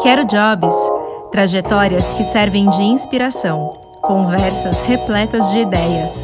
Quero 0.00 0.24
Jobs 0.24 0.74
trajetórias 1.32 2.12
que 2.12 2.22
servem 2.22 2.70
de 2.70 2.82
inspiração, 2.82 3.72
conversas 4.00 4.80
repletas 4.80 5.50
de 5.50 5.58
ideias. 5.58 6.22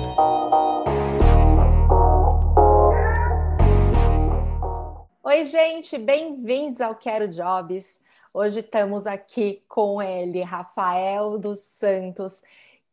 Oi, 5.25 5.45
gente, 5.45 5.99
bem-vindos 5.99 6.81
ao 6.81 6.95
Quero 6.95 7.27
Jobs. 7.27 8.01
Hoje 8.33 8.61
estamos 8.61 9.09
aqui 9.09 9.61
com 9.69 10.01
ele, 10.01 10.41
Rafael 10.43 11.37
dos 11.37 11.59
Santos, 11.59 12.45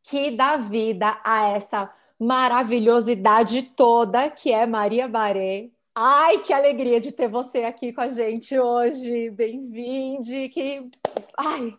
que 0.01 0.31
dá 0.31 0.57
vida 0.57 1.15
a 1.23 1.49
essa 1.49 1.93
maravilhosidade 2.19 3.61
toda 3.61 4.31
que 4.31 4.51
é 4.51 4.65
Maria 4.65 5.07
Baré. 5.07 5.69
Ai, 5.93 6.39
que 6.39 6.53
alegria 6.53 7.01
de 7.01 7.11
ter 7.11 7.27
você 7.27 7.63
aqui 7.63 7.91
com 7.91 8.01
a 8.01 8.07
gente 8.07 8.57
hoje. 8.57 9.29
Bem-vinde. 9.29 10.47
Que 10.47 10.89
ai, 11.37 11.73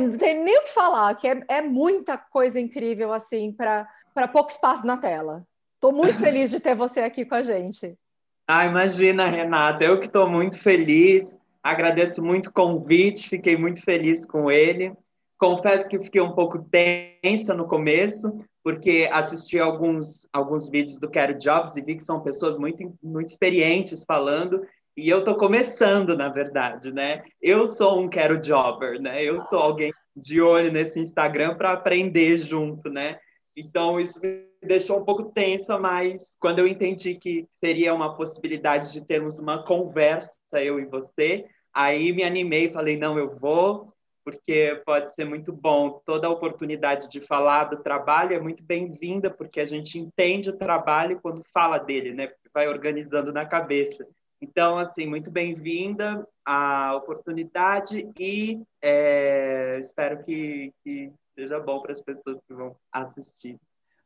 não 0.00 0.16
tem 0.16 0.42
nem 0.42 0.58
o 0.58 0.62
que 0.62 0.72
falar, 0.72 1.14
que 1.16 1.26
é, 1.26 1.42
é 1.48 1.60
muita 1.60 2.16
coisa 2.16 2.60
incrível 2.60 3.12
assim 3.12 3.52
para 3.52 3.88
pouco 4.32 4.50
espaço 4.50 4.86
na 4.86 4.96
tela. 4.96 5.44
Estou 5.74 5.92
muito 5.92 6.18
feliz 6.22 6.50
de 6.50 6.60
ter 6.60 6.76
você 6.76 7.00
aqui 7.00 7.24
com 7.24 7.34
a 7.34 7.42
gente. 7.42 7.98
Ah, 8.46 8.64
imagina, 8.64 9.28
Renata, 9.28 9.84
eu 9.84 9.98
que 9.98 10.06
estou 10.06 10.28
muito 10.28 10.56
feliz. 10.56 11.36
Agradeço 11.60 12.22
muito 12.22 12.46
o 12.46 12.52
convite, 12.52 13.28
fiquei 13.28 13.56
muito 13.56 13.82
feliz 13.82 14.24
com 14.24 14.50
ele. 14.50 14.92
Confesso 15.36 15.88
que 15.88 15.98
fiquei 15.98 16.20
um 16.20 16.32
pouco 16.32 16.62
tensa 16.62 17.52
no 17.52 17.66
começo, 17.66 18.44
porque 18.68 19.08
assisti 19.10 19.58
alguns, 19.58 20.28
alguns 20.30 20.68
vídeos 20.68 20.98
do 20.98 21.08
Quero 21.08 21.38
Jobs 21.38 21.74
e 21.74 21.80
vi 21.80 21.96
que 21.96 22.04
são 22.04 22.20
pessoas 22.20 22.58
muito, 22.58 22.94
muito 23.02 23.30
experientes 23.30 24.04
falando, 24.04 24.60
e 24.94 25.08
eu 25.08 25.20
estou 25.20 25.36
começando, 25.36 26.14
na 26.14 26.28
verdade, 26.28 26.92
né? 26.92 27.22
Eu 27.40 27.66
sou 27.66 27.98
um 27.98 28.10
Quero 28.10 28.38
Jobber, 28.38 29.00
né? 29.00 29.24
Eu 29.24 29.40
sou 29.40 29.58
alguém 29.58 29.90
de 30.14 30.42
olho 30.42 30.70
nesse 30.70 31.00
Instagram 31.00 31.56
para 31.56 31.72
aprender 31.72 32.36
junto, 32.36 32.90
né? 32.90 33.18
Então, 33.56 33.98
isso 33.98 34.20
me 34.20 34.44
deixou 34.62 34.98
um 34.98 35.04
pouco 35.04 35.32
tensa, 35.32 35.78
mas 35.78 36.36
quando 36.38 36.58
eu 36.58 36.68
entendi 36.68 37.14
que 37.14 37.46
seria 37.50 37.94
uma 37.94 38.18
possibilidade 38.18 38.92
de 38.92 39.00
termos 39.00 39.38
uma 39.38 39.64
conversa, 39.64 40.30
eu 40.52 40.78
e 40.78 40.84
você, 40.84 41.46
aí 41.72 42.12
me 42.12 42.22
animei 42.22 42.70
falei, 42.70 42.98
não, 42.98 43.18
eu 43.18 43.34
vou, 43.34 43.94
porque 44.28 44.82
pode 44.84 45.14
ser 45.14 45.24
muito 45.24 45.50
bom. 45.50 46.02
Toda 46.04 46.28
oportunidade 46.28 47.08
de 47.08 47.18
falar 47.22 47.64
do 47.64 47.78
trabalho 47.78 48.36
é 48.36 48.38
muito 48.38 48.62
bem-vinda, 48.62 49.30
porque 49.30 49.58
a 49.58 49.64
gente 49.64 49.98
entende 49.98 50.50
o 50.50 50.56
trabalho 50.56 51.18
quando 51.22 51.42
fala 51.50 51.78
dele, 51.78 52.12
né? 52.12 52.30
Vai 52.52 52.68
organizando 52.68 53.32
na 53.32 53.46
cabeça. 53.46 54.06
Então, 54.38 54.76
assim, 54.76 55.06
muito 55.06 55.30
bem-vinda 55.30 56.28
a 56.44 56.94
oportunidade 56.94 58.06
e 58.18 58.60
é, 58.82 59.78
espero 59.80 60.22
que, 60.22 60.74
que 60.84 61.10
seja 61.34 61.58
bom 61.58 61.80
para 61.80 61.92
as 61.92 62.00
pessoas 62.00 62.38
que 62.46 62.52
vão 62.52 62.76
assistir. 62.92 63.56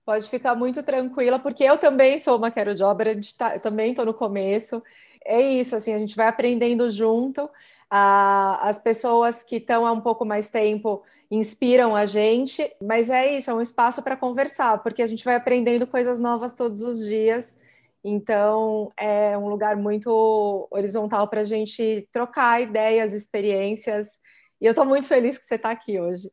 Pode 0.05 0.28
ficar 0.31 0.55
muito 0.55 0.84
tranquila, 0.84 1.41
porque 1.41 1.65
eu 1.65 1.77
também 1.77 2.20
sou 2.20 2.39
uma 2.39 2.50
Quero 2.53 2.77
gente 2.77 3.37
tá, 3.37 3.56
eu 3.56 3.61
também 3.61 3.91
estou 3.91 4.06
no 4.06 4.15
começo. 4.15 4.81
É 5.25 5.41
isso, 5.41 5.75
assim, 5.75 5.93
a 5.93 5.98
gente 5.98 6.15
vai 6.15 6.28
aprendendo 6.28 6.89
junto 6.93 7.50
as 7.95 8.79
pessoas 8.79 9.43
que 9.43 9.57
estão 9.57 9.87
há 9.87 9.93
um 9.93 10.01
pouco 10.01 10.25
mais 10.25 10.48
tempo 10.48 11.03
inspiram 11.31 11.95
a 11.95 12.07
gente, 12.07 12.75
mas 12.83 13.11
é 13.11 13.37
isso, 13.37 13.51
é 13.51 13.55
um 13.55 13.61
espaço 13.61 14.03
para 14.03 14.17
conversar, 14.17 14.83
porque 14.83 15.03
a 15.03 15.07
gente 15.07 15.25
vai 15.25 15.34
aprendendo 15.34 15.87
coisas 15.87 16.19
novas 16.19 16.55
todos 16.55 16.81
os 16.81 17.05
dias. 17.05 17.59
Então, 18.03 18.91
é 18.97 19.37
um 19.37 19.49
lugar 19.49 19.77
muito 19.77 20.67
horizontal 20.71 21.29
para 21.29 21.43
a 21.43 21.45
gente 21.45 22.09
trocar 22.11 22.62
ideias, 22.62 23.12
experiências. 23.12 24.19
E 24.59 24.65
eu 24.65 24.71
estou 24.71 24.87
muito 24.87 25.06
feliz 25.06 25.37
que 25.37 25.45
você 25.45 25.56
está 25.56 25.71
aqui 25.71 26.01
hoje. 26.01 26.33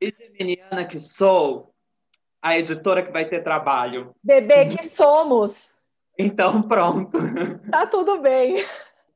E 0.00 0.14
geminiana 0.16 0.84
que 0.84 0.98
sou, 0.98 1.74
a 2.42 2.58
editora 2.58 3.02
que 3.02 3.10
vai 3.10 3.26
ter 3.26 3.42
trabalho. 3.42 4.14
Bebê 4.22 4.66
que 4.66 4.86
somos. 4.88 5.74
Então, 6.18 6.62
pronto. 6.62 7.18
Tá 7.70 7.86
tudo 7.86 8.20
bem. 8.20 8.56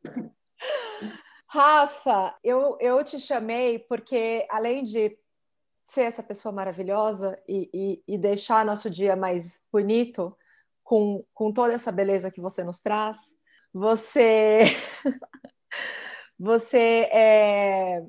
Rafa, 1.55 2.35
eu, 2.43 2.77
eu 2.81 3.05
te 3.05 3.21
chamei 3.21 3.79
porque, 3.79 4.45
além 4.51 4.83
de 4.83 5.17
ser 5.87 6.01
essa 6.01 6.21
pessoa 6.21 6.51
maravilhosa 6.51 7.41
e, 7.47 7.71
e, 7.73 8.15
e 8.15 8.19
deixar 8.19 8.65
nosso 8.65 8.91
dia 8.91 9.15
mais 9.15 9.65
bonito 9.73 10.37
com, 10.83 11.25
com 11.33 11.53
toda 11.53 11.73
essa 11.73 11.93
beleza 11.93 12.29
que 12.29 12.41
você 12.41 12.65
nos 12.65 12.81
traz, 12.81 13.37
você, 13.73 14.65
você 16.37 17.09
é 17.13 18.05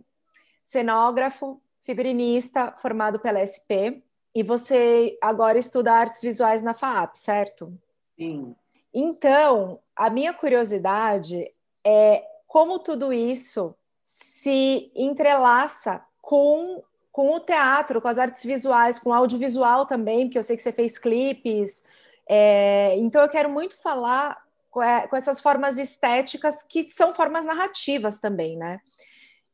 cenógrafo, 0.64 1.62
figurinista 1.84 2.74
formado 2.78 3.20
pela 3.20 3.42
SP 3.46 4.02
e 4.34 4.42
você 4.42 5.20
agora 5.22 5.60
estuda 5.60 5.94
artes 5.94 6.20
visuais 6.20 6.64
na 6.64 6.74
FAAP, 6.74 7.16
certo? 7.16 7.72
Sim. 8.18 8.56
Então, 8.92 9.80
a 9.96 10.10
minha 10.10 10.34
curiosidade 10.34 11.54
é 11.86 12.35
como 12.56 12.80
tudo 12.80 13.12
isso 13.12 13.76
se 14.02 14.90
entrelaça 14.96 16.02
com, 16.22 16.82
com 17.12 17.36
o 17.36 17.40
teatro, 17.42 18.02
com 18.02 18.08
as 18.08 18.18
artes 18.18 18.46
visuais, 18.46 18.98
com 18.98 19.10
o 19.10 19.14
audiovisual 19.14 19.86
também, 19.86 20.26
porque 20.26 20.38
eu 20.38 20.44
sei 20.44 20.56
que 20.56 20.62
você 20.62 20.72
fez 20.72 20.98
clipes. 20.98 21.84
É, 22.30 22.96
então, 22.98 23.22
eu 23.22 23.28
quero 23.28 23.50
muito 23.50 23.76
falar 23.76 24.42
com, 24.72 24.82
é, 24.82 25.06
com, 25.06 25.18
essas 25.18 25.42
formas 25.42 25.78
estéticas 25.78 26.64
que 26.64 26.88
são 26.88 27.14
formas 27.14 27.46
narrativas 27.46 28.22
também, 28.22 28.56
né? 28.56 28.80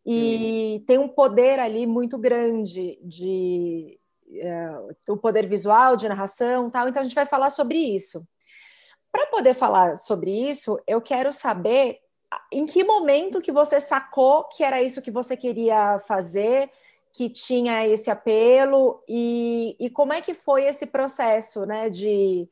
E 0.06 0.84
tem 0.86 1.00
um 1.00 1.08
poder 1.08 1.60
ali 1.60 1.88
muito 1.88 2.20
grande 2.20 3.00
de 3.02 4.00
é, 4.32 4.70
o 5.10 5.18
poder 5.18 5.48
visual, 5.48 5.98
de 5.98 6.08
narração, 6.08 6.70
tal. 6.70 6.88
Então, 6.88 7.02
a 7.02 7.04
gente 7.04 7.16
vai 7.16 7.26
falar 7.26 7.50
sobre 7.50 7.80
isso. 7.80 8.24
Para 9.12 9.26
poder 9.26 9.56
falar 9.56 9.98
sobre 9.98 10.30
isso, 10.52 10.80
eu 10.86 11.02
quero 11.02 11.34
saber 11.34 12.00
em 12.52 12.66
que 12.66 12.84
momento 12.84 13.42
que 13.42 13.52
você 13.52 13.80
sacou 13.80 14.46
que 14.46 14.64
era 14.64 14.82
isso 14.82 15.02
que 15.02 15.12
você 15.12 15.36
queria 15.36 16.00
fazer, 16.00 16.70
que 17.14 17.30
tinha 17.30 17.86
esse 17.88 18.10
apelo? 18.10 19.04
E, 19.08 19.76
e 19.80 19.90
como 19.90 20.14
é 20.14 20.22
que 20.22 20.34
foi 20.34 20.66
esse 20.66 20.88
processo, 20.88 21.66
né, 21.66 21.90
de, 21.90 22.48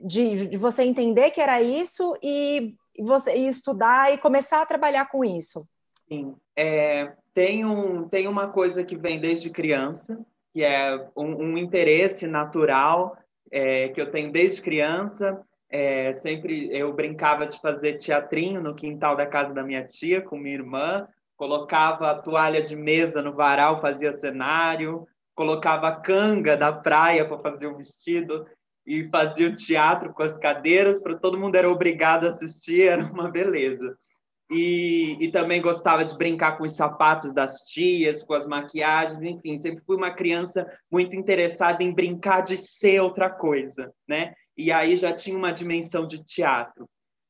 de, 0.00 0.46
de 0.48 0.56
você 0.56 0.82
entender 0.82 1.30
que 1.30 1.40
era 1.40 1.60
isso 1.62 2.16
e, 2.22 2.74
você 2.98 3.36
e 3.36 3.48
estudar 3.48 4.12
e 4.12 4.18
começar 4.18 4.62
a 4.62 4.66
trabalhar 4.66 5.06
com 5.06 5.24
isso? 5.24 5.66
Sim, 6.08 6.36
é, 6.54 7.12
tem, 7.34 7.64
um, 7.64 8.08
tem 8.08 8.28
uma 8.28 8.48
coisa 8.48 8.84
que 8.84 8.96
vem 8.96 9.18
desde 9.18 9.50
criança, 9.50 10.18
que 10.52 10.64
é 10.64 11.08
um, 11.16 11.44
um 11.44 11.58
interesse 11.58 12.26
natural 12.26 13.16
é, 13.50 13.88
que 13.88 14.00
eu 14.00 14.10
tenho 14.10 14.30
desde 14.30 14.62
criança, 14.62 15.40
é, 15.68 16.12
sempre 16.12 16.68
eu 16.70 16.92
brincava 16.92 17.46
de 17.46 17.60
fazer 17.60 17.94
teatrinho 17.94 18.62
no 18.62 18.74
quintal 18.74 19.16
da 19.16 19.26
casa 19.26 19.52
da 19.52 19.62
minha 19.62 19.84
tia 19.84 20.20
com 20.20 20.36
minha 20.36 20.54
irmã, 20.54 21.06
colocava 21.36 22.10
a 22.10 22.18
toalha 22.18 22.62
de 22.62 22.76
mesa 22.76 23.20
no 23.20 23.32
varal, 23.32 23.80
fazia 23.80 24.12
cenário, 24.12 25.06
colocava 25.34 25.88
a 25.88 25.96
canga 25.96 26.56
da 26.56 26.72
praia 26.72 27.26
para 27.26 27.38
fazer 27.38 27.66
o 27.66 27.76
vestido 27.76 28.46
e 28.86 29.08
fazia 29.10 29.48
o 29.48 29.54
teatro 29.54 30.12
com 30.12 30.22
as 30.22 30.38
cadeiras 30.38 31.02
para 31.02 31.16
todo 31.16 31.38
mundo 31.38 31.56
era 31.56 31.68
obrigado 31.68 32.26
a 32.26 32.30
assistir, 32.30 32.82
era 32.88 33.04
uma 33.04 33.30
beleza. 33.30 33.96
E, 34.48 35.16
e 35.20 35.32
também 35.32 35.60
gostava 35.60 36.04
de 36.04 36.16
brincar 36.16 36.56
com 36.56 36.64
os 36.64 36.76
sapatos 36.76 37.32
das 37.32 37.62
tias, 37.62 38.22
com 38.22 38.32
as 38.32 38.46
maquiagens, 38.46 39.20
enfim, 39.20 39.58
sempre 39.58 39.82
fui 39.84 39.96
uma 39.96 40.12
criança 40.12 40.64
muito 40.88 41.16
interessada 41.16 41.82
em 41.82 41.92
brincar 41.92 42.42
de 42.42 42.56
ser 42.56 43.00
outra 43.00 43.28
coisa, 43.28 43.92
né? 44.06 44.32
E 44.56 44.72
aí 44.72 44.96
já 44.96 45.12
tinha 45.12 45.36
uma 45.36 45.52
dimensão 45.52 46.06
de 46.06 46.22
teatro. 46.24 46.88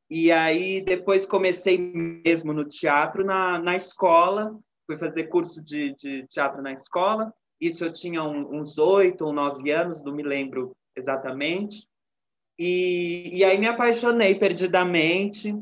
E 0.09 0.31
aí 0.31 0.81
depois 0.81 1.27
comecei 1.27 1.77
mesmo 1.77 2.53
no 2.53 2.65
teatro 2.65 3.25
na, 3.25 3.59
na 3.59 3.75
escola, 3.75 4.57
fui 4.87 4.97
fazer 4.97 5.25
curso 5.25 5.61
de, 5.61 5.95
de 5.95 6.27
teatro 6.29 6.63
na 6.63 6.73
escola. 6.73 7.33
Isso 7.61 7.85
eu 7.85 7.93
tinha 7.93 8.23
um, 8.23 8.61
uns 8.61 8.79
oito 8.79 9.25
ou 9.25 9.33
nove 9.33 9.71
anos, 9.71 10.03
não 10.05 10.15
me 10.15 10.23
lembro 10.23 10.77
exatamente. 10.95 11.87
E, 12.59 13.31
e 13.37 13.45
aí 13.45 13.59
me 13.59 13.67
apaixonei 13.67 14.35
perdidamente, 14.35 15.55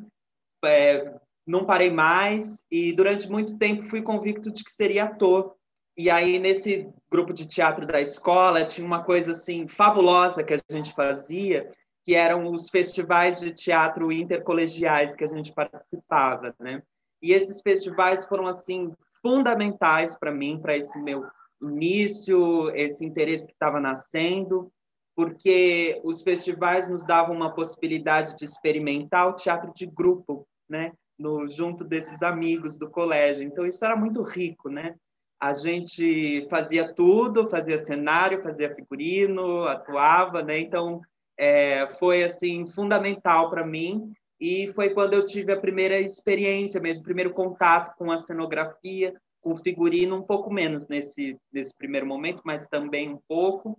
é, 0.65 1.15
não 1.47 1.65
parei 1.65 1.91
mais 1.91 2.65
e 2.71 2.93
durante 2.93 3.29
muito 3.29 3.59
tempo 3.59 3.89
fui 3.89 4.03
convicto 4.03 4.51
de 4.51 4.63
que 4.63 4.71
seria 4.71 5.05
ator. 5.05 5.57
E 5.97 6.11
aí, 6.11 6.39
nesse 6.39 6.89
grupo 7.11 7.33
de 7.33 7.47
teatro 7.47 7.87
da 7.87 8.01
escola, 8.01 8.65
tinha 8.65 8.87
uma 8.87 9.05
coisa 9.05 9.31
assim 9.31 9.69
fabulosa 9.69 10.43
que 10.43 10.55
a 10.55 10.59
gente 10.71 10.93
fazia, 10.93 11.71
que 12.03 12.15
eram 12.15 12.51
os 12.53 12.69
festivais 12.69 13.39
de 13.39 13.53
teatro 13.53 14.11
intercolegiais 14.11 15.15
que 15.15 15.25
a 15.25 15.29
gente 15.29 15.53
participava, 15.53 16.55
né? 16.59 16.83
E 17.23 17.33
esses 17.33 17.61
festivais 17.63 18.25
foram 18.27 18.47
assim 18.47 18.93
fundamentais 19.23 20.17
para 20.17 20.33
mim, 20.33 20.59
para 20.61 20.77
esse 20.77 20.99
meu 21.01 21.25
início, 21.63 22.71
esse 22.75 23.05
interesse 23.05 23.47
que 23.47 23.55
estava 23.55 23.81
nascendo, 23.81 24.71
porque 25.17 26.01
os 26.05 26.23
festivais 26.23 26.89
nos 26.89 27.05
davam 27.07 27.35
uma 27.35 27.55
possibilidade 27.55 28.37
de 28.37 28.45
experimentar 28.45 29.29
o 29.29 29.37
teatro 29.37 29.73
de 29.73 29.87
grupo, 29.87 30.47
né? 30.69 30.93
no 31.19 31.49
junto 31.49 31.85
desses 31.85 32.23
amigos 32.23 32.77
do 32.77 32.91
colégio. 32.91 33.43
Então 33.43 33.67
isso 33.67 33.85
era 33.85 33.97
muito 33.97 34.23
rico, 34.23 34.69
né? 34.69 34.97
A 35.45 35.53
gente 35.53 36.47
fazia 36.49 36.91
tudo, 36.91 37.51
fazia 37.51 37.79
cenário, 37.79 38.43
fazia 38.43 38.75
figurino, 38.75 39.65
atuava, 39.65 40.43
né? 40.43 40.59
Então 40.59 41.03
é, 41.37 41.87
foi 41.99 42.25
assim 42.25 42.67
fundamental 42.67 43.51
para 43.51 43.67
mim 43.67 44.11
e 44.41 44.73
foi 44.73 44.95
quando 44.95 45.13
eu 45.13 45.27
tive 45.27 45.53
a 45.53 45.61
primeira 45.61 46.01
experiência 46.01 46.81
mesmo, 46.81 47.05
primeiro 47.05 47.35
contato 47.35 47.95
com 47.99 48.11
a 48.11 48.17
cenografia, 48.17 49.13
com 49.43 49.53
o 49.53 49.59
figurino, 49.59 50.17
um 50.17 50.23
pouco 50.23 50.51
menos 50.51 50.89
nesse 50.89 51.39
nesse 51.53 51.77
primeiro 51.77 52.07
momento, 52.07 52.41
mas 52.43 52.67
também 52.67 53.11
um 53.11 53.21
pouco. 53.29 53.79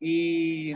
E 0.00 0.74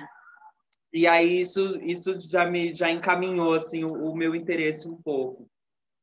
e 0.93 1.06
aí 1.06 1.41
isso 1.41 1.81
isso 1.81 2.21
já 2.21 2.44
me 2.44 2.75
já 2.75 2.91
encaminhou 2.91 3.55
assim 3.55 3.85
o, 3.85 4.11
o 4.11 4.15
meu 4.15 4.35
interesse 4.35 4.87
um 4.87 5.00
pouco 5.03 5.49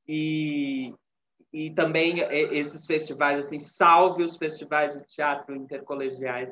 e 0.08 0.73
e 1.54 1.70
também 1.70 2.20
esses 2.32 2.86
festivais 2.86 3.40
assim 3.40 3.60
salve 3.60 4.24
os 4.24 4.36
festivais 4.36 4.98
de 4.98 5.06
teatro 5.06 5.56
intercolegiais. 5.56 6.50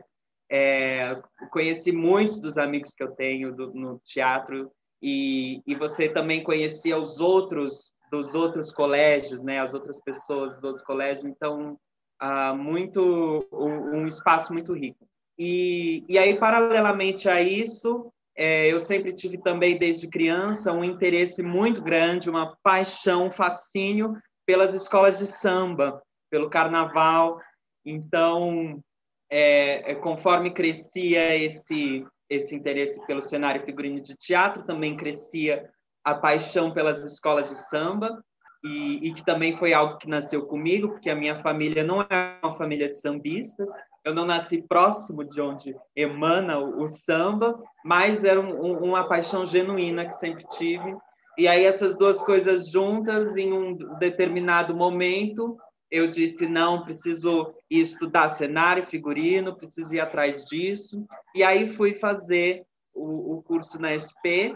É, 0.49 1.19
conheci 1.49 1.91
muitos 1.91 2.39
dos 2.39 2.57
amigos 2.57 2.93
que 2.93 3.01
eu 3.01 3.11
tenho 3.11 3.55
do, 3.55 3.73
no 3.73 3.99
teatro. 4.05 4.71
E, 5.01 5.61
e 5.65 5.73
você 5.73 6.07
também 6.07 6.43
conhecia 6.43 6.99
os 6.99 7.19
outros 7.19 7.91
dos 8.11 8.35
outros 8.35 8.71
colégios 8.71 9.41
né? 9.41 9.59
As 9.59 9.73
outras 9.73 9.99
pessoas 10.01 10.53
dos 10.55 10.63
outros 10.63 10.85
colégios. 10.85 11.23
Então 11.23 11.79
ah, 12.19 12.53
muito 12.53 13.47
um, 13.51 14.01
um 14.01 14.07
espaço 14.07 14.53
muito 14.53 14.73
rico. 14.73 15.07
E, 15.39 16.03
e 16.07 16.19
aí 16.19 16.37
paralelamente 16.37 17.27
a 17.27 17.41
isso 17.41 18.11
é, 18.35 18.71
eu 18.71 18.79
sempre 18.79 19.13
tive 19.13 19.37
também, 19.37 19.77
desde 19.77 20.07
criança, 20.07 20.71
um 20.71 20.83
interesse 20.83 21.43
muito 21.43 21.81
grande, 21.81 22.29
uma 22.29 22.55
paixão, 22.63 23.27
um 23.27 23.31
fascínio 23.31 24.15
pelas 24.51 24.73
escolas 24.73 25.17
de 25.17 25.25
samba, 25.25 26.03
pelo 26.29 26.49
carnaval. 26.49 27.39
Então, 27.85 28.83
é, 29.29 29.91
é, 29.91 29.95
conforme 29.95 30.51
crescia 30.51 31.37
esse, 31.37 32.05
esse 32.29 32.53
interesse 32.53 32.99
pelo 33.07 33.21
cenário 33.21 33.63
figurino 33.63 34.01
de 34.01 34.13
teatro, 34.13 34.63
também 34.63 34.97
crescia 34.97 35.69
a 36.03 36.13
paixão 36.13 36.73
pelas 36.73 37.01
escolas 37.05 37.47
de 37.47 37.55
samba, 37.55 38.21
e, 38.61 39.07
e 39.07 39.13
que 39.13 39.23
também 39.23 39.57
foi 39.57 39.71
algo 39.71 39.97
que 39.97 40.09
nasceu 40.09 40.45
comigo, 40.45 40.89
porque 40.89 41.09
a 41.09 41.15
minha 41.15 41.41
família 41.41 41.81
não 41.81 42.01
é 42.01 42.37
uma 42.43 42.57
família 42.57 42.89
de 42.89 42.97
sambistas, 42.97 43.69
eu 44.03 44.13
não 44.13 44.25
nasci 44.25 44.61
próximo 44.61 45.23
de 45.23 45.39
onde 45.39 45.73
emana 45.95 46.59
o, 46.59 46.81
o 46.81 46.87
samba, 46.87 47.57
mas 47.85 48.25
era 48.25 48.41
um, 48.41 48.65
um, 48.65 48.83
uma 48.83 49.07
paixão 49.07 49.45
genuína 49.45 50.07
que 50.07 50.15
sempre 50.17 50.43
tive. 50.49 50.93
E 51.37 51.47
aí 51.47 51.65
essas 51.65 51.95
duas 51.95 52.21
coisas 52.21 52.69
juntas, 52.69 53.35
em 53.37 53.53
um 53.53 53.75
determinado 53.97 54.75
momento, 54.75 55.57
eu 55.89 56.07
disse 56.07 56.47
não, 56.47 56.83
preciso 56.83 57.53
estudar 57.69 58.29
cenário, 58.29 58.85
figurino, 58.85 59.55
preciso 59.55 59.95
ir 59.95 59.99
atrás 59.99 60.45
disso. 60.45 61.05
E 61.35 61.43
aí 61.43 61.73
fui 61.73 61.93
fazer 61.93 62.63
o, 62.93 63.37
o 63.37 63.43
curso 63.43 63.79
na 63.79 63.91
SP 63.91 64.55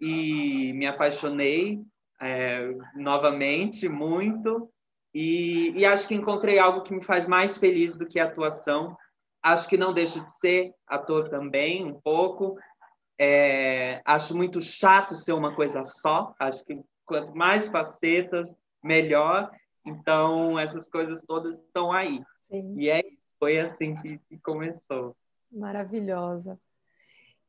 e 0.00 0.72
me 0.74 0.86
apaixonei 0.86 1.80
é, 2.20 2.74
novamente 2.94 3.88
muito 3.88 4.70
e, 5.14 5.72
e, 5.76 5.86
acho 5.86 6.08
que 6.08 6.14
encontrei 6.14 6.58
algo 6.58 6.82
que 6.82 6.92
me 6.92 7.04
faz 7.04 7.24
mais 7.24 7.56
feliz 7.56 7.96
do 7.96 8.04
que 8.04 8.18
a 8.18 8.24
atuação. 8.24 8.96
Acho 9.40 9.68
que 9.68 9.76
não 9.76 9.92
deixo 9.92 10.20
de 10.24 10.34
ser 10.38 10.72
ator 10.88 11.28
também, 11.28 11.84
um 11.84 12.00
pouco. 12.00 12.58
É, 13.18 14.02
acho 14.04 14.36
muito 14.36 14.60
chato 14.60 15.14
ser 15.14 15.32
uma 15.32 15.54
coisa 15.54 15.84
só. 15.84 16.34
Acho 16.38 16.64
que 16.64 16.80
quanto 17.04 17.34
mais 17.34 17.68
facetas, 17.68 18.54
melhor. 18.82 19.50
Então, 19.84 20.58
essas 20.58 20.88
coisas 20.88 21.22
todas 21.22 21.56
estão 21.56 21.92
aí. 21.92 22.20
Sim. 22.48 22.74
E 22.78 22.90
é, 22.90 23.02
foi 23.38 23.58
assim 23.58 23.94
que, 23.96 24.18
que 24.28 24.38
começou. 24.38 25.16
Maravilhosa. 25.50 26.58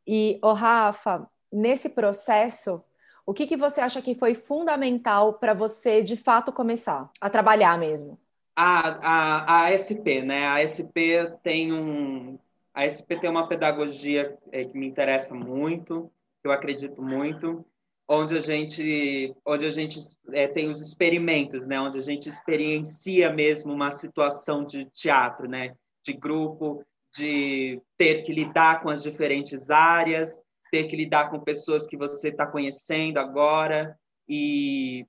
E, 0.06 0.40
o 0.44 0.50
oh, 0.50 0.54
Rafa, 0.54 1.28
nesse 1.52 1.90
processo, 1.90 2.84
o 3.26 3.34
que, 3.34 3.48
que 3.48 3.58
você 3.58 3.82
acha 3.82 4.02
que 4.02 4.14
foi 4.14 4.36
fundamental 4.36 5.34
para 5.34 5.54
você, 5.54 6.04
de 6.04 6.16
fato, 6.16 6.52
começar 6.52 7.10
a 7.20 7.30
trabalhar 7.30 7.78
mesmo? 7.80 8.20
A, 8.56 8.90
a, 8.90 9.64
a 9.66 9.72
SP, 9.74 10.22
né? 10.22 10.48
A 10.48 10.62
SP 10.62 11.34
tem 11.42 11.74
um, 11.74 12.38
a 12.76 12.84
SP 12.84 13.16
tem 13.16 13.30
uma 13.30 13.48
pedagogia 13.48 14.38
é, 14.52 14.66
que 14.66 14.78
me 14.78 14.86
interessa 14.86 15.34
muito, 15.34 16.12
eu 16.44 16.52
acredito 16.52 17.02
muito, 17.02 17.66
onde 18.08 18.38
a 18.38 18.40
gente, 18.42 19.34
onde 19.46 19.66
a 19.66 19.72
gente 19.72 20.00
é, 20.34 20.48
tem 20.48 20.70
os 20.70 20.82
experimentos, 20.82 21.66
né? 21.66 21.80
Onde 21.80 21.98
a 21.98 22.02
gente 22.02 22.28
experiencia 22.28 23.32
mesmo 23.32 23.74
uma 23.74 23.90
situação 23.92 24.64
de 24.64 24.86
teatro, 24.92 25.48
né? 25.48 25.74
De 26.04 26.14
grupo, 26.14 26.84
de 27.16 27.82
ter 27.98 28.24
que 28.24 28.34
lidar 28.34 28.84
com 28.84 28.90
as 28.90 29.02
diferentes 29.02 29.70
áreas, 29.70 30.42
ter 30.70 30.84
que 30.84 30.96
lidar 30.96 31.30
com 31.32 31.40
pessoas 31.40 31.88
que 31.88 31.98
você 31.98 32.28
está 32.28 32.46
conhecendo 32.46 33.18
agora 33.18 33.98
e 34.28 35.06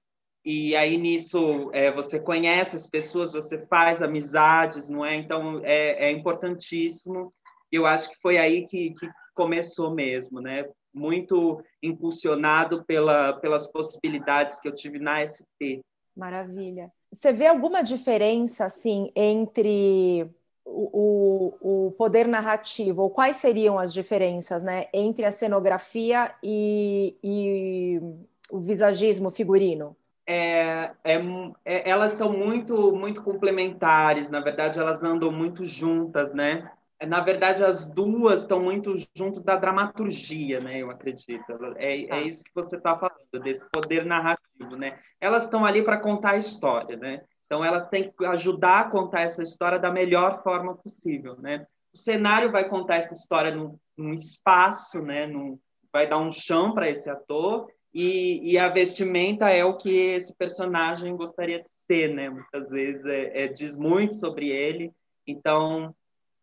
e 0.49 0.77
aí 0.77 0.97
nisso 0.97 1.71
é, 1.73 1.91
você 1.91 2.21
conhece 2.21 2.77
as 2.77 2.87
pessoas, 2.87 3.33
você 3.33 3.67
faz 3.67 4.01
amizades, 4.01 4.89
não 4.89 5.05
é? 5.05 5.17
Então 5.17 5.61
é, 5.65 6.07
é 6.07 6.11
importantíssimo. 6.13 7.35
Eu 7.71 7.87
acho 7.87 8.11
que 8.11 8.17
foi 8.21 8.39
aí 8.39 8.67
que, 8.67 8.91
que 8.95 9.09
começou 9.35 9.95
mesmo, 9.95 10.41
né? 10.41 10.65
Muito 10.93 11.63
impulsionado 11.83 12.85
pela, 12.85 13.35
pelas 13.35 13.71
possibilidades 13.71 14.59
que 14.59 14.69
eu 14.69 14.75
tive 14.75 14.99
na 14.99 15.21
SP. 15.21 15.83
Maravilha. 16.17 16.91
Você 17.13 17.33
vê 17.33 17.47
alguma 17.47 17.83
diferença 17.83 18.65
assim 18.65 19.11
entre 19.15 20.29
o, 20.67 21.55
o, 21.61 21.93
poder 21.93 22.27
narrativo, 22.27 23.03
ou 23.03 23.11
quais 23.11 23.37
seriam 23.37 23.79
as 23.79 23.93
diferenças 23.93 24.65
né, 24.65 24.87
entre 24.93 25.25
a 25.25 25.31
cenografia 25.31 26.35
e, 26.43 27.17
e 27.23 28.01
o 28.51 28.59
visagismo 28.59 29.31
figurino? 29.31 29.97
É, 30.27 30.91
é, 31.05 31.23
é, 31.65 31.89
elas 31.89 32.13
são 32.13 32.33
muito 32.33 32.91
muito 32.93 33.23
complementares, 33.23 34.29
na 34.29 34.41
verdade 34.41 34.79
elas 34.79 35.05
andam 35.05 35.31
muito 35.31 35.65
juntas, 35.65 36.33
né? 36.33 36.69
Na 37.05 37.21
verdade 37.21 37.63
as 37.63 37.87
duas 37.87 38.43
estão 38.43 38.61
muito 38.61 38.95
junto 39.15 39.41
da 39.41 39.57
dramaturgia, 39.57 40.61
né? 40.61 40.79
Eu 40.79 40.91
acredito. 40.91 41.45
É, 41.77 42.05
é 42.05 42.07
tá. 42.07 42.21
isso 42.21 42.45
que 42.45 42.55
você 42.55 42.77
está 42.77 42.97
falando 42.97 43.43
desse 43.43 43.69
poder 43.71 44.05
narrativo, 44.07 44.77
né? 44.77 44.99
Elas 45.21 45.45
estão 45.45 45.65
ali 45.65 45.83
para 45.83 46.01
contar 46.01 46.33
a 46.33 46.39
história, 46.39 46.97
né? 46.97 47.23
Então, 47.45 47.65
elas 47.65 47.89
têm 47.89 48.11
que 48.11 48.25
ajudar 48.27 48.81
a 48.81 48.91
contar 48.91 49.21
essa 49.21 49.43
história 49.43 49.79
da 49.79 49.91
melhor 49.91 50.43
forma 50.43 50.75
possível, 50.75 51.37
né? 51.39 51.67
O 51.93 51.99
cenário 51.99 52.51
vai 52.51 52.69
contar 52.69 52.97
essa 52.97 53.15
história 53.15 53.55
num, 53.55 53.79
num 53.97 54.13
espaço, 54.13 55.01
né? 55.01 55.27
Num, 55.27 55.59
vai 55.93 56.09
dar 56.09 56.19
um 56.19 56.33
chão 56.33 56.73
para 56.73 56.89
esse 56.89 57.09
ator 57.09 57.69
e, 57.99 58.53
e, 58.53 58.59
a 58.59 58.69
vestimenta 58.69 59.49
é 59.49 59.65
o 59.65 59.79
que 59.79 59.89
esse 59.89 60.35
personagem 60.37 61.17
gostaria 61.17 61.63
de 61.63 61.71
ser, 61.71 62.13
né? 62.13 62.29
Muitas 62.29 62.69
vezes 62.69 63.03
é, 63.07 63.45
é 63.45 63.49
diz 63.49 63.75
muito 63.75 64.17
sobre 64.17 64.51
ele. 64.51 64.93
Então, 65.27 65.95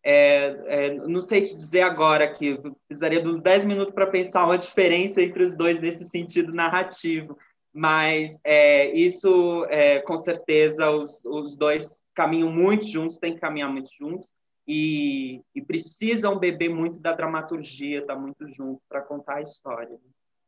é, 0.05 0.87
é, 0.87 0.93
não 0.95 1.21
sei 1.21 1.43
te 1.43 1.55
dizer 1.55 1.81
agora 1.81 2.31
que 2.31 2.59
precisaria 2.87 3.21
de 3.21 3.29
uns 3.29 3.39
10 3.39 3.65
minutos 3.65 3.93
para 3.93 4.07
pensar 4.07 4.45
uma 4.45 4.57
diferença 4.57 5.21
entre 5.21 5.43
os 5.43 5.55
dois 5.55 5.79
nesse 5.79 6.07
sentido 6.09 6.53
narrativo 6.53 7.37
mas 7.73 8.39
é, 8.43 8.91
isso, 8.91 9.65
é, 9.65 9.99
com 9.99 10.15
certeza, 10.15 10.91
os, 10.91 11.25
os 11.25 11.55
dois 11.55 12.05
caminham 12.13 12.51
muito 12.51 12.85
juntos, 12.85 13.17
têm 13.17 13.33
que 13.33 13.41
caminhar 13.41 13.71
muito 13.71 13.89
juntos, 13.99 14.31
e, 14.67 15.41
e 15.55 15.61
precisam 15.61 16.37
beber 16.37 16.69
muito 16.69 16.99
da 16.99 17.13
dramaturgia, 17.13 17.99
estar 17.99 18.13
tá 18.13 18.19
muito 18.19 18.47
junto 18.47 18.79
para 18.87 19.01
contar 19.01 19.37
a 19.37 19.41
história. 19.41 19.97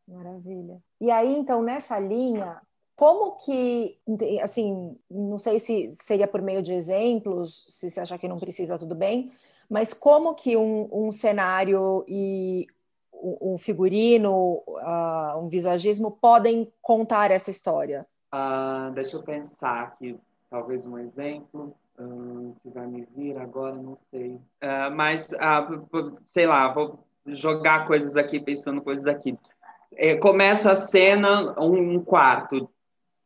Maravilha. 0.07 0.77
E 1.01 1.09
aí, 1.09 1.35
então, 1.35 1.63
nessa 1.63 2.00
linha, 2.00 2.62
como 2.96 3.38
que, 3.38 3.98
assim, 4.42 4.98
não 5.10 5.38
sei 5.38 5.60
se 5.60 5.92
seria 5.92 6.28
por 6.28 6.42
meio 6.42 6.62
de 6.62 6.74
exemplos, 6.74 7.66
se 7.68 7.90
você 7.90 8.00
achar 8.00 8.18
que 8.18 8.28
não 8.28 8.38
precisa, 8.38 8.78
tudo 8.78 8.96
bem, 8.96 9.32
mas 9.70 9.94
como 9.94 10.34
que 10.34 10.56
um, 10.56 10.88
um 10.92 11.12
cenário 11.12 12.06
e 12.08 12.68
um 13.14 13.58
figurino, 13.58 14.64
uh, 14.68 15.40
um 15.40 15.48
visagismo 15.48 16.12
podem 16.12 16.72
contar 16.82 17.32
essa 17.32 17.50
história? 17.50 18.06
Uh, 18.34 18.92
deixa 18.94 19.18
eu 19.18 19.24
pensar 19.24 19.84
aqui, 19.84 20.18
talvez 20.50 20.86
um 20.86 20.98
exemplo. 20.98 21.75
Uh, 21.98 22.54
se 22.62 22.70
vai 22.70 22.86
me 22.86 23.08
vir 23.16 23.38
agora, 23.38 23.75
não 23.75 23.96
sei. 23.96 24.32
Uh, 24.32 24.92
mas, 24.94 25.30
sei 26.24 26.46
lá, 26.46 26.72
vou 26.74 27.00
jogar 27.25 27.88
coisas 27.88 28.18
aqui, 28.18 28.40
pensando 28.40 28.82
coisas 28.82 29.08
aqui. 29.08 29.38
É, 29.94 30.18
começa 30.18 30.74
a 30.74 30.75
cena, 30.75 31.58
um 31.60 32.04
quarto. 32.04 32.70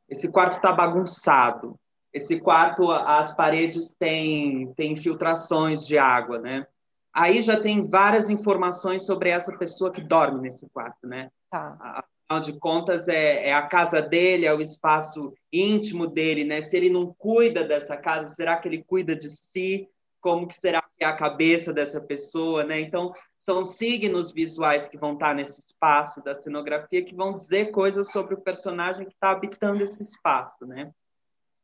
Esse 0.10 0.30
quarto 0.32 0.54
está 0.54 0.72
bagunçado. 0.72 1.80
Esse 2.12 2.40
quarto, 2.40 2.92
as 2.92 3.36
paredes 3.36 3.94
têm, 3.94 4.74
têm 4.74 4.94
infiltrações 4.94 5.86
de 5.86 5.98
água, 5.98 6.40
né? 6.40 6.66
aí 7.14 7.42
já 7.42 7.60
tem 7.60 7.88
várias 7.88 8.30
informações 8.30 9.06
sobre 9.06 9.30
essa 9.30 9.56
pessoa 9.58 9.92
que 9.92 10.02
dorme 10.02 10.42
nesse 10.42 10.68
quarto, 10.70 11.08
né? 11.08 11.30
Tá. 11.50 12.04
Afinal 12.30 12.42
de 12.42 12.60
contas, 12.60 13.08
é, 13.08 13.48
é, 13.48 13.54
a 13.54 13.64
casa 13.64 14.02
dele, 14.02 14.46
é 14.46 14.54
o 14.54 14.62
espaço 14.62 15.34
íntimo 15.52 16.08
dele, 16.08 16.44
né? 16.44 16.62
Se 16.62 16.78
ele 16.78 16.90
não 16.90 17.14
cuida 17.18 17.64
dessa 17.64 17.98
casa, 17.98 18.34
será 18.34 18.58
que 18.58 18.68
ele 18.68 18.84
cuida 18.84 19.16
de 19.16 19.30
si? 19.30 19.88
Como 20.22 20.48
que 20.48 20.54
será 20.54 20.82
que 20.82 21.04
é 21.04 21.06
a 21.06 21.16
cabeça 21.16 21.74
dessa 21.74 22.00
pessoa, 22.00 22.64
né? 22.64 22.80
Então, 22.80 23.14
são 23.50 23.66
signos 23.66 24.32
visuais 24.32 24.88
que 24.88 24.96
vão 24.96 25.14
estar 25.14 25.34
nesse 25.34 25.60
espaço 25.60 26.22
da 26.22 26.36
cenografia 26.36 27.04
que 27.04 27.16
vão 27.16 27.36
dizer 27.36 27.72
coisas 27.72 28.12
sobre 28.12 28.36
o 28.36 28.42
personagem 28.42 29.08
que 29.08 29.14
está 29.14 29.32
habitando 29.32 29.82
esse 29.82 30.04
espaço, 30.04 30.68
né? 30.68 30.92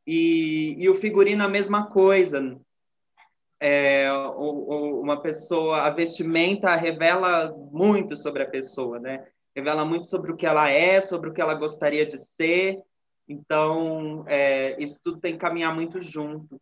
E, 0.08 0.76
e 0.80 0.90
o 0.90 0.96
figurino 0.96 1.44
a 1.44 1.48
mesma 1.48 1.86
coisa. 1.86 2.60
É, 3.60 4.12
uma 4.12 5.22
pessoa, 5.22 5.84
a 5.84 5.92
vestimenta 5.92 6.76
revela 6.76 7.56
muito 7.72 8.18
sobre 8.18 8.42
a 8.42 8.50
pessoa, 8.50 9.00
né? 9.00 9.24
Revela 9.56 9.86
muito 9.86 10.08
sobre 10.08 10.32
o 10.32 10.36
que 10.36 10.48
ela 10.48 10.68
é, 10.68 11.00
sobre 11.00 11.30
o 11.30 11.34
que 11.34 11.42
ela 11.42 11.54
gostaria 11.54 12.04
de 12.04 12.18
ser. 12.18 12.80
Então, 13.30 14.26
é, 14.28 14.76
isso 14.84 15.02
tudo 15.04 15.20
tem 15.20 15.34
que 15.34 15.40
caminhar 15.40 15.74
muito 15.74 16.02
junto. 16.02 16.60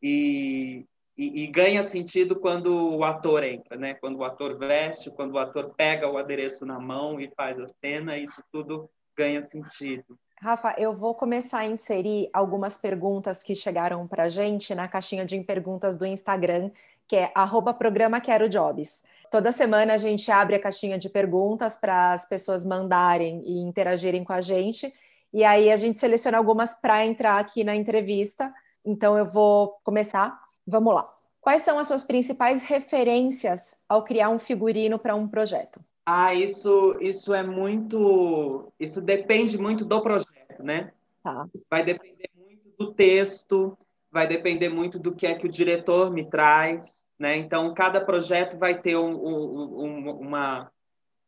E, 0.00 0.86
e, 1.16 1.44
e, 1.44 1.46
ganha 1.46 1.82
sentido 1.82 2.36
quando 2.36 2.96
o 2.96 3.04
ator 3.04 3.44
entra, 3.44 3.76
né? 3.76 3.94
Quando 3.94 4.16
o 4.16 4.24
ator 4.24 4.56
veste, 4.56 5.10
quando 5.10 5.32
o 5.32 5.38
ator 5.38 5.74
pega 5.76 6.10
o 6.10 6.16
adereço 6.16 6.64
na 6.64 6.80
mão 6.80 7.20
e 7.20 7.30
faz 7.36 7.60
a 7.60 7.68
cena, 7.68 8.16
isso 8.16 8.42
tudo 8.50 8.88
ganha 9.16 9.42
sentido. 9.42 10.18
Rafa, 10.40 10.74
eu 10.76 10.92
vou 10.92 11.14
começar 11.14 11.60
a 11.60 11.66
inserir 11.66 12.28
algumas 12.32 12.76
perguntas 12.76 13.42
que 13.42 13.54
chegaram 13.54 14.08
para 14.08 14.24
a 14.24 14.28
gente 14.28 14.74
na 14.74 14.88
caixinha 14.88 15.24
de 15.24 15.38
perguntas 15.40 15.96
do 15.96 16.04
Instagram, 16.04 16.70
que 17.06 17.14
é 17.14 17.30
arroba 17.34 17.72
programa 17.72 18.20
Quero 18.20 18.48
Jobs. 18.48 19.04
Toda 19.30 19.52
semana 19.52 19.94
a 19.94 19.98
gente 19.98 20.32
abre 20.32 20.56
a 20.56 20.60
caixinha 20.60 20.98
de 20.98 21.08
perguntas 21.08 21.76
para 21.76 22.12
as 22.12 22.26
pessoas 22.26 22.64
mandarem 22.64 23.42
e 23.46 23.60
interagirem 23.60 24.24
com 24.24 24.32
a 24.32 24.40
gente. 24.40 24.92
E 25.32 25.44
aí 25.44 25.70
a 25.70 25.76
gente 25.76 26.00
seleciona 26.00 26.38
algumas 26.38 26.74
para 26.74 27.04
entrar 27.04 27.38
aqui 27.38 27.62
na 27.62 27.76
entrevista. 27.76 28.52
Então 28.84 29.16
eu 29.16 29.24
vou 29.24 29.78
começar 29.84 30.36
Vamos 30.66 30.94
lá. 30.94 31.12
Quais 31.40 31.62
são 31.62 31.78
as 31.78 31.88
suas 31.88 32.04
principais 32.04 32.62
referências 32.62 33.76
ao 33.88 34.04
criar 34.04 34.30
um 34.30 34.38
figurino 34.38 34.98
para 34.98 35.14
um 35.14 35.26
projeto? 35.26 35.80
Ah, 36.06 36.34
isso, 36.34 36.96
isso 37.00 37.34
é 37.34 37.42
muito. 37.42 38.72
Isso 38.78 39.00
depende 39.00 39.58
muito 39.58 39.84
do 39.84 40.00
projeto, 40.00 40.62
né? 40.62 40.92
Tá. 41.22 41.46
Vai 41.70 41.84
depender 41.84 42.30
muito 42.36 42.70
do 42.78 42.94
texto, 42.94 43.76
vai 44.10 44.26
depender 44.26 44.68
muito 44.68 44.98
do 44.98 45.14
que 45.14 45.26
é 45.26 45.34
que 45.34 45.46
o 45.46 45.50
diretor 45.50 46.12
me 46.12 46.28
traz, 46.28 47.04
né? 47.18 47.36
Então, 47.36 47.72
cada 47.74 48.00
projeto 48.00 48.58
vai 48.58 48.80
ter 48.80 48.96
um, 48.96 49.14
um, 49.14 50.10
uma, 50.20 50.70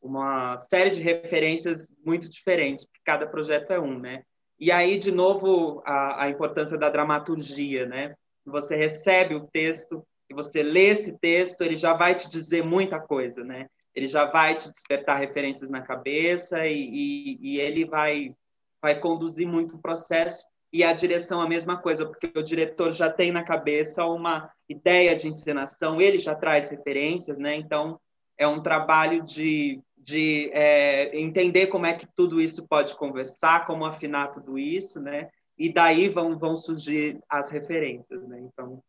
uma 0.02 0.58
série 0.58 0.90
de 0.90 1.00
referências 1.00 1.92
muito 2.04 2.28
diferentes, 2.28 2.84
porque 2.84 3.00
cada 3.04 3.26
projeto 3.26 3.72
é 3.72 3.80
um, 3.80 3.98
né? 3.98 4.24
E 4.58 4.70
aí, 4.70 4.98
de 4.98 5.10
novo, 5.10 5.82
a, 5.84 6.24
a 6.24 6.30
importância 6.30 6.76
da 6.76 6.90
dramaturgia, 6.90 7.86
né? 7.86 8.14
Você 8.50 8.76
recebe 8.76 9.34
o 9.34 9.46
texto 9.46 10.04
e 10.28 10.34
você 10.34 10.62
lê 10.62 10.88
esse 10.88 11.18
texto, 11.18 11.62
ele 11.62 11.76
já 11.76 11.92
vai 11.92 12.14
te 12.14 12.28
dizer 12.28 12.64
muita 12.64 12.98
coisa, 12.98 13.44
né? 13.44 13.66
Ele 13.94 14.06
já 14.06 14.24
vai 14.24 14.54
te 14.54 14.70
despertar 14.70 15.18
referências 15.18 15.70
na 15.70 15.80
cabeça 15.80 16.66
e, 16.66 16.90
e, 16.92 17.38
e 17.40 17.60
ele 17.60 17.84
vai, 17.84 18.34
vai 18.82 18.98
conduzir 18.98 19.46
muito 19.46 19.76
o 19.76 19.80
processo. 19.80 20.44
E 20.72 20.82
a 20.82 20.92
direção 20.92 21.40
a 21.40 21.48
mesma 21.48 21.76
coisa, 21.80 22.04
porque 22.04 22.32
o 22.36 22.42
diretor 22.42 22.90
já 22.90 23.08
tem 23.08 23.30
na 23.30 23.44
cabeça 23.44 24.04
uma 24.04 24.50
ideia 24.68 25.14
de 25.14 25.28
encenação, 25.28 26.00
ele 26.00 26.18
já 26.18 26.34
traz 26.34 26.68
referências, 26.68 27.38
né? 27.38 27.54
Então, 27.54 28.00
é 28.36 28.46
um 28.46 28.60
trabalho 28.60 29.22
de, 29.22 29.80
de 29.96 30.50
é, 30.52 31.16
entender 31.16 31.68
como 31.68 31.86
é 31.86 31.94
que 31.94 32.08
tudo 32.16 32.40
isso 32.40 32.66
pode 32.66 32.96
conversar, 32.96 33.64
como 33.64 33.84
afinar 33.84 34.32
tudo 34.32 34.58
isso, 34.58 35.00
né? 35.00 35.30
E 35.58 35.72
daí 35.72 36.08
vão, 36.08 36.38
vão 36.38 36.56
surgir 36.56 37.20
as 37.28 37.50
referências, 37.50 38.22
né? 38.26 38.40
Então, 38.40 38.82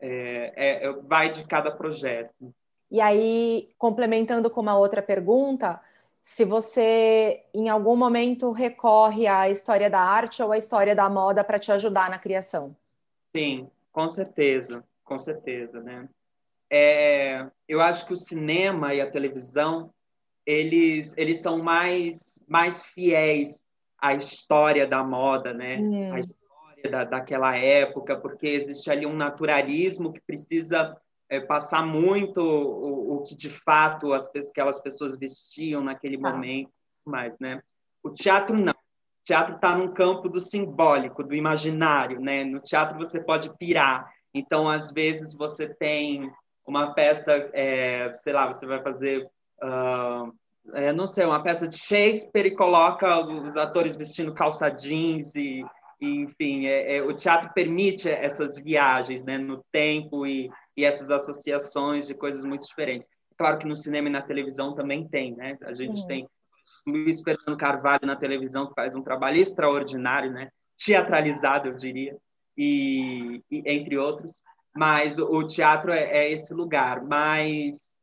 é, 0.00 0.52
é, 0.56 0.86
é, 0.86 0.92
vai 0.92 1.32
de 1.32 1.44
cada 1.44 1.70
projeto. 1.70 2.54
E 2.90 3.00
aí, 3.00 3.70
complementando 3.76 4.48
com 4.48 4.60
uma 4.60 4.78
outra 4.78 5.02
pergunta, 5.02 5.80
se 6.22 6.44
você 6.44 7.44
em 7.52 7.68
algum 7.68 7.96
momento 7.96 8.52
recorre 8.52 9.26
à 9.26 9.50
história 9.50 9.90
da 9.90 10.00
arte 10.00 10.42
ou 10.42 10.52
à 10.52 10.58
história 10.58 10.94
da 10.94 11.08
moda 11.08 11.42
para 11.42 11.58
te 11.58 11.72
ajudar 11.72 12.10
na 12.10 12.18
criação? 12.18 12.76
Sim, 13.34 13.68
com 13.92 14.08
certeza, 14.08 14.84
com 15.04 15.18
certeza, 15.18 15.80
né? 15.80 16.08
É, 16.70 17.46
eu 17.68 17.80
acho 17.80 18.06
que 18.06 18.12
o 18.12 18.16
cinema 18.16 18.92
e 18.94 19.00
a 19.00 19.10
televisão 19.10 19.92
eles 20.44 21.14
eles 21.16 21.40
são 21.40 21.58
mais 21.58 22.40
mais 22.46 22.84
fiéis 22.84 23.64
a 23.98 24.14
história 24.14 24.86
da 24.86 25.02
moda, 25.02 25.52
né? 25.52 25.78
Hum. 25.78 26.12
A 26.12 26.20
história 26.20 26.90
da, 26.90 27.04
daquela 27.04 27.56
época, 27.56 28.16
porque 28.16 28.46
existe 28.46 28.90
ali 28.90 29.06
um 29.06 29.16
naturalismo 29.16 30.12
que 30.12 30.20
precisa 30.20 30.96
é, 31.28 31.40
passar 31.40 31.84
muito 31.84 32.40
o, 32.40 33.16
o, 33.16 33.22
que 33.22 33.34
de 33.34 33.50
fato 33.50 34.12
as, 34.12 34.28
aquelas 34.50 34.80
pessoas 34.80 35.16
vestiam 35.16 35.82
naquele 35.82 36.16
ah. 36.16 36.30
momento, 36.30 36.70
mais, 37.04 37.34
né? 37.40 37.62
O 38.02 38.10
teatro 38.10 38.56
não. 38.56 38.72
O 38.72 39.24
teatro 39.26 39.56
está 39.56 39.76
num 39.76 39.92
campo 39.92 40.28
do 40.28 40.40
simbólico, 40.40 41.24
do 41.24 41.34
imaginário, 41.34 42.20
né? 42.20 42.44
No 42.44 42.60
teatro 42.60 42.96
você 42.96 43.20
pode 43.20 43.52
pirar. 43.56 44.08
Então, 44.32 44.68
às 44.68 44.92
vezes 44.92 45.34
você 45.34 45.68
tem 45.68 46.30
uma 46.64 46.92
peça, 46.94 47.32
é, 47.52 48.14
sei 48.18 48.32
lá, 48.32 48.46
você 48.46 48.66
vai 48.66 48.80
fazer 48.82 49.28
uh, 49.62 50.32
é, 50.74 50.92
não 50.92 51.06
sei, 51.06 51.24
uma 51.24 51.42
peça 51.42 51.66
de 51.68 51.78
Shakespeare 51.78 52.46
e 52.46 52.54
coloca 52.54 53.20
os 53.20 53.56
atores 53.56 53.96
vestindo 53.96 54.34
calça 54.34 54.68
jeans 54.68 55.34
e, 55.34 55.64
e 56.00 56.16
enfim, 56.22 56.66
é, 56.66 56.96
é, 56.96 57.02
o 57.02 57.14
teatro 57.14 57.50
permite 57.54 58.08
essas 58.08 58.56
viagens 58.58 59.24
né, 59.24 59.38
no 59.38 59.64
tempo 59.72 60.26
e, 60.26 60.50
e 60.76 60.84
essas 60.84 61.10
associações 61.10 62.06
de 62.06 62.14
coisas 62.14 62.44
muito 62.44 62.66
diferentes. 62.66 63.08
Claro 63.36 63.58
que 63.58 63.66
no 63.66 63.76
cinema 63.76 64.08
e 64.08 64.12
na 64.12 64.22
televisão 64.22 64.74
também 64.74 65.06
tem, 65.06 65.36
né? 65.36 65.58
A 65.62 65.74
gente 65.74 66.06
tem 66.06 66.26
Luiz 66.86 67.20
Fernando 67.20 67.58
Carvalho 67.58 68.06
na 68.06 68.16
televisão 68.16 68.66
que 68.66 68.74
faz 68.74 68.94
um 68.94 69.02
trabalho 69.02 69.36
extraordinário, 69.36 70.32
né? 70.32 70.48
Teatralizado, 70.76 71.68
eu 71.68 71.74
diria, 71.74 72.16
e, 72.56 73.42
e 73.50 73.62
entre 73.66 73.98
outros. 73.98 74.42
Mas 74.74 75.18
o, 75.18 75.26
o 75.26 75.46
teatro 75.46 75.92
é, 75.92 76.04
é 76.04 76.30
esse 76.30 76.54
lugar. 76.54 77.04
Mas 77.04 77.95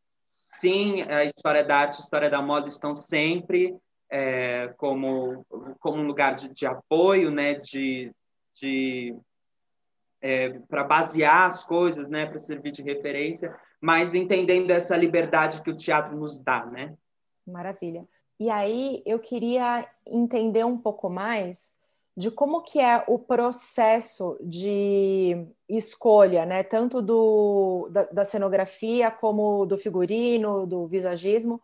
sim, 0.60 1.02
a 1.04 1.24
história 1.24 1.64
da 1.64 1.78
arte, 1.78 1.98
a 1.98 2.02
história 2.02 2.30
da 2.30 2.42
moda 2.42 2.68
estão 2.68 2.96
sempre 2.96 3.76
é, 4.10 4.74
como, 4.78 5.46
como 5.80 6.02
um 6.02 6.06
lugar 6.06 6.36
de, 6.36 6.50
de 6.54 6.66
apoio, 6.66 7.32
né, 7.32 7.56
de, 7.56 8.12
de 8.54 9.16
é, 10.22 10.50
para 10.70 10.84
basear 10.84 11.48
as 11.48 11.64
coisas, 11.64 12.08
né, 12.08 12.26
para 12.26 12.40
servir 12.40 12.72
de 12.72 12.84
referência, 12.84 13.56
mas 13.82 14.14
entendendo 14.14 14.72
essa 14.72 14.96
liberdade 14.96 15.62
que 15.62 15.72
o 15.72 15.78
teatro 15.78 16.16
nos 16.16 16.40
dá, 16.40 16.66
né? 16.66 16.96
Maravilha. 17.46 18.08
E 18.40 18.50
aí 18.50 19.02
eu 19.06 19.20
queria 19.20 19.88
entender 20.06 20.64
um 20.64 20.78
pouco 20.78 21.10
mais 21.10 21.76
de 22.16 22.30
como 22.30 22.62
que 22.62 22.80
é 22.80 23.04
o 23.08 23.18
processo 23.18 24.38
de 24.42 25.48
escolha, 25.68 26.46
né, 26.46 26.62
tanto 26.62 27.02
do, 27.02 27.90
da, 27.92 28.04
da, 28.04 28.24
cenografia 28.24 29.10
como 29.10 29.66
do 29.66 29.78
figurino, 29.78 30.68
do 30.68 30.86
visagismo, 30.86 31.60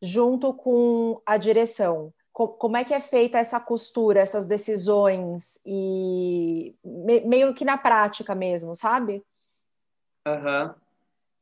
junto 0.00 0.52
com 0.52 1.20
a 1.24 1.36
direção. 1.36 2.12
como 2.32 2.76
é 2.76 2.84
que 2.84 2.94
é 2.94 2.98
feita 3.00 3.38
essa 3.38 3.60
costura, 3.60 4.20
essas 4.20 4.46
decisões 4.46 5.60
e 5.64 6.74
me, 6.84 7.20
meio 7.20 7.54
que 7.54 7.64
na 7.64 7.78
prática 7.78 8.34
mesmo, 8.34 8.74
sabe? 8.74 9.22
Uhum. 10.26 10.74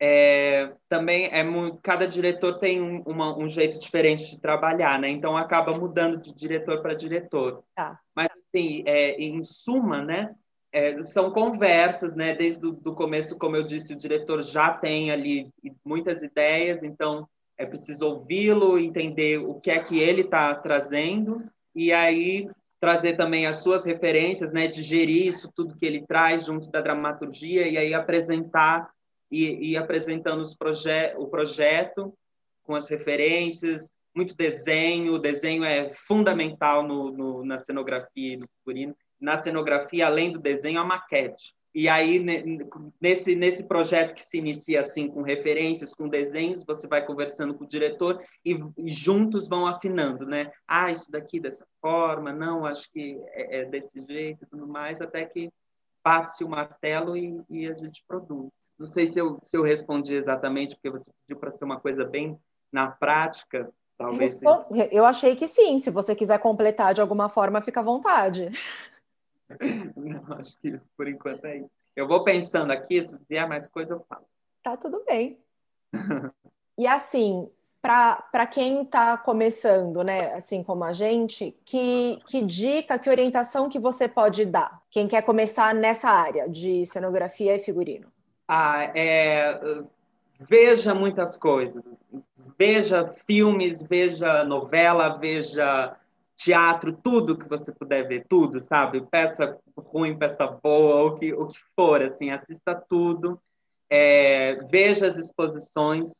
É, 0.02 0.72
também 0.88 1.28
é 1.30 1.42
muito, 1.42 1.78
cada 1.82 2.08
diretor 2.08 2.58
tem 2.58 2.80
um, 2.80 3.02
uma, 3.02 3.36
um 3.36 3.48
jeito 3.48 3.78
diferente 3.78 4.30
de 4.30 4.38
trabalhar, 4.38 4.98
né? 4.98 5.08
Então 5.08 5.36
acaba 5.36 5.72
mudando 5.78 6.16
de 6.18 6.34
diretor 6.34 6.80
para 6.80 6.94
diretor. 6.94 7.62
Tá. 7.74 8.00
Mas 8.14 8.30
assim, 8.52 8.82
é, 8.86 9.12
em 9.20 9.42
suma, 9.44 10.02
né? 10.02 10.34
É, 10.72 11.00
são 11.02 11.32
conversas, 11.32 12.14
né? 12.14 12.34
Desde 12.34 12.64
o 12.66 12.94
começo, 12.94 13.36
como 13.36 13.56
eu 13.56 13.64
disse, 13.64 13.92
o 13.92 13.98
diretor 13.98 14.42
já 14.42 14.72
tem 14.72 15.10
ali 15.10 15.48
muitas 15.84 16.22
ideias, 16.22 16.82
então 16.82 17.28
é 17.58 17.66
preciso 17.66 18.06
ouvi-lo, 18.06 18.78
entender 18.78 19.38
o 19.38 19.54
que 19.54 19.70
é 19.70 19.82
que 19.82 19.98
ele 19.98 20.22
está 20.22 20.54
trazendo 20.54 21.44
e 21.74 21.92
aí 21.92 22.48
trazer 22.80 23.14
também 23.16 23.46
as 23.46 23.62
suas 23.62 23.84
referências, 23.84 24.52
né? 24.52 24.66
Digerir 24.66 25.26
isso 25.26 25.52
tudo 25.54 25.76
que 25.76 25.84
ele 25.84 26.06
traz 26.06 26.46
junto 26.46 26.70
da 26.70 26.80
dramaturgia 26.80 27.68
e 27.68 27.76
aí 27.76 27.92
apresentar 27.92 28.90
e, 29.30 29.72
e 29.72 29.76
apresentando 29.76 30.42
os 30.42 30.54
proje 30.54 31.14
o 31.16 31.26
projeto 31.26 32.14
com 32.62 32.74
as 32.74 32.88
referências, 32.88 33.90
muito 34.14 34.36
desenho. 34.36 35.14
O 35.14 35.18
desenho 35.18 35.64
é 35.64 35.92
fundamental 35.94 36.82
no, 36.82 37.10
no, 37.10 37.44
na 37.44 37.58
cenografia 37.58 38.34
e 38.34 38.36
no 38.36 38.48
figurino. 38.58 38.94
Na 39.20 39.36
cenografia, 39.36 40.06
além 40.06 40.32
do 40.32 40.38
desenho, 40.38 40.80
a 40.80 40.84
maquete. 40.84 41.54
e 41.74 41.88
aí, 41.88 42.18
nesse, 43.00 43.36
nesse 43.36 43.64
projeto 43.64 44.14
que 44.14 44.22
se 44.22 44.38
inicia 44.38 44.80
assim, 44.80 45.08
com 45.08 45.22
referências, 45.22 45.92
com 45.92 46.08
desenhos, 46.08 46.64
você 46.64 46.88
vai 46.88 47.04
conversando 47.04 47.54
com 47.54 47.64
o 47.64 47.68
diretor 47.68 48.22
e, 48.44 48.58
e 48.78 48.88
juntos 48.88 49.46
vão 49.46 49.66
afinando, 49.66 50.26
né? 50.26 50.50
Ah, 50.66 50.90
isso 50.90 51.10
daqui 51.10 51.38
dessa 51.38 51.66
forma, 51.80 52.32
não, 52.32 52.64
acho 52.64 52.90
que 52.90 53.20
é, 53.32 53.60
é 53.60 53.64
desse 53.66 54.02
jeito 54.08 54.44
e 54.44 54.46
tudo 54.46 54.66
mais, 54.66 55.00
até 55.00 55.24
que 55.26 55.52
bate-se 56.02 56.42
o 56.42 56.48
martelo 56.48 57.16
e, 57.16 57.42
e, 57.48 57.66
a 57.66 57.74
gente 57.74 58.02
produz. 58.06 58.50
Não 58.78 58.88
sei 58.88 59.06
se 59.06 59.18
eu, 59.18 59.38
se 59.42 59.56
eu 59.56 59.62
respondi 59.62 60.14
exatamente, 60.14 60.74
porque 60.74 60.90
você 60.90 61.10
pediu 61.20 61.38
para 61.38 61.52
ser 61.52 61.64
uma 61.64 61.78
coisa 61.78 62.04
bem 62.04 62.38
na 62.72 62.90
prática, 62.90 63.70
talvez. 64.00 64.40
Eu 64.90 65.04
achei 65.04 65.36
que 65.36 65.46
sim, 65.46 65.78
se 65.78 65.90
você 65.90 66.16
quiser 66.16 66.38
completar 66.38 66.94
de 66.94 67.02
alguma 67.02 67.28
forma, 67.28 67.60
fica 67.60 67.80
à 67.80 67.82
vontade. 67.82 68.50
Não, 69.94 70.38
acho 70.38 70.56
que 70.58 70.80
por 70.96 71.06
enquanto 71.06 71.44
é 71.44 71.58
isso. 71.58 71.70
Eu 71.94 72.08
vou 72.08 72.24
pensando 72.24 72.70
aqui, 72.72 73.04
se 73.04 73.18
vier 73.28 73.46
mais 73.46 73.68
coisa, 73.68 73.94
eu 73.94 74.00
falo. 74.08 74.24
Tá 74.62 74.76
tudo 74.76 75.04
bem. 75.04 75.38
e 76.78 76.86
assim, 76.86 77.50
para 77.82 78.46
quem 78.46 78.82
está 78.82 79.18
começando, 79.18 80.02
né, 80.02 80.32
assim 80.34 80.62
como 80.62 80.84
a 80.84 80.92
gente, 80.92 81.54
que, 81.64 82.18
que 82.26 82.42
dica, 82.42 82.98
que 82.98 83.10
orientação 83.10 83.68
que 83.68 83.78
você 83.78 84.08
pode 84.08 84.46
dar? 84.46 84.80
Quem 84.90 85.08
quer 85.08 85.22
começar 85.22 85.74
nessa 85.74 86.08
área 86.08 86.48
de 86.48 86.86
cenografia 86.86 87.56
e 87.56 87.58
figurino? 87.58 88.10
Ah, 88.48 88.84
é, 88.94 89.60
veja 90.38 90.94
muitas 90.94 91.36
coisas. 91.36 91.82
Veja 92.60 93.14
filmes, 93.26 93.78
veja 93.88 94.44
novela, 94.44 95.16
veja 95.16 95.96
teatro, 96.36 96.92
tudo 96.92 97.38
que 97.38 97.48
você 97.48 97.72
puder 97.72 98.06
ver, 98.06 98.26
tudo, 98.28 98.62
sabe? 98.62 99.00
Peça 99.06 99.58
ruim, 99.78 100.14
peça 100.18 100.46
boa, 100.46 101.04
o 101.04 101.18
que, 101.18 101.32
o 101.32 101.46
que 101.46 101.58
for, 101.74 102.02
assim, 102.02 102.28
assista 102.28 102.74
tudo, 102.74 103.40
é, 103.88 104.56
veja 104.70 105.06
as 105.06 105.16
exposições. 105.16 106.12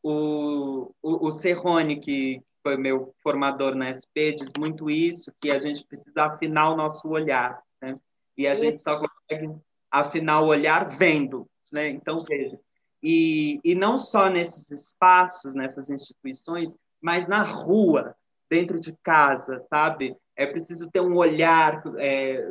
O, 0.00 0.92
o, 1.02 1.26
o 1.26 1.32
Serrone, 1.32 1.98
que 1.98 2.40
foi 2.62 2.76
meu 2.76 3.12
formador 3.20 3.74
na 3.74 3.90
SP, 3.90 4.38
diz 4.38 4.52
muito 4.56 4.88
isso, 4.88 5.32
que 5.40 5.50
a 5.50 5.58
gente 5.58 5.84
precisa 5.84 6.26
afinar 6.26 6.70
o 6.70 6.76
nosso 6.76 7.08
olhar, 7.08 7.60
né? 7.82 7.96
E 8.36 8.46
a 8.46 8.54
gente 8.54 8.80
só 8.80 9.00
consegue 9.00 9.52
afinar 9.90 10.42
o 10.42 10.46
olhar 10.46 10.88
vendo, 10.88 11.50
né? 11.72 11.88
Então, 11.88 12.18
veja. 12.18 12.56
E, 13.02 13.60
e 13.64 13.74
não 13.74 13.98
só 13.98 14.28
nesses 14.28 14.70
espaços, 14.70 15.54
nessas 15.54 15.88
instituições, 15.88 16.76
mas 17.00 17.28
na 17.28 17.42
rua, 17.42 18.14
dentro 18.50 18.80
de 18.80 18.92
casa, 19.02 19.60
sabe? 19.60 20.16
É 20.36 20.46
preciso 20.46 20.90
ter 20.90 21.00
um 21.00 21.16
olhar 21.16 21.82
é, 21.98 22.42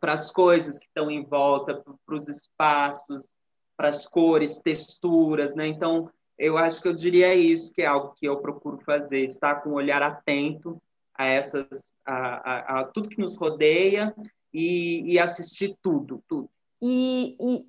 para 0.00 0.12
as 0.12 0.30
coisas 0.30 0.78
que 0.78 0.86
estão 0.86 1.10
em 1.10 1.24
volta, 1.24 1.82
para 2.04 2.14
os 2.14 2.28
espaços, 2.28 3.36
para 3.76 3.88
as 3.88 4.06
cores, 4.06 4.58
texturas, 4.58 5.54
né? 5.54 5.66
Então, 5.66 6.10
eu 6.38 6.56
acho 6.56 6.80
que 6.80 6.88
eu 6.88 6.94
diria 6.94 7.34
isso, 7.34 7.72
que 7.72 7.82
é 7.82 7.86
algo 7.86 8.14
que 8.14 8.26
eu 8.26 8.36
procuro 8.38 8.78
fazer, 8.84 9.24
estar 9.24 9.56
com 9.56 9.70
um 9.70 9.74
olhar 9.74 10.02
atento 10.02 10.80
a 11.14 11.26
essas, 11.26 11.96
a, 12.04 12.14
a, 12.14 12.80
a 12.80 12.84
tudo 12.84 13.08
que 13.08 13.20
nos 13.20 13.36
rodeia 13.36 14.14
e, 14.52 15.14
e 15.14 15.18
assistir 15.18 15.76
tudo, 15.82 16.22
tudo. 16.28 16.50
E, 16.82 17.36
e 17.40 17.66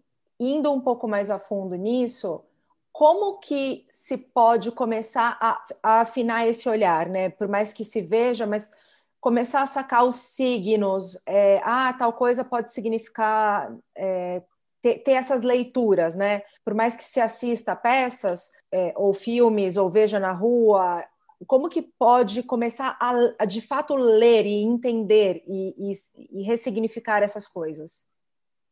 indo 0.47 0.71
um 0.71 0.81
pouco 0.81 1.07
mais 1.07 1.29
a 1.29 1.39
fundo 1.39 1.75
nisso, 1.75 2.43
como 2.91 3.37
que 3.37 3.85
se 3.91 4.17
pode 4.17 4.71
começar 4.71 5.37
a, 5.39 5.63
a, 5.83 6.01
afinar 6.01 6.47
esse 6.47 6.67
olhar, 6.67 7.07
né? 7.07 7.29
Por 7.29 7.47
mais 7.47 7.71
que 7.71 7.83
se 7.83 8.01
veja, 8.01 8.47
mas 8.47 8.71
começar 9.19 9.61
a 9.61 9.67
sacar 9.67 10.03
os 10.03 10.15
signos, 10.15 11.21
é, 11.25 11.61
ah, 11.63 11.93
tal 11.93 12.13
coisa 12.13 12.43
pode 12.43 12.71
significar 12.71 13.71
é, 13.95 14.41
ter, 14.81 14.99
ter, 15.03 15.11
essas 15.11 15.41
leituras, 15.43 16.15
né? 16.15 16.41
Por 16.65 16.73
mais 16.73 16.95
que 16.95 17.03
se 17.03 17.19
assista 17.19 17.73
a 17.73 17.75
peças 17.75 18.49
é, 18.71 18.93
ou 18.95 19.13
filmes 19.13 19.77
ou 19.77 19.89
veja 19.89 20.19
na 20.19 20.31
rua, 20.31 21.03
como 21.45 21.69
que 21.69 21.83
pode 21.83 22.41
começar 22.41 22.97
a, 22.99 23.11
a 23.39 23.45
de 23.45 23.61
fato 23.61 23.95
ler 23.95 24.45
e 24.45 24.63
entender 24.63 25.43
e, 25.47 25.91
e, 25.91 26.39
e 26.39 26.43
ressignificar 26.43 27.21
essas 27.21 27.45
coisas? 27.45 28.05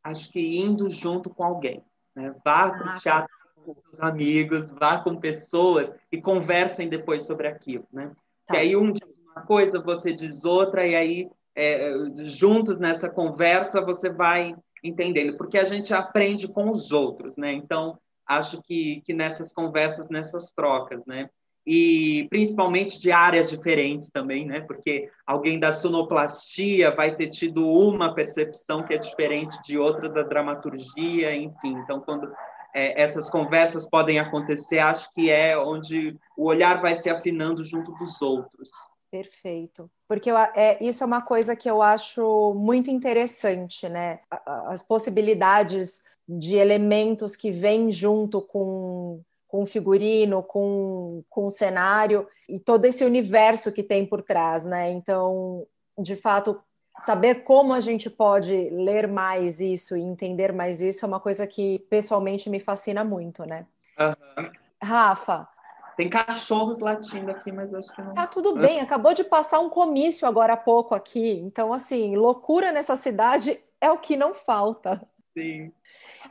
Acho 0.05 0.31
que 0.31 0.59
indo 0.59 0.87
junto 0.87 1.31
com 1.31 1.43
alguém. 1.43 1.83
Né? 2.15 2.33
Vá 2.45 2.69
para 2.69 2.85
o 2.85 2.89
ah, 2.89 2.93
teatro 2.93 3.35
com 3.65 3.73
seus 3.73 3.99
amigos, 3.99 4.69
vá 4.69 4.99
com 4.99 5.15
pessoas 5.15 5.91
e 6.11 6.21
conversem 6.21 6.87
depois 6.87 7.23
sobre 7.23 7.47
aquilo, 7.47 7.87
né? 7.91 8.11
Tá. 8.45 8.53
Que 8.53 8.57
aí 8.57 8.75
um 8.75 8.91
diz 8.91 9.09
uma 9.31 9.41
coisa, 9.41 9.81
você 9.81 10.13
diz 10.13 10.45
outra, 10.45 10.85
e 10.85 10.95
aí 10.95 11.29
é, 11.55 11.91
juntos 12.25 12.77
nessa 12.77 13.09
conversa 13.09 13.81
você 13.81 14.07
vai 14.07 14.55
entendendo, 14.83 15.35
porque 15.35 15.57
a 15.57 15.63
gente 15.63 15.91
aprende 15.91 16.47
com 16.47 16.69
os 16.69 16.91
outros, 16.91 17.35
né? 17.35 17.51
Então, 17.51 17.97
acho 18.27 18.61
que, 18.61 19.01
que 19.01 19.13
nessas 19.13 19.51
conversas, 19.51 20.07
nessas 20.07 20.51
trocas, 20.51 21.03
né? 21.07 21.27
E 21.67 22.27
principalmente 22.29 22.99
de 22.99 23.11
áreas 23.11 23.49
diferentes 23.49 24.11
também, 24.11 24.45
né? 24.45 24.61
Porque 24.61 25.09
alguém 25.25 25.59
da 25.59 25.73
sonoplastia 25.73 26.91
vai 26.91 27.15
ter 27.15 27.27
tido 27.27 27.67
uma 27.67 28.13
percepção 28.13 28.83
que 28.83 28.93
é 28.93 28.97
diferente 28.97 29.57
de 29.63 29.77
outra 29.77 30.07
da 30.07 30.21
dramaturgia, 30.21 31.35
enfim. 31.35 31.73
Então, 31.79 31.99
quando 31.99 32.31
é, 32.75 33.01
essas 33.01 33.29
conversas 33.29 33.89
podem 33.89 34.19
acontecer, 34.19 34.79
acho 34.79 35.11
que 35.13 35.31
é 35.31 35.57
onde 35.57 36.15
o 36.37 36.45
olhar 36.45 36.81
vai 36.81 36.93
se 36.93 37.09
afinando 37.09 37.63
junto 37.63 37.91
dos 37.93 38.21
outros. 38.21 38.69
Perfeito. 39.09 39.89
Porque 40.07 40.29
eu, 40.29 40.37
é, 40.37 40.77
isso 40.81 41.01
é 41.01 41.07
uma 41.07 41.21
coisa 41.21 41.55
que 41.55 41.69
eu 41.69 41.81
acho 41.81 42.53
muito 42.53 42.91
interessante, 42.91 43.87
né? 43.87 44.19
As 44.67 44.81
possibilidades 44.81 46.03
de 46.27 46.55
elementos 46.55 47.35
que 47.35 47.49
vêm 47.49 47.89
junto 47.89 48.41
com, 48.41 49.21
com 49.55 49.65
figurino, 49.65 50.43
com, 50.43 51.23
com 51.29 51.49
cenário 51.49 52.27
e 52.49 52.59
todo 52.59 52.83
esse 52.83 53.05
universo 53.05 53.71
que 53.71 53.81
tem 53.81 54.05
por 54.05 54.21
trás, 54.21 54.65
né? 54.65 54.91
Então, 54.91 55.65
de 55.97 56.13
fato, 56.13 56.59
saber 56.99 57.45
como 57.45 57.73
a 57.73 57.79
gente 57.79 58.09
pode 58.09 58.69
ler 58.69 59.07
mais 59.07 59.61
isso 59.61 59.95
e 59.95 60.01
entender 60.01 60.51
mais 60.51 60.81
isso 60.81 61.05
é 61.05 61.07
uma 61.07 61.21
coisa 61.21 61.47
que 61.47 61.79
pessoalmente 61.89 62.49
me 62.49 62.59
fascina 62.59 63.01
muito, 63.01 63.45
né? 63.45 63.65
Uhum. 63.97 64.51
Rafa. 64.83 65.47
Tem 65.95 66.09
cachorros 66.09 66.81
latindo 66.81 67.31
aqui, 67.31 67.49
mas 67.49 67.73
acho 67.73 67.95
que 67.95 68.01
não. 68.01 68.13
Tá 68.13 68.27
tudo 68.27 68.55
bem, 68.55 68.81
acabou 68.81 69.13
de 69.13 69.23
passar 69.23 69.59
um 69.61 69.69
comício 69.69 70.27
agora 70.27 70.51
há 70.51 70.57
pouco 70.57 70.93
aqui. 70.93 71.39
Então, 71.39 71.71
assim, 71.71 72.17
loucura 72.17 72.73
nessa 72.73 72.97
cidade 72.97 73.57
é 73.79 73.89
o 73.89 73.97
que 73.97 74.17
não 74.17 74.33
falta. 74.33 75.01
Sim. 75.37 75.71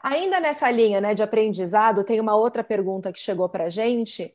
Ainda 0.03 0.41
nessa 0.41 0.71
linha 0.71 1.01
né, 1.01 1.15
de 1.15 1.23
aprendizado, 1.23 2.05
tem 2.05 2.21
uma 2.21 2.35
outra 2.35 2.65
pergunta 2.65 3.13
que 3.13 3.21
chegou 3.21 3.49
para 3.49 3.65
a 3.65 3.69
gente 3.69 4.35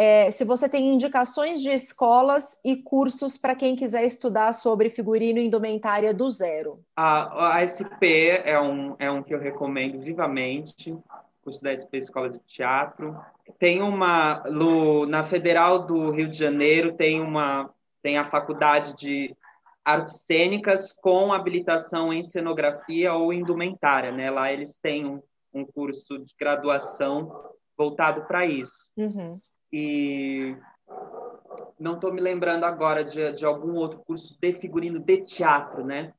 é, 0.00 0.30
se 0.30 0.44
você 0.44 0.68
tem 0.68 0.94
indicações 0.94 1.60
de 1.60 1.70
escolas 1.70 2.60
e 2.64 2.76
cursos 2.76 3.36
para 3.36 3.56
quem 3.56 3.74
quiser 3.74 4.04
estudar 4.04 4.52
sobre 4.52 4.90
figurino 4.90 5.40
e 5.40 5.46
indumentária 5.46 6.14
do 6.14 6.30
zero. 6.30 6.78
A, 6.94 7.56
a 7.56 7.66
SP 7.66 8.38
é 8.44 8.60
um, 8.60 8.94
é 8.96 9.10
um 9.10 9.24
que 9.24 9.34
eu 9.34 9.40
recomendo 9.40 9.98
vivamente, 9.98 10.96
curso 11.42 11.60
da 11.64 11.74
SP 11.74 11.98
Escola 11.98 12.30
de 12.30 12.38
Teatro. 12.46 13.18
Tem 13.58 13.82
uma, 13.82 14.44
no, 14.46 15.04
na 15.04 15.24
Federal 15.24 15.80
do 15.80 16.12
Rio 16.12 16.28
de 16.28 16.38
Janeiro, 16.38 16.92
tem, 16.92 17.20
uma, 17.20 17.68
tem 18.00 18.18
a 18.18 18.30
faculdade 18.30 18.94
de 18.94 19.34
artes 19.88 20.20
cênicas 20.26 20.92
com 20.92 21.32
habilitação 21.32 22.12
em 22.12 22.22
cenografia 22.22 23.14
ou 23.14 23.32
indumentária. 23.32 24.12
Né? 24.12 24.30
Lá 24.30 24.52
eles 24.52 24.76
têm 24.76 25.06
um, 25.06 25.22
um 25.52 25.64
curso 25.64 26.18
de 26.18 26.34
graduação 26.38 27.32
voltado 27.76 28.26
para 28.26 28.44
isso. 28.44 28.90
Uhum. 28.96 29.40
E 29.72 30.54
não 31.78 31.94
estou 31.94 32.12
me 32.12 32.20
lembrando 32.20 32.64
agora 32.64 33.02
de, 33.02 33.32
de 33.32 33.46
algum 33.46 33.74
outro 33.76 34.00
curso 34.00 34.36
de 34.38 34.52
figurino 34.52 34.98
de 34.98 35.18
teatro, 35.22 35.84
né? 35.84 36.12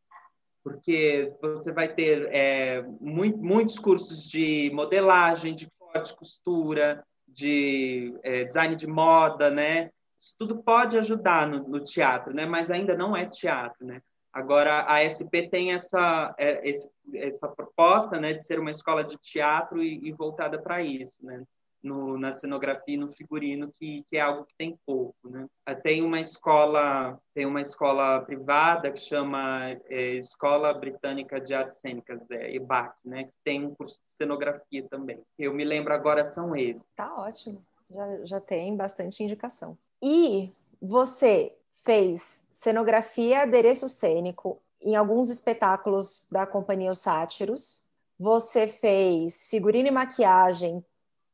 Porque 0.64 1.32
você 1.42 1.72
vai 1.72 1.94
ter 1.94 2.28
é, 2.32 2.82
muito, 3.00 3.38
muitos 3.38 3.78
cursos 3.78 4.28
de 4.28 4.72
modelagem, 4.74 5.56
de 5.56 5.70
corte, 5.78 6.16
costura, 6.16 7.04
de 7.28 8.18
é, 8.24 8.44
design 8.44 8.76
de 8.76 8.88
moda, 8.88 9.50
né? 9.50 9.92
Isso 10.20 10.36
tudo 10.38 10.62
pode 10.64 10.98
ajudar 10.98 11.48
no, 11.48 11.68
no, 11.68 11.84
teatro, 11.84 12.34
né? 12.34 12.46
Mas 12.46 12.70
ainda 12.70 12.96
não 12.96 13.16
é 13.16 13.26
teatro, 13.26 13.86
né? 13.86 14.02
Agora 14.32 14.86
a 14.88 15.02
SP 15.02 15.50
tem 15.50 15.74
essa 15.74 16.36
é, 16.38 16.70
essa 17.14 17.48
proposta, 17.48 18.20
né, 18.20 18.34
de 18.34 18.44
ser 18.44 18.60
uma 18.60 18.70
escola 18.70 19.04
de 19.04 19.18
teatro 19.18 19.82
e, 19.82 20.08
e 20.08 20.12
voltada 20.12 20.62
para 20.62 20.84
isso, 20.84 21.18
né? 21.26 21.44
no, 21.82 22.18
na 22.18 22.32
cenografia 22.32 22.96
e 22.96 22.98
no 22.98 23.12
figurino, 23.12 23.72
que, 23.80 24.04
que 24.10 24.18
é 24.18 24.22
algo 24.22 24.46
que 24.46 24.54
tem 24.58 24.78
pouco. 24.86 25.30
Né? 25.30 25.48
Ah, 25.66 25.76
tem 25.76 26.02
uma 26.02 26.20
escola 26.20 27.20
tem 27.34 27.46
uma 27.46 27.62
escola 27.62 28.22
privada 28.22 28.92
que 28.92 29.00
chama 29.00 29.70
é, 29.90 30.16
Escola 30.16 30.74
Britânica 30.74 31.40
de 31.40 31.54
Artes 31.54 31.80
Cênicas, 31.80 32.20
é, 32.32 32.54
EBAC, 32.56 32.96
né? 33.06 33.26
que 33.26 33.34
tem 33.44 33.66
um 33.66 33.74
curso 33.74 34.00
de 34.04 34.12
cenografia 34.12 34.86
também. 34.90 35.22
Eu 35.38 35.54
me 35.54 35.64
lembro 35.64 35.94
agora 35.94 36.26
são 36.26 36.56
esses. 36.56 36.92
Tá 36.92 37.16
ótimo, 37.16 37.64
já, 37.90 38.26
já 38.26 38.40
tem 38.40 38.76
bastante 38.76 39.24
indicação. 39.24 39.78
E 40.02 40.54
você 40.82 41.56
fez 41.72 42.46
cenografia, 42.52 43.42
adereço 43.42 43.88
cênico 43.90 44.62
em 44.82 44.96
alguns 44.96 45.30
espetáculos 45.30 46.26
da 46.32 46.46
companhia 46.46 46.92
Os 46.92 47.00
Sátiros, 47.00 47.86
você 48.18 48.68
fez 48.68 49.48
figurino 49.48 49.88
e 49.88 49.92
maquiagem 49.92 50.84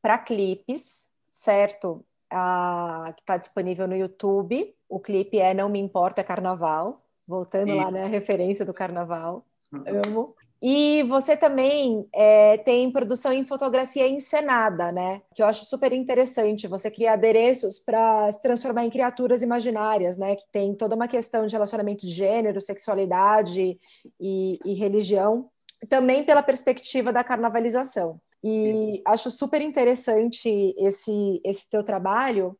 para 0.02 0.18
clipes, 0.18 1.08
certo? 1.30 2.04
Ah, 2.30 3.12
que 3.16 3.22
está 3.22 3.36
disponível 3.36 3.86
no 3.86 3.96
YouTube. 3.96 4.74
O 4.88 5.00
clipe 5.00 5.38
é 5.38 5.54
Não 5.54 5.68
Me 5.68 5.78
Importa, 5.78 6.20
é 6.20 6.24
Carnaval. 6.24 7.02
Voltando 7.26 7.70
e... 7.70 7.74
lá 7.74 7.84
na 7.84 8.02
né, 8.02 8.06
referência 8.06 8.64
do 8.64 8.74
Carnaval. 8.74 9.44
Uhum. 9.72 9.84
Amo. 10.06 10.36
E 10.62 11.02
você 11.02 11.36
também 11.36 12.08
é, 12.14 12.56
tem 12.58 12.90
produção 12.90 13.32
em 13.32 13.44
fotografia 13.44 14.08
encenada, 14.08 14.90
né? 14.90 15.20
Que 15.34 15.42
eu 15.42 15.46
acho 15.46 15.66
super 15.66 15.92
interessante. 15.92 16.66
Você 16.66 16.90
cria 16.90 17.12
adereços 17.12 17.78
para 17.78 18.32
se 18.32 18.40
transformar 18.40 18.84
em 18.84 18.90
criaturas 18.90 19.42
imaginárias, 19.42 20.16
né? 20.16 20.34
Que 20.34 20.44
tem 20.50 20.74
toda 20.74 20.94
uma 20.94 21.08
questão 21.08 21.46
de 21.46 21.52
relacionamento 21.52 22.06
de 22.06 22.12
gênero, 22.12 22.60
sexualidade 22.60 23.78
e, 24.18 24.58
e 24.64 24.74
religião, 24.74 25.50
também 25.88 26.24
pela 26.24 26.42
perspectiva 26.42 27.12
da 27.12 27.22
carnavalização. 27.22 28.18
E 28.42 29.02
acho 29.06 29.30
super 29.30 29.60
interessante 29.60 30.74
esse, 30.78 31.40
esse 31.44 31.68
teu 31.68 31.82
trabalho. 31.82 32.58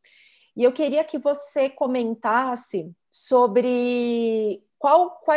E 0.54 0.64
eu 0.64 0.72
queria 0.72 1.04
que 1.04 1.18
você 1.18 1.70
comentasse 1.70 2.90
sobre 3.10 4.62
qual, 4.86 5.10
qual 5.24 5.36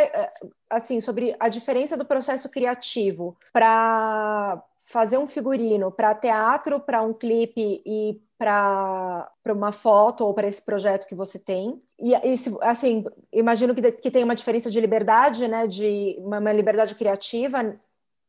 assim, 0.68 1.00
sobre 1.00 1.34
a 1.40 1.48
diferença 1.48 1.96
do 1.96 2.04
processo 2.04 2.48
criativo 2.48 3.36
para 3.52 4.62
fazer 4.84 5.18
um 5.18 5.26
figurino 5.26 5.90
para 5.90 6.14
teatro, 6.14 6.78
para 6.78 7.02
um 7.02 7.12
clipe 7.12 7.82
e 7.84 8.22
para 8.38 9.28
uma 9.48 9.72
foto 9.72 10.24
ou 10.24 10.32
para 10.32 10.46
esse 10.46 10.64
projeto 10.64 11.04
que 11.04 11.16
você 11.16 11.36
tem. 11.36 11.82
E, 11.98 12.12
e 12.12 12.34
assim, 12.62 13.04
imagino 13.32 13.74
que, 13.74 13.90
que 13.90 14.08
tem 14.08 14.22
uma 14.22 14.36
diferença 14.36 14.70
de 14.70 14.80
liberdade, 14.80 15.48
né, 15.48 15.66
de 15.66 16.14
uma, 16.20 16.38
uma 16.38 16.52
liberdade 16.52 16.94
criativa, 16.94 17.76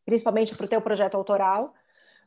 principalmente 0.04 0.58
para 0.58 0.66
o 0.66 0.70
teu 0.70 0.82
projeto 0.82 1.14
autoral. 1.14 1.76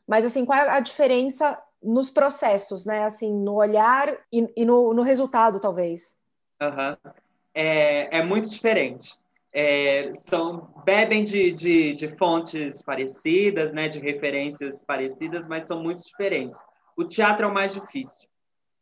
Mas 0.07 0.23
assim, 0.23 0.45
qual 0.45 0.57
é 0.57 0.69
a 0.69 0.79
diferença 0.79 1.61
nos 1.83 2.09
processos, 2.09 2.85
né? 2.85 3.03
Assim, 3.03 3.33
no 3.33 3.55
olhar 3.55 4.17
e, 4.31 4.49
e 4.55 4.63
no, 4.63 4.93
no, 4.93 5.01
resultado, 5.01 5.59
talvez. 5.59 6.17
Uhum. 6.61 7.11
É, 7.55 8.17
é 8.17 8.23
muito 8.23 8.49
diferente 8.49 9.17
é, 9.55 10.13
são 10.17 10.69
bebem 10.83 11.23
de, 11.23 11.49
de, 11.53 11.93
de, 11.93 12.09
fontes 12.17 12.81
parecidas, 12.81 13.71
né, 13.71 13.87
de 13.87 13.99
referências 13.99 14.81
parecidas, 14.81 15.47
mas 15.47 15.65
são 15.65 15.81
muito 15.81 16.03
diferentes. 16.03 16.59
O 16.97 17.05
teatro 17.05 17.45
é 17.45 17.49
o 17.49 17.53
mais 17.53 17.73
difícil. 17.73 18.27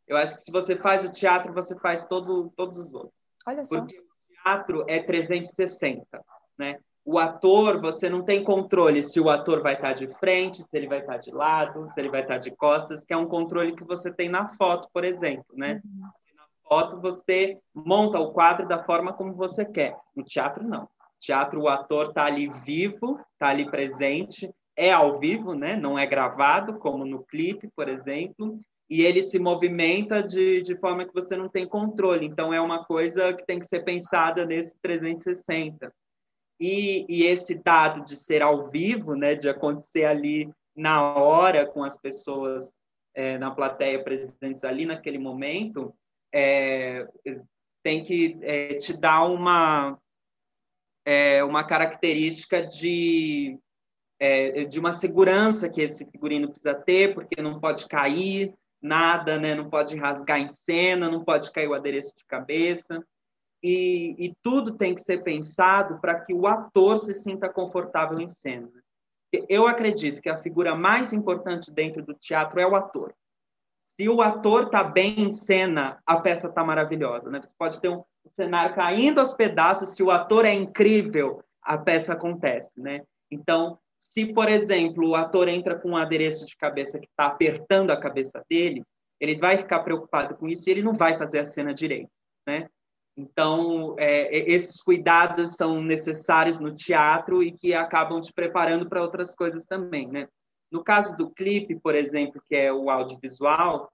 Eu 0.08 0.16
acho 0.16 0.34
que 0.34 0.42
se 0.42 0.50
você 0.50 0.74
faz 0.74 1.04
o 1.04 1.12
teatro, 1.12 1.54
você 1.54 1.78
faz 1.78 2.04
todo, 2.04 2.52
todos 2.56 2.76
os 2.80 2.92
outros. 2.92 3.14
Olha 3.46 3.64
só. 3.64 3.78
Porque 3.78 4.00
o 4.00 4.42
teatro 4.42 4.84
é 4.88 4.98
360, 4.98 6.04
né? 6.58 6.80
O 7.04 7.20
ator, 7.20 7.80
você 7.80 8.10
não 8.10 8.24
tem 8.24 8.42
controle 8.42 9.00
se 9.00 9.20
o 9.20 9.30
ator 9.30 9.62
vai 9.62 9.74
estar 9.74 9.92
de 9.92 10.08
frente, 10.18 10.64
se 10.64 10.76
ele 10.76 10.88
vai 10.88 11.00
estar 11.00 11.18
de 11.18 11.30
lado, 11.30 11.88
se 11.90 12.00
ele 12.00 12.08
vai 12.08 12.22
estar 12.22 12.38
de 12.38 12.50
costas, 12.50 13.04
que 13.04 13.12
é 13.12 13.16
um 13.16 13.26
controle 13.26 13.76
que 13.76 13.84
você 13.84 14.10
tem 14.10 14.28
na 14.28 14.48
foto, 14.56 14.88
por 14.92 15.04
exemplo, 15.04 15.46
né? 15.54 15.80
Uhum 15.84 16.08
foto, 16.68 17.00
você 17.00 17.58
monta 17.74 18.18
o 18.18 18.32
quadro 18.32 18.66
da 18.66 18.82
forma 18.82 19.12
como 19.12 19.34
você 19.34 19.64
quer. 19.64 19.96
No 20.14 20.24
teatro, 20.24 20.64
não. 20.64 20.82
No 20.82 20.88
teatro, 21.20 21.60
o 21.60 21.68
ator 21.68 22.08
está 22.08 22.24
ali 22.24 22.48
vivo, 22.64 23.20
está 23.32 23.50
ali 23.50 23.70
presente, 23.70 24.50
é 24.76 24.92
ao 24.92 25.18
vivo, 25.18 25.54
né? 25.54 25.76
não 25.76 25.98
é 25.98 26.06
gravado, 26.06 26.78
como 26.78 27.04
no 27.04 27.22
clipe, 27.24 27.68
por 27.76 27.88
exemplo, 27.88 28.60
e 28.90 29.02
ele 29.02 29.22
se 29.22 29.38
movimenta 29.38 30.22
de, 30.22 30.62
de 30.62 30.76
forma 30.76 31.06
que 31.06 31.14
você 31.14 31.36
não 31.36 31.48
tem 31.48 31.66
controle. 31.66 32.26
Então, 32.26 32.52
é 32.52 32.60
uma 32.60 32.84
coisa 32.84 33.32
que 33.32 33.46
tem 33.46 33.58
que 33.58 33.66
ser 33.66 33.84
pensada 33.84 34.44
nesse 34.44 34.76
360. 34.82 35.92
E, 36.60 37.06
e 37.08 37.24
esse 37.24 37.54
dado 37.54 38.04
de 38.04 38.16
ser 38.16 38.42
ao 38.42 38.68
vivo, 38.70 39.14
né? 39.14 39.34
de 39.34 39.48
acontecer 39.48 40.04
ali 40.04 40.52
na 40.76 41.14
hora 41.14 41.66
com 41.66 41.82
as 41.82 41.96
pessoas 41.96 42.78
é, 43.14 43.38
na 43.38 43.50
plateia 43.50 44.02
presentes 44.02 44.64
ali 44.64 44.84
naquele 44.84 45.18
momento, 45.18 45.94
é, 46.34 47.06
tem 47.80 48.02
que 48.02 48.36
é, 48.42 48.74
te 48.74 48.92
dar 48.92 49.22
uma, 49.24 49.96
é, 51.04 51.44
uma 51.44 51.62
característica 51.62 52.60
de, 52.66 53.56
é, 54.18 54.64
de 54.64 54.80
uma 54.80 54.90
segurança 54.90 55.68
que 55.68 55.80
esse 55.80 56.04
figurino 56.04 56.48
precisa 56.48 56.74
ter, 56.74 57.14
porque 57.14 57.40
não 57.40 57.60
pode 57.60 57.86
cair 57.86 58.52
nada, 58.82 59.38
né? 59.38 59.54
não 59.54 59.70
pode 59.70 59.96
rasgar 59.96 60.40
em 60.40 60.48
cena, 60.48 61.08
não 61.08 61.24
pode 61.24 61.52
cair 61.52 61.68
o 61.68 61.74
adereço 61.74 62.16
de 62.16 62.24
cabeça. 62.26 63.00
E, 63.62 64.14
e 64.18 64.34
tudo 64.42 64.76
tem 64.76 64.94
que 64.94 65.00
ser 65.00 65.22
pensado 65.22 66.00
para 66.00 66.20
que 66.20 66.34
o 66.34 66.46
ator 66.46 66.98
se 66.98 67.14
sinta 67.14 67.48
confortável 67.48 68.20
em 68.20 68.28
cena. 68.28 68.68
Eu 69.48 69.66
acredito 69.66 70.20
que 70.20 70.28
a 70.28 70.42
figura 70.42 70.74
mais 70.74 71.12
importante 71.12 71.70
dentro 71.70 72.04
do 72.04 72.12
teatro 72.12 72.60
é 72.60 72.66
o 72.66 72.74
ator 72.74 73.14
se 73.96 74.08
o 74.08 74.20
ator 74.20 74.64
está 74.64 74.82
bem 74.82 75.20
em 75.20 75.32
cena, 75.32 75.98
a 76.04 76.16
peça 76.20 76.48
está 76.48 76.64
maravilhosa. 76.64 77.30
Né? 77.30 77.40
Você 77.40 77.54
pode 77.56 77.80
ter 77.80 77.88
um 77.88 78.02
cenário 78.34 78.74
caindo 78.74 79.20
aos 79.20 79.32
pedaços, 79.32 79.90
se 79.90 80.02
o 80.02 80.10
ator 80.10 80.44
é 80.44 80.52
incrível, 80.52 81.42
a 81.62 81.78
peça 81.78 82.12
acontece. 82.12 82.80
Né? 82.80 83.02
Então, 83.30 83.78
se, 84.02 84.26
por 84.32 84.48
exemplo, 84.48 85.08
o 85.08 85.14
ator 85.14 85.48
entra 85.48 85.78
com 85.78 85.90
um 85.90 85.96
adereço 85.96 86.44
de 86.44 86.56
cabeça 86.56 86.98
que 86.98 87.06
está 87.06 87.26
apertando 87.26 87.90
a 87.90 88.00
cabeça 88.00 88.44
dele, 88.48 88.82
ele 89.20 89.36
vai 89.36 89.58
ficar 89.58 89.80
preocupado 89.80 90.36
com 90.36 90.48
isso 90.48 90.68
e 90.68 90.72
ele 90.72 90.82
não 90.82 90.94
vai 90.94 91.16
fazer 91.16 91.40
a 91.40 91.44
cena 91.44 91.72
direito. 91.72 92.10
Né? 92.46 92.68
Então, 93.16 93.94
é, 93.98 94.36
esses 94.50 94.82
cuidados 94.82 95.54
são 95.54 95.80
necessários 95.80 96.58
no 96.58 96.74
teatro 96.74 97.42
e 97.42 97.52
que 97.52 97.72
acabam 97.72 98.20
te 98.20 98.32
preparando 98.32 98.88
para 98.88 99.02
outras 99.02 99.34
coisas 99.34 99.64
também. 99.64 100.08
Né? 100.08 100.28
No 100.74 100.82
caso 100.82 101.16
do 101.16 101.30
clipe, 101.30 101.76
por 101.76 101.94
exemplo, 101.94 102.42
que 102.44 102.56
é 102.56 102.72
o 102.72 102.90
audiovisual, 102.90 103.92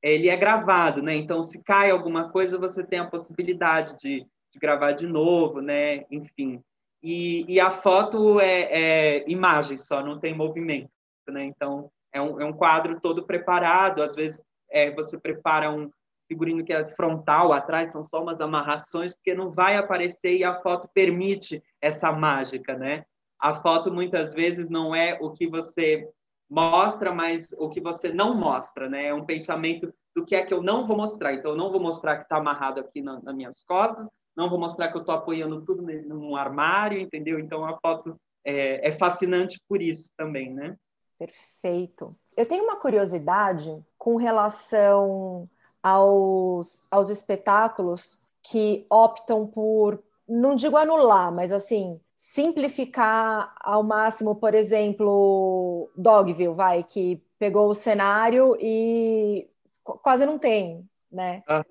ele 0.00 0.28
é 0.28 0.36
gravado, 0.36 1.02
né? 1.02 1.16
Então, 1.16 1.42
se 1.42 1.60
cai 1.60 1.90
alguma 1.90 2.30
coisa, 2.30 2.56
você 2.56 2.84
tem 2.84 3.00
a 3.00 3.10
possibilidade 3.10 3.98
de, 3.98 4.24
de 4.52 4.58
gravar 4.60 4.92
de 4.92 5.04
novo, 5.04 5.60
né? 5.60 6.06
Enfim. 6.12 6.62
E, 7.02 7.44
e 7.52 7.58
a 7.58 7.72
foto 7.72 8.38
é, 8.38 8.68
é, 8.70 9.24
imagem 9.28 9.76
só, 9.76 10.00
não 10.00 10.20
tem 10.20 10.32
movimento, 10.32 10.92
né? 11.26 11.42
Então, 11.42 11.90
é 12.12 12.22
um, 12.22 12.40
é 12.40 12.44
um 12.44 12.52
quadro 12.52 13.00
todo 13.00 13.26
preparado. 13.26 14.00
Às 14.00 14.14
vezes, 14.14 14.40
é, 14.70 14.92
você 14.92 15.18
prepara 15.18 15.72
um 15.72 15.90
figurino 16.28 16.64
que 16.64 16.72
é 16.72 16.86
frontal, 16.94 17.52
atrás 17.52 17.90
são 17.90 18.04
só 18.04 18.22
umas 18.22 18.40
amarrações, 18.40 19.12
porque 19.12 19.34
não 19.34 19.50
vai 19.50 19.74
aparecer 19.74 20.36
e 20.36 20.44
a 20.44 20.60
foto 20.60 20.88
permite 20.94 21.60
essa 21.80 22.12
mágica, 22.12 22.78
né? 22.78 23.04
A 23.42 23.60
foto 23.60 23.92
muitas 23.92 24.32
vezes 24.32 24.68
não 24.68 24.94
é 24.94 25.18
o 25.20 25.32
que 25.32 25.48
você 25.48 26.08
mostra, 26.48 27.12
mas 27.12 27.48
o 27.58 27.68
que 27.68 27.80
você 27.80 28.12
não 28.12 28.36
mostra, 28.36 28.88
né? 28.88 29.06
É 29.06 29.14
um 29.14 29.26
pensamento 29.26 29.92
do 30.14 30.24
que 30.24 30.36
é 30.36 30.46
que 30.46 30.54
eu 30.54 30.62
não 30.62 30.86
vou 30.86 30.96
mostrar. 30.96 31.34
Então, 31.34 31.50
eu 31.50 31.56
não 31.56 31.72
vou 31.72 31.80
mostrar 31.80 32.18
que 32.18 32.22
está 32.22 32.36
amarrado 32.36 32.78
aqui 32.78 33.02
na, 33.02 33.20
nas 33.20 33.34
minhas 33.34 33.64
costas, 33.64 34.06
não 34.36 34.48
vou 34.48 34.60
mostrar 34.60 34.92
que 34.92 34.96
eu 34.96 35.00
estou 35.00 35.14
apoiando 35.14 35.64
tudo 35.64 35.82
num 35.82 36.36
armário, 36.36 37.00
entendeu? 37.00 37.40
Então, 37.40 37.64
a 37.64 37.76
foto 37.80 38.12
é, 38.44 38.88
é 38.88 38.92
fascinante 38.92 39.60
por 39.68 39.82
isso 39.82 40.08
também, 40.16 40.54
né? 40.54 40.76
Perfeito. 41.18 42.14
Eu 42.36 42.46
tenho 42.46 42.62
uma 42.62 42.76
curiosidade 42.76 43.76
com 43.98 44.14
relação 44.16 45.48
aos, 45.82 46.86
aos 46.90 47.10
espetáculos 47.10 48.24
que 48.40 48.86
optam 48.88 49.46
por, 49.48 50.00
não 50.28 50.54
digo 50.54 50.76
anular, 50.76 51.32
mas 51.32 51.52
assim, 51.52 52.00
simplificar 52.22 53.52
ao 53.58 53.82
máximo, 53.82 54.36
por 54.36 54.54
exemplo, 54.54 55.90
Dogville, 55.96 56.54
vai, 56.54 56.84
que 56.84 57.20
pegou 57.36 57.68
o 57.68 57.74
cenário 57.74 58.56
e 58.60 59.50
quase 59.82 60.24
não 60.24 60.38
tem, 60.38 60.88
né? 61.10 61.42
Ah, 61.48 61.64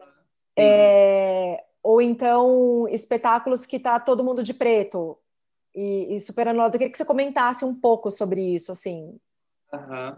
é, 0.57 1.63
ou 1.81 2.01
então 2.01 2.85
espetáculos 2.89 3.65
que 3.65 3.79
tá 3.79 3.97
todo 3.97 4.25
mundo 4.25 4.43
de 4.43 4.53
preto 4.53 5.17
e, 5.73 6.17
e 6.17 6.19
super 6.19 6.49
anulado. 6.49 6.75
Eu 6.75 6.79
queria 6.79 6.91
que 6.91 6.97
você 6.97 7.05
comentasse 7.05 7.63
um 7.63 7.73
pouco 7.73 8.11
sobre 8.11 8.41
isso, 8.41 8.73
assim. 8.73 9.17
Uhum. 9.71 10.15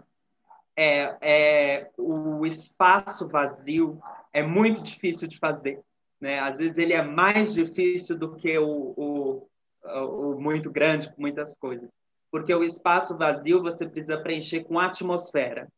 É, 0.76 1.16
é, 1.20 1.90
o 1.96 2.44
espaço 2.44 3.28
vazio 3.28 4.00
é 4.32 4.42
muito 4.42 4.82
difícil 4.82 5.28
de 5.28 5.38
fazer, 5.38 5.80
né? 6.20 6.40
Às 6.40 6.58
vezes 6.58 6.76
ele 6.76 6.92
é 6.92 7.02
mais 7.02 7.54
difícil 7.54 8.18
do 8.18 8.34
que 8.34 8.58
o, 8.58 8.94
o 8.96 9.48
o 9.84 10.40
muito 10.40 10.70
grande, 10.70 11.12
com 11.12 11.20
muitas 11.20 11.56
coisas. 11.56 11.88
Porque 12.30 12.54
o 12.54 12.64
espaço 12.64 13.16
vazio 13.16 13.62
você 13.62 13.86
precisa 13.88 14.20
preencher 14.20 14.64
com 14.64 14.78
atmosfera. 14.78 15.68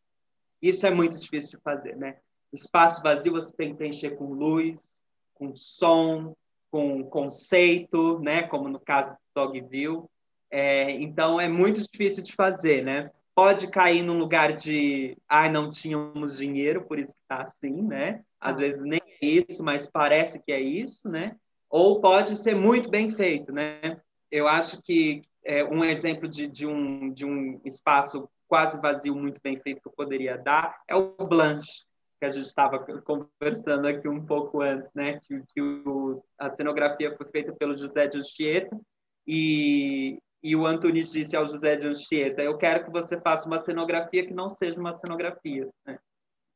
Isso 0.62 0.86
é 0.86 0.90
muito 0.90 1.18
difícil 1.18 1.58
de 1.58 1.62
fazer, 1.62 1.96
né? 1.96 2.16
O 2.52 2.56
espaço 2.56 3.02
vazio 3.02 3.32
você 3.32 3.52
tem 3.52 3.70
que 3.70 3.76
preencher 3.76 4.16
com 4.16 4.32
luz, 4.32 5.02
com 5.34 5.54
som, 5.54 6.34
com 6.70 7.04
conceito, 7.04 8.18
né? 8.20 8.42
Como 8.42 8.68
no 8.68 8.80
caso 8.80 9.12
do 9.12 9.18
Dogville. 9.34 10.04
É, 10.50 10.90
então 10.92 11.40
é 11.40 11.48
muito 11.48 11.82
difícil 11.82 12.22
de 12.22 12.32
fazer, 12.32 12.82
né? 12.82 13.10
Pode 13.34 13.70
cair 13.70 14.02
num 14.02 14.18
lugar 14.18 14.54
de, 14.54 15.16
ai, 15.28 15.48
ah, 15.48 15.52
não 15.52 15.70
tínhamos 15.70 16.38
dinheiro, 16.38 16.86
por 16.86 16.98
isso 16.98 17.12
que 17.12 17.28
tá 17.28 17.42
assim, 17.42 17.82
né? 17.82 18.22
Às 18.40 18.56
ah. 18.56 18.60
vezes 18.60 18.82
nem 18.82 19.00
é 19.20 19.26
isso, 19.26 19.62
mas 19.62 19.86
parece 19.86 20.40
que 20.40 20.52
é 20.52 20.60
isso, 20.60 21.06
né? 21.08 21.36
Ou 21.68 22.00
pode 22.00 22.36
ser 22.36 22.54
muito 22.54 22.90
bem 22.90 23.10
feito, 23.10 23.52
né? 23.52 24.00
Eu 24.30 24.46
acho 24.48 24.80
que 24.82 25.22
é, 25.44 25.64
um 25.64 25.84
exemplo 25.84 26.28
de, 26.28 26.46
de, 26.46 26.66
um, 26.66 27.12
de 27.12 27.24
um 27.24 27.60
espaço 27.64 28.28
quase 28.48 28.80
vazio, 28.80 29.14
muito 29.14 29.40
bem 29.42 29.58
feito, 29.60 29.80
que 29.80 29.88
eu 29.88 29.92
poderia 29.92 30.36
dar, 30.36 30.80
é 30.88 30.94
o 30.94 31.12
Blanche, 31.26 31.84
que 32.18 32.26
a 32.26 32.30
gente 32.30 32.46
estava 32.46 32.78
conversando 32.78 33.86
aqui 33.86 34.08
um 34.08 34.24
pouco 34.24 34.62
antes, 34.62 34.90
né? 34.94 35.20
Que, 35.24 35.42
que 35.48 35.60
o, 35.60 36.14
a 36.38 36.48
cenografia 36.48 37.14
foi 37.16 37.26
feita 37.26 37.52
pelo 37.52 37.76
José 37.76 38.06
de 38.06 38.18
Anchieta 38.18 38.78
e, 39.26 40.18
e 40.42 40.56
o 40.56 40.66
Antunes 40.66 41.12
disse 41.12 41.36
ao 41.36 41.48
José 41.48 41.76
de 41.76 41.86
Anchieta, 41.86 42.42
eu 42.42 42.56
quero 42.56 42.84
que 42.84 42.90
você 42.90 43.20
faça 43.20 43.46
uma 43.46 43.58
cenografia 43.58 44.26
que 44.26 44.32
não 44.32 44.48
seja 44.48 44.78
uma 44.78 44.92
cenografia, 44.92 45.68
né? 45.86 45.98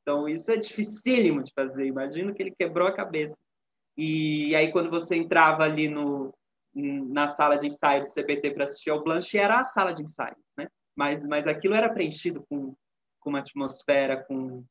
Então, 0.03 0.29
isso 0.29 0.51
é 0.51 0.57
dificílimo 0.57 1.43
de 1.43 1.53
fazer. 1.55 1.87
Imagino 1.87 2.35
que 2.35 2.43
ele 2.43 2.55
quebrou 2.59 2.89
a 2.89 2.93
cabeça. 2.93 3.37
E 3.97 4.55
aí, 4.57 4.73
quando 4.73 4.91
você 4.91 5.17
entrava 5.17 5.65
ali 5.65 5.89
no, 5.89 6.33
na 6.75 7.27
sala 7.27 7.59
de 7.59 7.67
ensaio 7.67 8.05
do 8.05 8.13
CBT 8.13 8.53
para 8.53 8.65
assistir 8.65 8.91
ao 8.91 9.03
Blanche, 9.03 9.39
era 9.39 9.61
a 9.61 9.65
sala 9.65 9.93
de 9.93 10.03
ensaio, 10.03 10.37
né? 10.57 10.69
Mas, 10.95 11.25
mas 11.25 11.47
aquilo 11.47 11.75
era 11.75 11.89
preenchido 11.89 12.45
com, 12.49 12.75
com 13.19 13.31
uma 13.31 13.41
atmosfera, 13.41 14.23
com, 14.25 14.65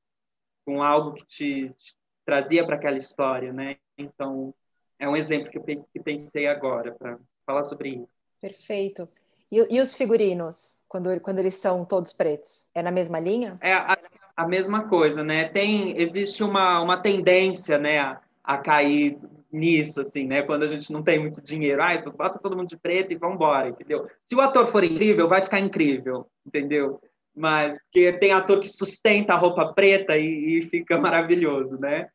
com 0.66 0.82
algo 0.82 1.14
que 1.14 1.26
te, 1.26 1.70
te 1.78 1.96
trazia 2.26 2.66
para 2.66 2.76
aquela 2.76 2.98
história, 2.98 3.52
né? 3.52 3.78
Então, 3.98 4.54
é 4.98 5.08
um 5.08 5.16
exemplo 5.16 5.50
que 5.50 5.58
eu 5.58 6.04
pensei, 6.04 6.48
agora 6.48 6.94
para 6.94 7.18
falar 7.46 7.64
sobre 7.64 7.90
isso. 7.90 8.10
Perfeito. 8.42 9.10
E, 9.52 9.76
e, 9.76 9.82
os 9.82 9.96
figurinos, 9.96 10.84
quando, 10.88 11.20
quando 11.22 11.40
eles 11.40 11.56
são 11.56 11.84
todos 11.84 12.14
pretos? 12.14 12.70
É 12.74 12.82
na 12.82 12.92
mesma 12.92 13.20
linha? 13.20 13.58
É 13.62 13.74
a, 13.74 13.98
a 14.36 14.48
mesma 14.48 14.88
coisa, 14.88 15.24
né? 15.24 15.46
Tem, 15.50 16.00
existe 16.00 16.44
uma, 16.44 16.82
uma 16.82 17.02
tendência, 17.02 17.78
né, 17.78 18.00
a, 18.00 18.22
a 18.50 18.58
cair 18.58 19.16
nisso, 19.52 20.02
assim, 20.02 20.26
né? 20.26 20.42
Quando 20.42 20.64
a 20.64 20.68
gente 20.68 20.92
não 20.92 21.04
tem 21.04 21.20
muito 21.20 21.40
dinheiro, 21.40 21.84
ai, 21.84 22.02
bota 22.02 22.40
todo 22.40 22.58
mundo 22.58 22.68
de 22.68 22.78
preto 22.78 23.14
e 23.14 23.16
vamos 23.16 23.36
embora, 23.36 23.70
entendeu? 23.70 24.10
Se 24.26 24.36
o 24.36 24.42
ator 24.42 24.72
for 24.72 24.84
incrível, 24.84 25.28
vai 25.28 25.40
ficar 25.44 25.60
incrível, 25.60 26.26
entendeu? 26.44 27.00
Mas 27.36 27.78
porque 27.80 28.12
tem 28.14 28.32
ator 28.32 28.60
que 28.60 28.68
sustenta 28.68 29.34
a 29.34 29.38
roupa 29.38 29.72
preta 29.72 30.18
e, 30.18 30.26
e 30.26 30.70
fica 30.70 30.98
maravilhoso, 30.98 31.78
né? 31.80 32.10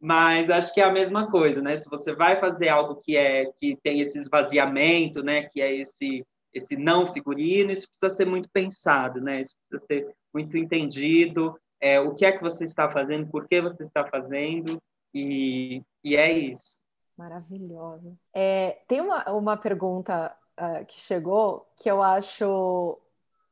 Mas 0.00 0.48
acho 0.48 0.72
que 0.72 0.80
é 0.80 0.84
a 0.84 0.92
mesma 0.92 1.30
coisa, 1.30 1.60
né? 1.60 1.76
Se 1.76 1.86
você 1.90 2.14
vai 2.14 2.40
fazer 2.40 2.70
algo 2.70 2.96
que 3.02 3.14
é 3.14 3.44
que 3.60 3.76
tem 3.82 4.00
esse 4.00 4.18
esvaziamento, 4.18 5.22
né? 5.22 5.42
Que 5.42 5.60
é 5.60 5.74
esse 5.74 6.24
esse 6.54 6.76
não 6.76 7.06
figurino, 7.12 7.70
isso 7.70 7.86
precisa 7.86 8.08
ser 8.08 8.24
muito 8.24 8.48
pensado, 8.50 9.20
né? 9.20 9.42
Isso 9.42 9.54
precisa 9.68 9.86
ser 9.86 10.14
muito 10.32 10.56
entendido. 10.56 11.54
É, 11.78 12.00
o 12.00 12.14
que 12.14 12.24
é 12.24 12.32
que 12.32 12.42
você 12.42 12.64
está 12.64 12.90
fazendo? 12.90 13.26
Por 13.30 13.46
que 13.46 13.60
você 13.60 13.84
está 13.84 14.06
fazendo? 14.06 14.80
E, 15.14 15.82
e 16.04 16.16
é 16.16 16.30
isso. 16.32 16.78
Maravilhosa. 17.16 18.16
É, 18.32 18.78
tem 18.86 19.00
uma, 19.00 19.24
uma 19.32 19.56
pergunta 19.56 20.34
uh, 20.58 20.86
que 20.86 21.00
chegou 21.00 21.66
que 21.76 21.90
eu 21.90 22.02
acho, 22.02 22.98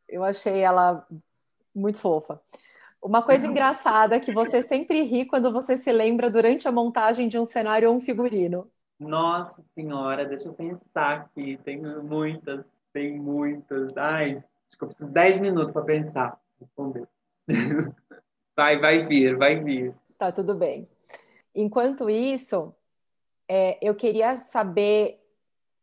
eu 0.08 0.22
achei 0.22 0.60
ela 0.60 1.06
muito 1.74 1.98
fofa. 1.98 2.40
Uma 3.02 3.22
coisa 3.22 3.46
engraçada 3.48 4.20
que 4.20 4.32
você 4.32 4.62
sempre 4.62 5.02
ri 5.02 5.26
quando 5.26 5.52
você 5.52 5.76
se 5.76 5.90
lembra 5.92 6.30
durante 6.30 6.68
a 6.68 6.72
montagem 6.72 7.28
de 7.28 7.38
um 7.38 7.44
cenário 7.44 7.90
ou 7.90 7.96
um 7.96 8.00
figurino. 8.00 8.70
Nossa 8.98 9.62
senhora, 9.74 10.24
deixa 10.24 10.48
eu 10.48 10.54
pensar 10.54 11.22
aqui. 11.22 11.58
Tem 11.64 11.80
muitas, 11.80 12.64
tem 12.92 13.18
muitas. 13.18 13.96
Ai, 13.96 14.36
acho 14.66 14.78
que 14.78 14.84
eu 14.84 14.88
preciso 14.88 15.08
de 15.08 15.14
10 15.14 15.40
minutos 15.40 15.72
para 15.72 15.82
pensar, 15.82 16.40
responder. 16.60 17.06
Vai, 18.56 18.78
vai 18.80 19.06
vir, 19.06 19.36
vai 19.36 19.62
vir. 19.62 19.94
Tá, 20.16 20.32
tudo 20.32 20.54
bem. 20.54 20.88
Enquanto 21.56 22.10
isso, 22.10 22.74
é, 23.48 23.78
eu 23.80 23.94
queria 23.94 24.36
saber 24.36 25.18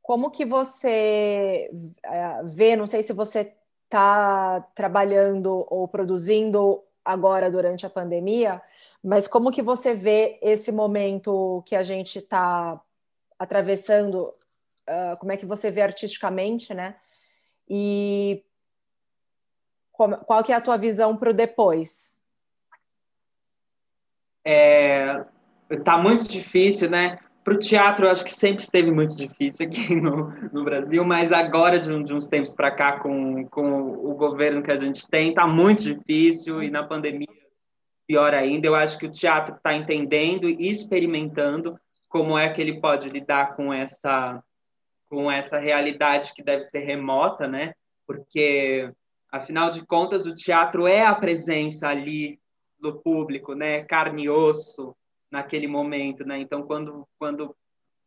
como 0.03 0.29
que 0.29 0.45
você 0.45 1.71
é, 2.03 2.43
vê, 2.43 2.75
não 2.75 2.86
sei 2.86 3.01
se 3.01 3.12
você 3.12 3.55
está 3.86 4.62
trabalhando 4.75 5.65
ou 5.67 5.88
produzindo 5.88 6.83
agora 7.03 7.49
durante 7.49 7.88
a 7.88 7.89
pandemia, 7.89 8.62
mas 9.03 9.27
como 9.27 9.51
que 9.51 9.63
você 9.63 9.95
vê 9.95 10.38
esse 10.43 10.71
momento 10.71 11.63
que 11.65 11.75
a 11.75 11.81
gente 11.81 12.19
está 12.19 12.79
atravessando, 13.39 14.33
uh, 14.88 15.17
como 15.19 15.31
é 15.31 15.38
que 15.38 15.45
você 15.45 15.71
vê 15.71 15.81
artisticamente, 15.81 16.73
né? 16.73 16.95
E 17.67 18.43
qual 19.91 20.43
que 20.43 20.51
é 20.51 20.55
a 20.55 20.62
tua 20.62 20.77
visão 20.77 21.17
para 21.17 21.31
o 21.31 21.33
depois? 21.33 22.17
É, 24.45 25.25
Tá 25.77 25.97
muito 25.97 26.27
difícil, 26.27 26.89
né? 26.89 27.17
Para 27.43 27.55
o 27.55 27.59
teatro, 27.59 28.05
eu 28.05 28.12
acho 28.12 28.23
que 28.23 28.31
sempre 28.31 28.63
esteve 28.63 28.89
muito 28.89 29.15
difícil 29.15 29.65
aqui 29.65 29.95
no, 29.99 30.29
no 30.51 30.63
Brasil, 30.63 31.03
mas 31.03 31.31
agora, 31.31 31.77
de, 31.77 32.03
de 32.03 32.13
uns 32.13 32.27
tempos 32.27 32.55
para 32.55 32.71
cá, 32.71 32.99
com, 32.99 33.45
com 33.47 33.81
o 33.81 34.15
governo 34.15 34.63
que 34.63 34.71
a 34.71 34.79
gente 34.79 35.05
tem, 35.07 35.29
está 35.29 35.45
muito 35.45 35.83
difícil 35.83 36.63
e 36.63 36.69
na 36.69 36.83
pandemia, 36.83 37.27
pior 38.07 38.33
ainda. 38.33 38.67
Eu 38.67 38.75
acho 38.75 38.97
que 38.97 39.05
o 39.05 39.12
teatro 39.12 39.55
está 39.55 39.73
entendendo 39.73 40.47
e 40.47 40.69
experimentando 40.69 41.77
como 42.07 42.38
é 42.38 42.49
que 42.49 42.62
ele 42.62 42.79
pode 42.79 43.09
lidar 43.09 43.55
com 43.55 43.73
essa, 43.73 44.41
com 45.09 45.29
essa 45.29 45.59
realidade 45.59 46.33
que 46.33 46.43
deve 46.43 46.62
ser 46.62 46.79
remota, 46.79 47.45
né? 47.45 47.73
Porque, 48.07 48.89
afinal 49.31 49.69
de 49.69 49.86
contas, 49.86 50.25
o 50.25 50.36
teatro 50.36 50.88
é 50.88 51.05
a 51.05 51.15
presença 51.15 51.89
ali 51.89 52.39
do 52.79 53.01
público, 53.01 53.53
né? 53.53 53.83
Carne 53.83 54.25
e 54.25 54.29
osso 54.29 54.95
naquele 55.34 55.65
momento, 55.65 56.24
né? 56.24 56.38
Então, 56.38 56.62
quando, 56.62 57.08
quando 57.17 57.56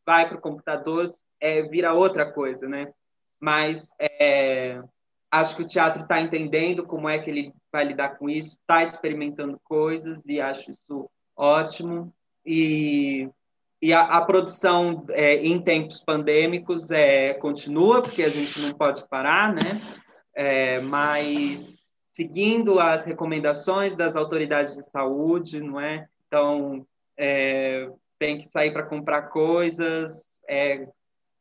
vai 0.07 0.29
para 0.29 0.39
o 0.39 0.41
computador, 0.41 1.11
é, 1.41 1.62
vira 1.62 1.93
outra 1.93 2.31
coisa, 2.31 2.69
né? 2.69 2.93
Mas 3.41 3.91
é, 4.01 4.81
acho 5.29 5.57
que 5.57 5.62
o 5.62 5.67
teatro 5.67 6.03
está 6.03 6.21
entendendo 6.21 6.87
como 6.87 7.09
é 7.09 7.19
que 7.19 7.29
ele 7.29 7.53
vai 7.73 7.85
lidar 7.85 8.11
com 8.11 8.31
isso, 8.31 8.57
está 8.61 8.85
experimentando 8.85 9.61
coisas 9.65 10.23
e 10.25 10.41
acho 10.41 10.71
isso 10.71 11.11
ótimo. 11.37 12.15
E, 12.47 13.29
e 13.83 13.93
a, 13.93 14.03
a 14.03 14.21
produção 14.21 15.05
é, 15.11 15.35
em 15.35 15.61
tempos 15.61 16.01
pandêmicos 16.05 16.93
é, 16.93 17.35
continua, 17.35 18.03
porque 18.03 18.23
a 18.23 18.29
gente 18.29 18.61
não 18.61 18.71
pode 18.71 19.05
parar, 19.09 19.53
né? 19.53 19.81
É, 20.33 20.81
mas 20.81 21.89
seguindo 22.12 22.79
as 22.79 23.05
recomendações 23.05 23.97
das 23.97 24.15
autoridades 24.15 24.77
de 24.77 24.89
saúde, 24.91 25.61
não 25.61 25.81
é? 25.81 26.07
Então, 26.29 26.87
é, 27.16 27.90
tem 28.18 28.38
que 28.38 28.46
sair 28.46 28.72
para 28.72 28.87
comprar 28.87 29.22
coisas 29.29 30.38
é, 30.48 30.87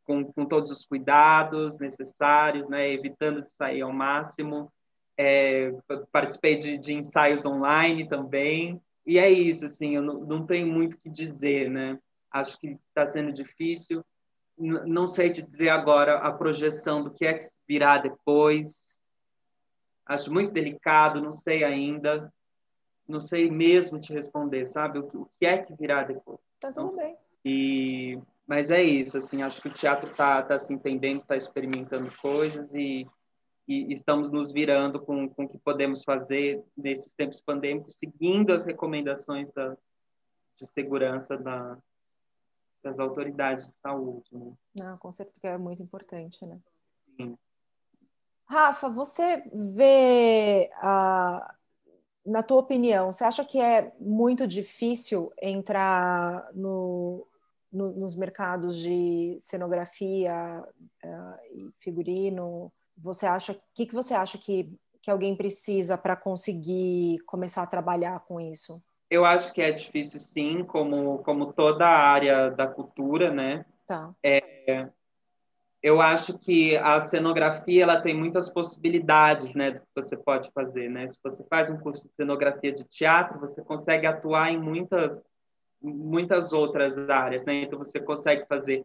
com, 0.03 0.23
com, 0.25 0.45
todos 0.45 0.71
os 0.71 0.85
cuidados 0.85 1.79
necessários, 1.79 2.67
né, 2.69 2.89
evitando 2.89 3.41
de 3.41 3.51
sair 3.53 3.81
ao 3.81 3.91
máximo. 3.91 4.71
É, 5.17 5.71
participei 6.11 6.57
de, 6.57 6.77
de, 6.77 6.93
ensaios 6.93 7.45
online 7.45 8.07
também, 8.07 8.81
e 9.05 9.17
é 9.17 9.29
isso, 9.29 9.65
assim, 9.65 9.95
eu 9.95 10.01
não, 10.01 10.19
não 10.21 10.45
tenho 10.45 10.67
muito 10.67 10.95
o 10.95 10.97
que 10.97 11.09
dizer, 11.09 11.69
né? 11.69 11.97
Acho 12.31 12.59
que 12.59 12.77
está 12.89 13.05
sendo 13.05 13.31
difícil. 13.31 14.03
N 14.57 14.81
não 14.85 15.07
sei 15.07 15.29
te 15.29 15.41
dizer 15.41 15.69
agora 15.69 16.17
a 16.17 16.33
projeção 16.33 17.03
do 17.03 17.11
que 17.11 17.25
é 17.25 17.33
que 17.33 17.45
virá 17.67 17.97
depois. 17.97 18.99
Acho 20.05 20.33
muito 20.33 20.51
delicado, 20.51 21.21
não 21.21 21.31
sei 21.31 21.63
ainda 21.63 22.31
não 23.07 23.21
sei 23.21 23.49
mesmo 23.49 23.99
te 23.99 24.13
responder, 24.13 24.67
sabe? 24.67 24.99
O, 24.99 25.03
o 25.21 25.29
que 25.39 25.45
é 25.45 25.57
que 25.57 25.73
virá 25.73 26.03
depois. 26.03 26.39
Tá 26.59 26.71
tudo 26.71 26.93
então, 26.93 26.97
bem. 26.97 27.17
E, 27.43 28.19
mas 28.47 28.69
é 28.69 28.81
isso, 28.81 29.17
assim, 29.17 29.41
acho 29.43 29.61
que 29.61 29.67
o 29.67 29.73
teatro 29.73 30.09
está 30.09 30.41
tá 30.41 30.57
se 30.57 30.73
entendendo, 30.73 31.21
está 31.21 31.35
experimentando 31.35 32.11
coisas 32.17 32.73
e, 32.73 33.07
e, 33.67 33.93
estamos 33.93 34.31
nos 34.31 34.51
virando 34.51 34.99
com, 34.99 35.29
com 35.29 35.43
o 35.43 35.49
que 35.49 35.57
podemos 35.57 36.03
fazer 36.03 36.63
nesses 36.75 37.13
tempos 37.13 37.39
pandêmicos, 37.39 37.97
seguindo 37.97 38.51
as 38.51 38.63
recomendações 38.63 39.51
da, 39.53 39.77
de 40.57 40.67
segurança 40.67 41.37
da, 41.37 41.77
das 42.83 42.99
autoridades 42.99 43.67
de 43.67 43.73
saúde. 43.73 44.29
Né? 44.31 44.53
Não, 44.79 44.97
com 44.97 45.11
certeza 45.11 45.39
que 45.39 45.47
é 45.47 45.57
muito 45.57 45.81
importante, 45.81 46.45
né? 46.45 46.59
Sim. 47.15 47.37
Rafa, 48.47 48.89
você 48.89 49.43
vê 49.51 50.69
a, 50.75 51.55
na 52.25 52.41
tua 52.41 52.57
opinião, 52.57 53.11
você 53.11 53.23
acha 53.23 53.45
que 53.45 53.59
é 53.59 53.91
muito 53.99 54.47
difícil 54.47 55.31
entrar 55.41 56.49
no, 56.53 57.27
no, 57.71 57.91
nos 57.91 58.15
mercados 58.15 58.77
de 58.77 59.37
cenografia 59.39 60.63
uh, 61.03 61.35
e 61.53 61.69
figurino? 61.79 62.71
Você 62.97 63.25
acha, 63.27 63.51
o 63.51 63.61
que, 63.73 63.85
que 63.85 63.93
você 63.93 64.13
acha 64.13 64.37
que, 64.37 64.73
que 65.01 65.11
alguém 65.11 65.35
precisa 65.35 65.97
para 65.97 66.15
conseguir 66.15 67.19
começar 67.25 67.61
a 67.61 67.67
trabalhar 67.67 68.19
com 68.21 68.39
isso? 68.39 68.81
Eu 69.09 69.23
acho 69.23 69.53
que 69.53 69.61
é 69.61 69.69
difícil, 69.69 70.19
sim, 70.19 70.63
como, 70.63 71.19
como 71.19 71.53
toda 71.53 71.85
a 71.85 72.09
área 72.09 72.49
da 72.49 72.67
cultura, 72.67 73.29
né? 73.29 73.63
Tá. 73.85 74.11
É, 74.23 74.89
eu 75.85 76.01
acho 76.01 76.35
que 76.39 76.75
a 76.77 76.99
cenografia 76.99 77.83
ela 77.83 78.01
tem 78.01 78.15
muitas 78.15 78.49
possibilidades, 78.49 79.53
né, 79.53 79.69
do 79.69 79.81
que 79.81 79.85
você 79.95 80.17
pode 80.17 80.49
fazer, 80.51 80.89
né? 80.89 81.07
Se 81.07 81.19
você 81.23 81.45
faz 81.47 81.69
um 81.69 81.77
curso 81.77 82.07
de 82.07 82.13
cenografia 82.15 82.73
de 82.73 82.83
teatro, 82.85 83.39
você 83.39 83.61
consegue 83.61 84.07
atuar 84.07 84.51
em 84.51 84.59
muitas 84.59 85.15
muitas 85.79 86.53
outras 86.53 86.97
áreas, 87.07 87.45
né? 87.45 87.61
Então 87.61 87.77
você 87.77 87.99
consegue 87.99 88.47
fazer 88.47 88.83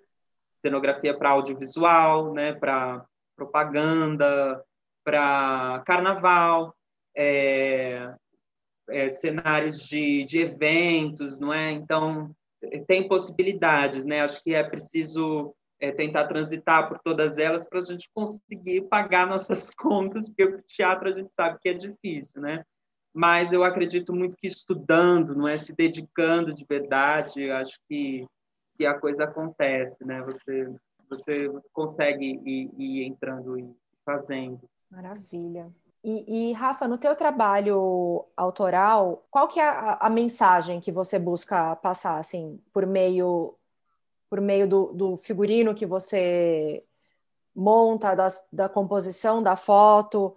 cenografia 0.61 1.17
para 1.17 1.31
audiovisual, 1.31 2.35
né, 2.35 2.53
para 2.53 3.07
propaganda, 3.35 4.63
para 5.03 5.83
carnaval, 5.87 6.77
é, 7.17 8.13
é, 8.91 9.09
cenários 9.09 9.89
de, 9.89 10.25
de 10.25 10.41
eventos, 10.41 11.41
não 11.41 11.51
é? 11.51 11.71
Então, 11.73 12.37
tem 12.87 13.09
possibilidades, 13.09 14.05
né? 14.05 14.21
Acho 14.21 14.43
que 14.43 14.55
é 14.55 14.63
preciso 14.63 15.55
é, 15.81 15.91
tentar 15.91 16.27
transitar 16.27 16.89
por 16.89 16.99
todas 16.99 17.39
elas 17.39 17.67
para 17.69 17.81
a 17.81 17.85
gente 17.85 18.11
conseguir 18.15 18.83
pagar 18.83 19.27
nossas 19.27 19.71
contas, 19.75 20.29
porque 20.29 20.45
o 20.45 20.63
teatro 20.63 21.09
a 21.09 21.13
gente 21.13 21.35
sabe 21.35 21.59
que 21.61 21.69
é 21.69 21.75
difícil, 21.75 22.41
né? 22.41 22.65
Mas 23.13 23.53
eu 23.53 23.65
acredito 23.65 24.13
muito 24.13 24.37
que 24.37 24.47
estudando, 24.47 25.35
não 25.35 25.49
é 25.49 25.57
se 25.57 25.75
dedicando 25.75 26.55
de 26.55 26.65
verdade, 26.69 27.51
acho 27.51 27.77
que, 27.89 28.25
que 28.77 28.87
a 28.87 28.99
coisa 28.99 29.25
acontece, 29.25 30.05
né? 30.05 30.23
Você 30.23 30.73
você, 31.11 31.49
você 31.49 31.69
consegue 31.73 32.41
ir, 32.47 32.71
ir 32.79 33.05
entrando 33.05 33.59
e 33.59 33.69
fazendo. 34.05 34.61
Maravilha. 34.89 35.71
E, 36.03 36.51
e, 36.51 36.53
Rafa, 36.53 36.89
no 36.89 36.97
teu 36.97 37.15
trabalho 37.15 38.25
autoral, 38.35 39.27
qual 39.31 39.49
que 39.49 39.61
é 39.61 39.65
a, 39.65 39.99
a, 40.01 40.09
mensagem 40.09 40.81
que 40.81 40.91
você 40.91 41.19
busca 41.19 41.77
passar, 41.77 42.19
assim, 42.19 42.59
por 42.73 42.87
meio, 42.87 43.55
por 44.31 44.41
meio 44.41 44.67
do, 44.69 44.93
do 44.93 45.17
figurino 45.17 45.75
que 45.75 45.85
você 45.85 46.85
monta, 47.55 48.15
das, 48.15 48.49
da 48.53 48.69
composição 48.69 49.43
da 49.43 49.57
foto? 49.57 50.37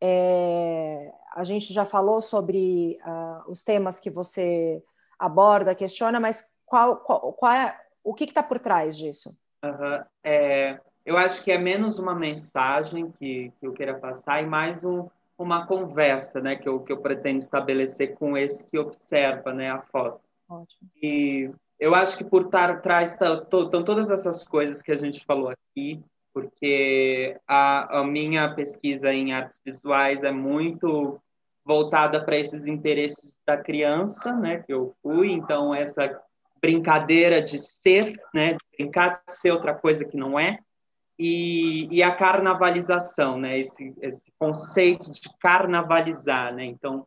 É, 0.00 1.12
a 1.34 1.44
gente 1.44 1.72
já 1.72 1.84
falou 1.84 2.20
sobre 2.22 2.98
uh, 3.04 3.50
os 3.50 3.62
temas 3.62 4.00
que 4.00 4.10
você 4.10 4.82
aborda, 5.18 5.74
questiona, 5.74 6.18
mas 6.18 6.54
qual, 6.64 6.96
qual, 6.96 7.32
qual 7.34 7.52
é, 7.52 7.78
o 8.02 8.14
que 8.14 8.24
está 8.24 8.42
por 8.42 8.58
trás 8.58 8.96
disso? 8.96 9.36
Uhum. 9.62 10.04
É, 10.24 10.80
eu 11.04 11.16
acho 11.16 11.42
que 11.42 11.52
é 11.52 11.58
menos 11.58 11.98
uma 11.98 12.14
mensagem 12.14 13.10
que, 13.12 13.52
que 13.60 13.66
eu 13.66 13.72
queira 13.72 13.98
passar 13.98 14.42
e 14.42 14.46
mais 14.46 14.82
um, 14.84 15.08
uma 15.38 15.66
conversa, 15.66 16.40
né, 16.40 16.56
que 16.56 16.68
eu, 16.68 16.80
que 16.80 16.90
eu 16.90 17.00
pretendo 17.00 17.38
estabelecer 17.38 18.14
com 18.14 18.36
esse 18.36 18.64
que 18.64 18.78
observa, 18.78 19.52
né, 19.52 19.70
a 19.70 19.82
foto. 19.82 20.20
Ótimo. 20.48 20.90
E 21.02 21.50
eu 21.78 21.94
acho 21.94 22.16
que 22.16 22.24
por 22.24 22.48
atrás 22.54 23.12
estão 23.12 23.44
todas 23.84 24.10
essas 24.10 24.42
coisas 24.42 24.82
que 24.82 24.92
a 24.92 24.96
gente 24.96 25.24
falou 25.24 25.50
aqui, 25.50 26.02
porque 26.32 27.38
a, 27.46 28.00
a 28.00 28.04
minha 28.04 28.54
pesquisa 28.54 29.12
em 29.12 29.32
artes 29.32 29.60
visuais 29.64 30.22
é 30.22 30.30
muito 30.30 31.20
voltada 31.64 32.24
para 32.24 32.36
esses 32.36 32.66
interesses 32.66 33.36
da 33.46 33.56
criança, 33.56 34.32
né, 34.32 34.62
que 34.62 34.72
eu 34.72 34.94
fui, 35.02 35.32
então 35.32 35.74
essa 35.74 36.20
brincadeira 36.60 37.42
de 37.42 37.58
ser, 37.58 38.20
né, 38.34 38.52
de 38.52 38.58
brincar 38.78 39.22
de 39.26 39.32
ser 39.32 39.50
outra 39.50 39.74
coisa 39.74 40.04
que 40.04 40.16
não 40.16 40.38
é, 40.38 40.58
e, 41.18 41.88
e 41.90 42.02
a 42.02 42.14
carnavalização, 42.14 43.38
né? 43.38 43.58
Esse, 43.58 43.94
esse 44.00 44.30
conceito 44.38 45.10
de 45.10 45.22
carnavalizar, 45.40 46.54
né? 46.54 46.64
Então, 46.64 47.06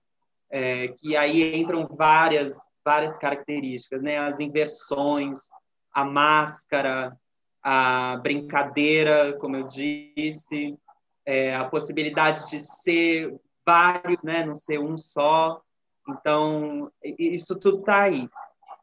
é, 0.49 0.87
que 0.89 1.15
aí 1.15 1.55
entram 1.55 1.87
várias 1.87 2.57
várias 2.83 3.17
características, 3.17 4.01
né? 4.01 4.17
As 4.17 4.39
inversões, 4.39 5.49
a 5.93 6.03
máscara, 6.05 7.17
a 7.61 8.17
brincadeira, 8.17 9.33
como 9.33 9.55
eu 9.55 9.67
disse, 9.67 10.77
é, 11.25 11.55
a 11.55 11.65
possibilidade 11.65 12.49
de 12.49 12.59
ser 12.59 13.35
vários, 13.65 14.23
né? 14.23 14.45
Não 14.45 14.55
ser 14.55 14.79
um 14.79 14.97
só. 14.97 15.61
Então, 16.07 16.91
isso 17.03 17.57
tudo 17.59 17.79
está 17.79 18.03
aí. 18.03 18.27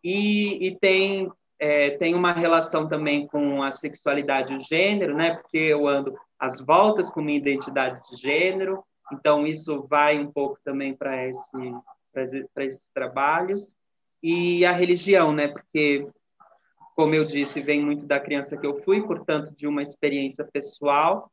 E, 0.04 0.66
e 0.66 0.76
tem 0.78 1.30
é, 1.58 1.90
tem 1.90 2.14
uma 2.14 2.32
relação 2.32 2.88
também 2.88 3.26
com 3.26 3.62
a 3.62 3.70
sexualidade 3.70 4.52
e 4.52 4.56
o 4.56 4.60
gênero, 4.60 5.16
né? 5.16 5.36
Porque 5.36 5.58
eu 5.58 5.86
ando 5.88 6.14
às 6.38 6.60
voltas 6.60 7.10
com 7.10 7.22
minha 7.22 7.38
identidade 7.38 8.00
de 8.10 8.16
gênero, 8.16 8.84
então 9.12 9.46
isso 9.46 9.86
vai 9.88 10.18
um 10.18 10.30
pouco 10.30 10.58
também 10.62 10.94
para 10.94 11.26
esse, 11.26 11.74
esses 12.58 12.88
trabalhos. 12.92 13.74
E 14.22 14.64
a 14.64 14.72
religião, 14.72 15.32
né? 15.32 15.48
Porque, 15.48 16.06
como 16.94 17.14
eu 17.14 17.24
disse, 17.24 17.60
vem 17.60 17.84
muito 17.84 18.06
da 18.06 18.20
criança 18.20 18.56
que 18.56 18.66
eu 18.66 18.82
fui, 18.82 19.02
portanto, 19.02 19.54
de 19.56 19.66
uma 19.66 19.82
experiência 19.82 20.44
pessoal, 20.44 21.30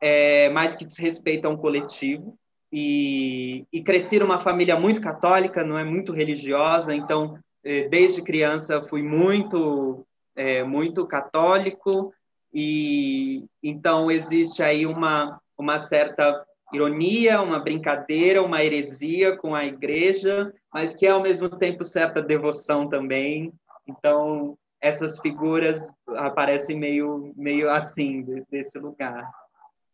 é, 0.00 0.48
mas 0.50 0.74
que 0.74 0.84
diz 0.84 0.98
respeito 0.98 1.46
a 1.46 1.50
um 1.50 1.56
coletivo. 1.56 2.38
E, 2.72 3.64
e 3.72 3.82
cresci 3.82 4.18
numa 4.18 4.40
família 4.40 4.78
muito 4.78 5.00
católica, 5.00 5.64
não 5.64 5.78
é 5.78 5.84
muito 5.84 6.12
religiosa, 6.12 6.94
então 6.94 7.38
é, 7.64 7.88
desde 7.88 8.22
criança 8.22 8.82
fui 8.88 9.02
muito 9.02 10.06
é, 10.34 10.62
muito 10.62 11.06
católico 11.06 12.12
e 12.52 13.44
então 13.62 14.10
existe 14.10 14.62
aí 14.62 14.84
uma 14.84 15.40
uma 15.56 15.78
certa 15.78 16.46
ironia, 16.72 17.40
uma 17.40 17.58
brincadeira, 17.58 18.42
uma 18.42 18.62
heresia 18.62 19.36
com 19.36 19.54
a 19.54 19.64
igreja, 19.64 20.52
mas 20.72 20.94
que 20.94 21.06
é 21.06 21.10
ao 21.10 21.22
mesmo 21.22 21.48
tempo 21.48 21.84
certa 21.84 22.20
devoção 22.20 22.88
também. 22.88 23.52
Então 23.86 24.56
essas 24.80 25.18
figuras 25.20 25.90
aparecem 26.16 26.78
meio 26.78 27.32
meio 27.36 27.70
assim 27.70 28.24
desse 28.50 28.78
lugar. 28.78 29.28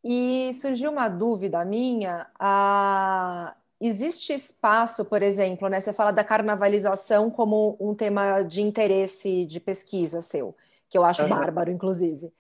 E 0.05 0.51
surgiu 0.55 0.91
uma 0.91 1.09
dúvida 1.09 1.65
minha, 1.65 2.27
a 2.39 3.55
Existe 3.85 4.33
espaço, 4.33 5.07
por 5.07 5.23
exemplo, 5.25 5.69
né? 5.69 5.81
Você 5.81 5.93
fala 5.93 6.13
da 6.13 6.23
carnavalização 6.23 7.29
como 7.29 7.77
um 7.81 7.97
tema 7.97 8.43
de 8.43 8.63
interesse 8.63 9.45
de 9.45 9.59
pesquisa 9.59 10.21
seu, 10.21 10.57
que 10.89 10.97
eu 10.97 11.05
acho 11.05 11.25
uhum. 11.25 11.29
bárbaro, 11.29 11.69
inclusive. 11.69 12.33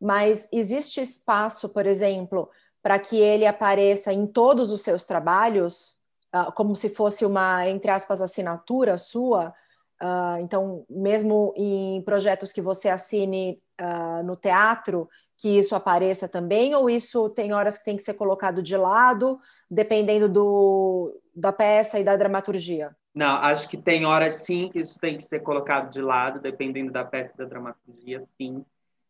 Mas 0.00 0.48
existe 0.50 1.00
espaço, 1.00 1.68
por 1.68 1.86
exemplo, 1.86 2.50
para 2.88 2.98
que 2.98 3.20
ele 3.20 3.44
apareça 3.44 4.14
em 4.14 4.26
todos 4.26 4.72
os 4.72 4.80
seus 4.80 5.04
trabalhos, 5.04 5.96
uh, 6.34 6.50
como 6.52 6.74
se 6.74 6.88
fosse 6.88 7.26
uma, 7.26 7.68
entre 7.68 7.90
aspas, 7.90 8.22
assinatura 8.22 8.96
sua? 8.96 9.52
Uh, 10.00 10.40
então, 10.40 10.86
mesmo 10.88 11.52
em 11.54 12.00
projetos 12.00 12.50
que 12.50 12.62
você 12.62 12.88
assine 12.88 13.60
uh, 13.78 14.22
no 14.24 14.36
teatro, 14.36 15.06
que 15.36 15.50
isso 15.50 15.74
apareça 15.74 16.26
também, 16.26 16.74
ou 16.74 16.88
isso 16.88 17.28
tem 17.28 17.52
horas 17.52 17.76
que 17.76 17.84
tem 17.84 17.96
que 17.96 18.02
ser 18.02 18.14
colocado 18.14 18.62
de 18.62 18.74
lado, 18.74 19.38
dependendo 19.70 20.26
do, 20.26 21.14
da 21.36 21.52
peça 21.52 21.98
e 21.98 22.04
da 22.04 22.16
dramaturgia? 22.16 22.96
Não, 23.14 23.36
acho 23.36 23.68
que 23.68 23.76
tem 23.76 24.06
horas 24.06 24.32
sim 24.46 24.70
que 24.70 24.80
isso 24.80 24.98
tem 24.98 25.14
que 25.14 25.24
ser 25.24 25.40
colocado 25.40 25.90
de 25.90 26.00
lado, 26.00 26.40
dependendo 26.40 26.90
da 26.90 27.04
peça 27.04 27.32
e 27.34 27.36
da 27.36 27.44
dramaturgia, 27.44 28.22
sim. 28.38 28.64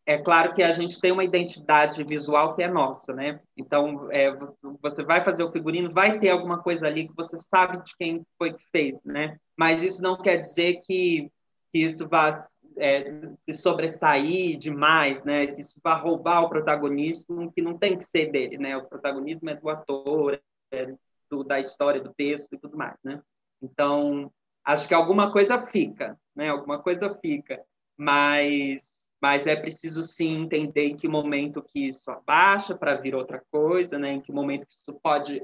É 0.09 0.17
claro 0.17 0.55
que 0.55 0.63
a 0.63 0.73
gente 0.73 0.99
tem 0.99 1.13
uma 1.13 1.23
identidade 1.23 2.03
visual 2.03 2.57
que 2.57 2.63
é 2.63 2.67
nossa, 2.67 3.13
né? 3.13 3.43
Então, 3.55 4.11
é, 4.11 4.35
você 4.81 5.05
vai 5.05 5.23
fazer 5.23 5.43
o 5.43 5.53
figurino, 5.53 5.93
vai 5.93 6.19
ter 6.19 6.31
alguma 6.31 6.63
coisa 6.63 6.87
ali 6.87 7.07
que 7.07 7.15
você 7.15 7.37
sabe 7.37 7.85
de 7.85 7.95
quem 7.95 8.25
foi 8.39 8.55
que 8.55 8.65
fez, 8.73 8.99
né? 9.05 9.39
Mas 9.55 9.83
isso 9.83 10.03
não 10.03 10.17
quer 10.17 10.39
dizer 10.39 10.81
que, 10.81 11.31
que 11.71 11.81
isso 11.81 12.09
vá 12.09 12.31
é, 12.79 13.29
se 13.35 13.53
sobressair 13.53 14.57
demais, 14.57 15.25
né? 15.25 15.49
Que 15.49 15.61
isso 15.61 15.75
vai 15.85 16.01
roubar 16.01 16.41
o 16.41 16.49
protagonismo, 16.49 17.53
que 17.53 17.61
não 17.61 17.77
tem 17.77 17.99
que 17.99 18.07
ser 18.07 18.33
dele, 18.33 18.57
né? 18.57 18.79
O 18.79 18.89
protagonismo 18.89 19.51
é 19.51 19.57
do 19.57 19.69
ator, 19.69 20.41
é 20.73 20.95
do, 21.31 21.45
da 21.45 21.61
história, 21.61 22.01
do 22.01 22.15
texto 22.15 22.55
e 22.55 22.59
tudo 22.59 22.79
mais, 22.79 22.97
né? 23.05 23.21
Então, 23.61 24.33
acho 24.65 24.89
que 24.89 24.95
alguma 24.95 25.31
coisa 25.31 25.67
fica, 25.67 26.19
né? 26.35 26.49
Alguma 26.49 26.83
coisa 26.83 27.15
fica, 27.21 27.63
mas 27.95 28.98
mas 29.21 29.47
é 29.47 29.57
preciso 29.57 30.03
sim 30.03 30.43
entender 30.43 30.87
em 30.87 30.97
que 30.97 31.09
momento 31.09 31.63
que 31.63 31.89
isso 31.89 32.11
abaixa 32.11 32.77
para 32.77 32.95
vir 32.95 33.15
outra 33.15 33.43
coisa, 33.51 33.99
né? 33.99 34.13
Em 34.13 34.21
que 34.21 34.33
momento 34.33 34.67
que 34.67 34.73
isso 34.73 34.93
pode 35.03 35.43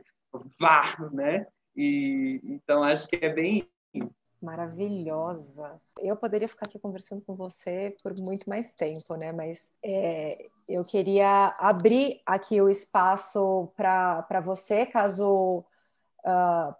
vá, 0.60 0.96
né? 1.12 1.46
E 1.76 2.40
então 2.44 2.82
acho 2.82 3.08
que 3.08 3.16
é 3.16 3.32
bem 3.32 3.68
maravilhosa. 4.44 5.80
Eu 5.98 6.16
poderia 6.16 6.46
ficar 6.46 6.66
aqui 6.66 6.78
conversando 6.78 7.22
com 7.22 7.34
você 7.34 7.96
por 8.02 8.14
muito 8.20 8.48
mais 8.48 8.74
tempo, 8.74 9.16
né? 9.16 9.32
Mas 9.32 9.72
é, 9.82 10.46
eu 10.68 10.84
queria 10.84 11.56
abrir 11.58 12.20
aqui 12.26 12.60
o 12.60 12.68
espaço 12.68 13.72
para 13.74 14.40
você, 14.44 14.84
caso 14.84 15.64
uh, 16.24 16.74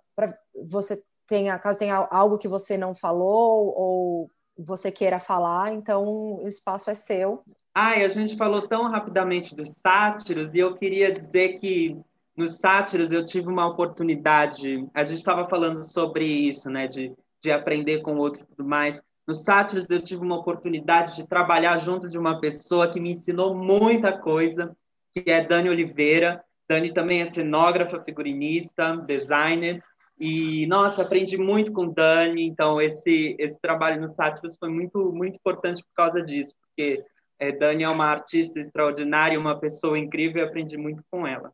você 0.66 1.02
tenha, 1.26 1.59
caso 1.59 1.78
tenha 1.78 1.96
algo 1.96 2.38
que 2.38 2.46
você 2.46 2.76
não 2.76 2.95
falou 2.95 3.74
ou 3.74 4.30
você 4.57 4.90
queira 4.90 5.18
falar, 5.18 5.72
então 5.72 6.05
o 6.42 6.46
espaço 6.46 6.90
é 6.90 6.94
seu. 6.94 7.42
Ai, 7.74 8.05
a 8.05 8.09
gente 8.09 8.36
falou 8.36 8.68
tão 8.68 8.88
rapidamente 8.88 9.55
dos 9.55 9.78
sátiros 9.78 10.55
e 10.55 10.59
eu 10.59 10.74
queria 10.74 11.12
dizer 11.12 11.59
que 11.59 11.96
nos 12.36 12.59
sátiros 12.59 13.11
eu 13.11 13.24
tive 13.24 13.48
uma 13.48 13.66
oportunidade. 13.66 14.88
A 14.94 15.02
gente 15.05 15.18
estava 15.18 15.48
falando 15.48 15.82
sobre 15.82 16.24
isso, 16.24 16.70
né? 16.70 16.86
De 16.86 17.12
de 17.44 17.52
aprender 17.52 18.00
com 18.00 18.14
o 18.14 18.18
outro 18.18 18.42
e 18.42 18.46
tudo 18.46 18.66
mais. 18.66 19.02
No 19.26 19.34
Sátiros, 19.34 19.88
eu 19.90 20.00
tive 20.00 20.22
uma 20.22 20.36
oportunidade 20.36 21.16
de 21.16 21.26
trabalhar 21.26 21.76
junto 21.76 22.09
de 22.09 22.18
uma 22.18 22.40
pessoa 22.40 22.90
que 22.90 22.98
me 22.98 23.11
ensinou 23.11 23.55
muita 23.55 24.16
coisa, 24.16 24.74
que 25.12 25.30
é 25.30 25.44
Dani 25.44 25.68
Oliveira. 25.68 26.42
Dani 26.68 26.92
também 26.92 27.20
é 27.20 27.26
cenógrafa, 27.26 28.02
figurinista, 28.02 28.96
designer. 28.96 29.82
E, 30.18 30.66
nossa, 30.66 31.02
aprendi 31.02 31.36
muito 31.36 31.72
com 31.72 31.88
Dani. 31.88 32.46
Então, 32.46 32.80
esse, 32.80 33.34
esse 33.38 33.60
trabalho 33.60 34.00
no 34.00 34.08
Sátiros 34.08 34.56
foi 34.58 34.68
muito, 34.68 35.12
muito 35.12 35.36
importante 35.36 35.82
por 35.82 35.94
causa 35.94 36.22
disso, 36.22 36.54
porque 36.60 37.04
É, 37.36 37.50
Dani 37.50 37.82
é 37.82 37.88
uma 37.88 38.06
artista 38.06 38.60
extraordinária, 38.60 39.38
uma 39.38 39.58
pessoa 39.58 39.98
incrível, 39.98 40.40
e 40.40 40.46
aprendi 40.46 40.76
muito 40.76 41.02
com 41.10 41.26
ela. 41.26 41.52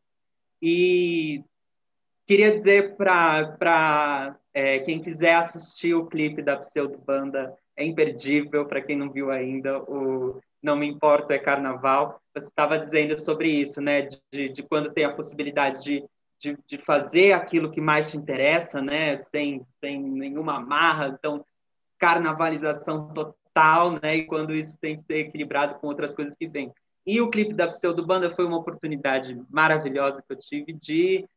E 0.63 1.43
queria 2.27 2.53
dizer 2.53 2.97
para 2.97 4.37
é, 4.53 4.81
quem 4.81 5.01
quiser 5.01 5.37
assistir 5.37 5.95
o 5.95 6.05
clipe 6.05 6.43
da 6.43 6.59
Pseudo 6.59 6.99
Banda, 6.99 7.57
é 7.75 7.83
imperdível, 7.83 8.67
para 8.67 8.83
quem 8.83 8.95
não 8.95 9.11
viu 9.11 9.31
ainda, 9.31 9.79
o 9.79 10.39
Não 10.63 10.77
Me 10.77 10.87
Importo 10.87 11.33
é 11.33 11.39
Carnaval. 11.39 12.21
Você 12.37 12.49
estava 12.49 12.79
dizendo 12.79 13.19
sobre 13.19 13.49
isso, 13.49 13.81
né? 13.81 14.07
De, 14.31 14.51
de 14.51 14.63
quando 14.63 14.93
tem 14.93 15.05
a 15.05 15.15
possibilidade 15.15 15.83
de, 15.83 16.05
de, 16.41 16.59
de, 16.67 16.79
fazer 16.79 17.33
aquilo 17.33 17.71
que 17.71 17.81
mais 17.81 18.11
te 18.11 18.17
interessa, 18.17 18.81
né? 18.81 19.19
Sem, 19.19 19.65
sem 19.79 20.01
nenhuma 20.03 20.57
amarra. 20.57 21.09
Então, 21.09 21.45
carnavalização 21.99 23.13
total, 23.13 23.99
né? 24.03 24.17
E 24.17 24.25
quando 24.25 24.55
isso 24.55 24.79
tem 24.81 24.97
que 24.97 25.05
ser 25.05 25.19
equilibrado 25.19 25.75
com 25.75 25.87
outras 25.87 26.15
coisas 26.15 26.35
que 26.35 26.49
vêm. 26.49 26.73
E 27.07 27.21
o 27.21 27.31
clipe 27.31 27.53
da 27.53 27.69
Pseudo 27.69 28.07
Banda 28.07 28.35
foi 28.35 28.47
uma 28.47 28.57
oportunidade 28.57 29.41
maravilhosa 29.51 30.23
que 30.27 30.33
eu 30.33 30.39
tive 30.39 30.73
de 30.73 31.29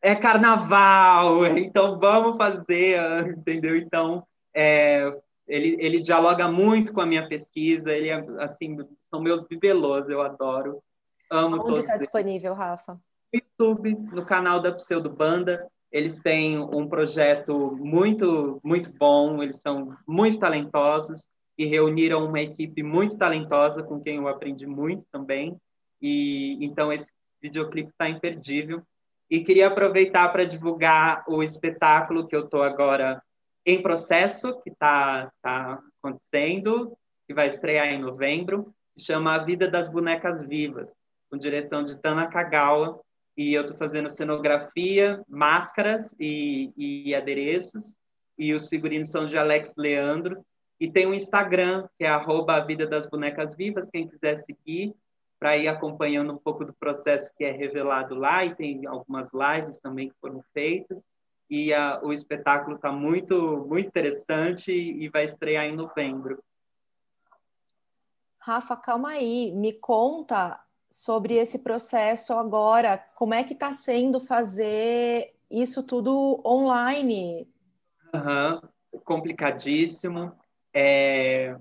é 0.00 0.14
carnaval, 0.14 1.44
então 1.58 1.98
vamos 1.98 2.36
fazer, 2.36 3.00
entendeu? 3.36 3.76
Então, 3.76 4.24
é, 4.54 5.12
ele, 5.46 5.76
ele 5.80 6.00
dialoga 6.00 6.46
muito 6.46 6.92
com 6.92 7.00
a 7.00 7.06
minha 7.06 7.28
pesquisa, 7.28 7.92
ele 7.92 8.08
é, 8.08 8.24
assim, 8.38 8.76
são 9.10 9.20
meus 9.20 9.42
bibelôs, 9.46 10.08
eu 10.08 10.20
adoro, 10.20 10.82
amo 11.30 11.60
Onde 11.66 11.80
está 11.80 11.96
disponível, 11.96 12.54
Rafa? 12.54 13.00
YouTube, 13.32 13.94
no 14.12 14.24
canal 14.24 14.60
da 14.60 14.72
Pseudo 14.72 15.10
Banda, 15.10 15.66
eles 15.90 16.20
têm 16.20 16.58
um 16.58 16.86
projeto 16.86 17.76
muito, 17.76 18.60
muito 18.62 18.92
bom, 18.92 19.42
eles 19.42 19.60
são 19.60 19.96
muito 20.06 20.38
talentosos 20.38 21.26
e 21.56 21.64
reuniram 21.64 22.26
uma 22.26 22.40
equipe 22.40 22.82
muito 22.82 23.16
talentosa 23.16 23.82
com 23.82 24.00
quem 24.00 24.16
eu 24.16 24.28
aprendi 24.28 24.66
muito 24.66 25.04
também. 25.10 25.56
E 26.00 26.58
então 26.64 26.92
esse 26.92 27.12
videoclipe 27.42 27.90
está 27.90 28.08
imperdível. 28.08 28.82
E 29.30 29.44
queria 29.44 29.68
aproveitar 29.68 30.28
para 30.28 30.44
divulgar 30.44 31.24
o 31.28 31.42
espetáculo 31.42 32.26
que 32.26 32.34
eu 32.34 32.44
estou 32.44 32.62
agora 32.62 33.22
em 33.66 33.82
processo, 33.82 34.58
que 34.62 34.70
está 34.70 35.30
tá 35.42 35.82
acontecendo, 35.98 36.96
que 37.26 37.34
vai 37.34 37.46
estrear 37.46 37.88
em 37.88 37.98
novembro, 37.98 38.72
chama 38.98 39.34
A 39.34 39.38
Vida 39.44 39.68
das 39.68 39.88
Bonecas 39.88 40.42
Vivas, 40.42 40.94
com 41.30 41.36
direção 41.36 41.84
de 41.84 41.96
Tana 41.96 42.26
Kagawa, 42.28 43.00
e 43.38 43.54
eu 43.54 43.60
estou 43.60 43.76
fazendo 43.76 44.10
cenografia, 44.10 45.22
máscaras 45.28 46.12
e, 46.18 46.72
e, 46.76 47.14
adereços, 47.14 47.96
e 48.36 48.52
os 48.52 48.66
figurinos 48.66 49.10
são 49.10 49.26
de 49.26 49.38
Alex 49.38 49.74
Leandro, 49.78 50.44
e 50.80 50.90
tem 50.90 51.06
um 51.06 51.14
Instagram, 51.14 51.88
que 51.96 52.04
é 52.04 52.08
arroba 52.08 52.56
a 52.56 52.64
Vida 52.64 52.84
das 52.84 53.06
Bonecas 53.06 53.54
Vivas, 53.54 53.90
quem 53.90 54.08
quiser 54.08 54.34
seguir, 54.38 54.92
para 55.38 55.56
ir 55.56 55.68
acompanhando 55.68 56.32
um 56.32 56.36
pouco 56.36 56.64
do 56.64 56.72
processo 56.72 57.32
que 57.38 57.44
é 57.44 57.52
revelado 57.52 58.16
lá, 58.16 58.44
e 58.44 58.56
tem 58.56 58.84
algumas 58.86 59.30
lives 59.32 59.78
também 59.78 60.08
que 60.08 60.16
foram 60.20 60.42
feitas, 60.52 61.08
e 61.48 61.72
a, 61.72 62.00
o 62.02 62.12
espetáculo 62.12 62.74
está 62.74 62.90
muito, 62.90 63.64
muito 63.68 63.86
interessante 63.86 64.72
e 64.72 65.08
vai 65.10 65.24
estrear 65.24 65.64
em 65.64 65.76
novembro. 65.76 66.42
Rafa, 68.40 68.76
calma 68.76 69.10
aí, 69.10 69.52
me 69.52 69.74
conta 69.74 70.60
sobre 70.88 71.34
esse 71.34 71.60
processo 71.60 72.32
agora. 72.32 72.98
Como 73.14 73.34
é 73.34 73.44
que 73.44 73.52
está 73.52 73.72
sendo 73.72 74.20
fazer 74.20 75.34
isso 75.50 75.82
tudo 75.82 76.40
online? 76.44 77.46
Uhum. 78.14 79.00
Complicadíssimo. 79.04 80.32
É, 80.72 81.56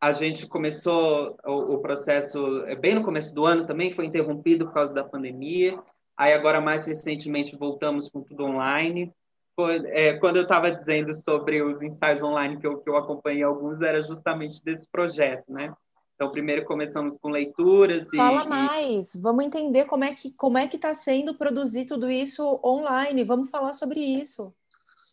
a 0.00 0.12
gente 0.12 0.46
começou 0.46 1.36
o, 1.44 1.78
processo 1.78 2.64
é, 2.66 2.76
bem 2.76 2.94
no 2.94 3.04
começo 3.04 3.34
do 3.34 3.44
ano 3.44 3.66
também, 3.66 3.92
foi 3.92 4.06
interrompido 4.06 4.66
por 4.66 4.74
causa 4.74 4.94
da 4.94 5.04
pandemia. 5.04 5.78
Aí 6.16 6.32
agora, 6.32 6.60
mais 6.60 6.86
recentemente, 6.86 7.56
voltamos 7.56 8.08
com 8.08 8.22
tudo 8.22 8.44
online. 8.44 9.12
Foi, 9.56 9.82
é, 9.86 10.14
quando 10.14 10.36
eu 10.36 10.42
estava 10.42 10.70
dizendo 10.70 11.14
sobre 11.14 11.62
os 11.62 11.82
ensaios 11.82 12.22
online 12.22 12.58
que 12.58 12.66
eu, 12.66 12.78
que 12.78 12.88
eu 12.88 12.96
acompanhei 12.96 13.42
alguns, 13.42 13.82
era 13.82 14.02
justamente 14.02 14.62
desse 14.62 14.88
projeto, 14.88 15.52
né? 15.52 15.74
Então, 16.18 16.32
primeiro 16.32 16.64
começamos 16.64 17.16
com 17.22 17.28
leituras. 17.28 18.08
Fala 18.10 18.44
e, 18.44 18.48
mais, 18.48 19.14
e... 19.14 19.20
vamos 19.20 19.44
entender 19.44 19.84
como 19.84 20.02
é 20.02 20.12
que 20.12 20.32
como 20.32 20.58
é 20.58 20.66
que 20.66 20.74
está 20.74 20.92
sendo 20.92 21.32
produzir 21.32 21.86
tudo 21.86 22.10
isso 22.10 22.60
online. 22.64 23.22
Vamos 23.22 23.48
falar 23.48 23.72
sobre 23.72 24.00
isso. 24.00 24.52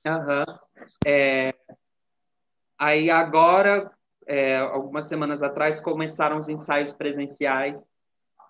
Uhum. 0.04 0.58
É... 1.06 1.54
Aí 2.76 3.12
agora, 3.12 3.92
é, 4.26 4.58
algumas 4.58 5.06
semanas 5.06 5.44
atrás, 5.44 5.80
começaram 5.80 6.38
os 6.38 6.50
ensaios 6.50 6.92
presenciais. 6.92 7.86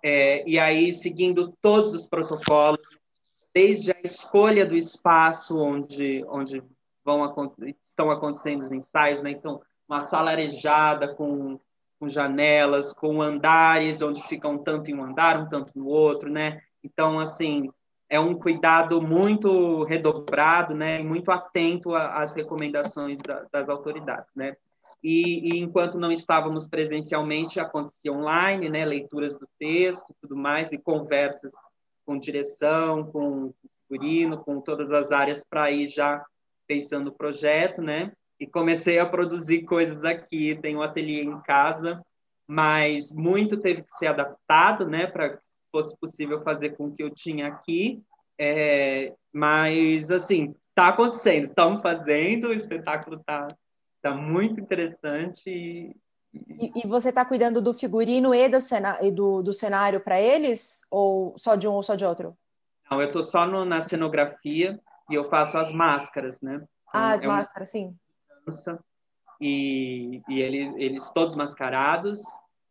É, 0.01 0.47
e 0.47 0.57
aí, 0.57 0.93
seguindo 0.93 1.53
todos 1.59 1.91
os 1.91 2.07
protocolos, 2.07 2.79
desde 3.53 3.91
a 3.91 3.97
escolha 4.01 4.65
do 4.65 4.77
espaço 4.77 5.57
onde, 5.57 6.23
onde 6.29 6.63
vão, 7.03 7.53
estão 7.81 8.09
acontecendo 8.09 8.63
os 8.63 8.71
ensaios, 8.71 9.21
né? 9.21 9.31
Então, 9.31 9.61
uma 9.89 9.99
sala 9.99 10.31
arejada 10.31 11.13
com 11.13 11.59
com 12.05 12.09
janelas, 12.09 12.93
com 12.93 13.21
andares, 13.21 14.01
onde 14.01 14.21
fica 14.27 14.47
um 14.47 14.59
tanto 14.59 14.91
em 14.91 14.93
um 14.93 15.03
andar, 15.03 15.39
um 15.39 15.49
tanto 15.49 15.71
no 15.75 15.87
outro, 15.87 16.29
né? 16.29 16.61
Então, 16.83 17.19
assim, 17.19 17.69
é 18.07 18.19
um 18.19 18.35
cuidado 18.35 19.01
muito 19.01 19.83
redobrado, 19.83 20.75
né? 20.75 21.01
Muito 21.01 21.31
atento 21.31 21.95
às 21.95 22.33
recomendações 22.33 23.19
da, 23.19 23.45
das 23.51 23.69
autoridades, 23.69 24.29
né? 24.35 24.55
E, 25.03 25.53
e, 25.53 25.59
enquanto 25.59 25.99
não 25.99 26.11
estávamos 26.11 26.67
presencialmente, 26.67 27.59
acontecia 27.59 28.13
online, 28.13 28.69
né? 28.69 28.85
Leituras 28.85 29.35
do 29.35 29.47
texto, 29.59 30.15
tudo 30.21 30.35
mais, 30.35 30.71
e 30.71 30.77
conversas 30.77 31.51
com 32.05 32.19
direção, 32.19 33.03
com 33.11 33.51
figurino, 33.87 34.37
com 34.37 34.61
todas 34.61 34.91
as 34.91 35.11
áreas 35.11 35.43
para 35.43 35.71
ir 35.71 35.89
já 35.89 36.23
pensando 36.67 37.07
o 37.07 37.15
projeto, 37.15 37.81
né? 37.81 38.11
E 38.39 38.45
comecei 38.45 38.99
a 38.99 39.05
produzir 39.05 39.63
coisas 39.63 40.03
aqui. 40.03 40.57
Tenho 40.61 40.79
um 40.79 40.83
ateliê 40.83 41.23
em 41.23 41.39
casa, 41.41 42.03
mas 42.47 43.11
muito 43.11 43.57
teve 43.57 43.83
que 43.83 43.91
ser 43.91 44.07
adaptado, 44.07 44.87
né, 44.87 45.07
para 45.07 45.37
que 45.37 45.43
fosse 45.71 45.95
possível 45.97 46.41
fazer 46.43 46.75
com 46.75 46.87
o 46.87 46.95
que 46.95 47.03
eu 47.03 47.09
tinha 47.09 47.47
aqui. 47.47 48.01
É, 48.37 49.13
mas, 49.31 50.11
assim, 50.11 50.53
está 50.61 50.89
acontecendo, 50.89 51.47
estamos 51.47 51.81
fazendo, 51.81 52.49
o 52.49 52.53
espetáculo 52.53 53.17
está 53.17 53.47
tá 54.01 54.13
muito 54.13 54.59
interessante. 54.59 55.49
E, 55.49 55.95
e, 56.33 56.83
e 56.83 56.87
você 56.87 57.09
está 57.09 57.23
cuidando 57.23 57.61
do 57.61 57.73
figurino 57.73 58.35
e 58.35 58.49
do, 58.49 58.59
cenário, 58.59 59.11
do, 59.11 59.41
do 59.41 59.53
cenário 59.53 60.01
para 60.01 60.19
eles? 60.19 60.81
Ou 60.91 61.33
só 61.37 61.55
de 61.55 61.67
um 61.67 61.73
ou 61.73 61.83
só 61.83 61.95
de 61.95 62.05
outro? 62.05 62.37
Não, 62.91 62.99
eu 62.99 63.07
estou 63.07 63.23
só 63.23 63.47
no, 63.47 63.63
na 63.63 63.79
cenografia 63.79 64.79
e 65.09 65.15
eu 65.15 65.29
faço 65.29 65.57
as 65.57 65.71
máscaras, 65.71 66.41
né? 66.41 66.61
ah, 66.93 67.13
as 67.13 67.23
é 67.23 67.27
máscaras, 67.27 67.69
um... 67.69 67.71
sim 67.71 67.97
e, 69.39 70.21
e 70.29 70.41
ele, 70.41 70.73
eles 70.77 71.09
todos 71.09 71.35
mascarados 71.35 72.21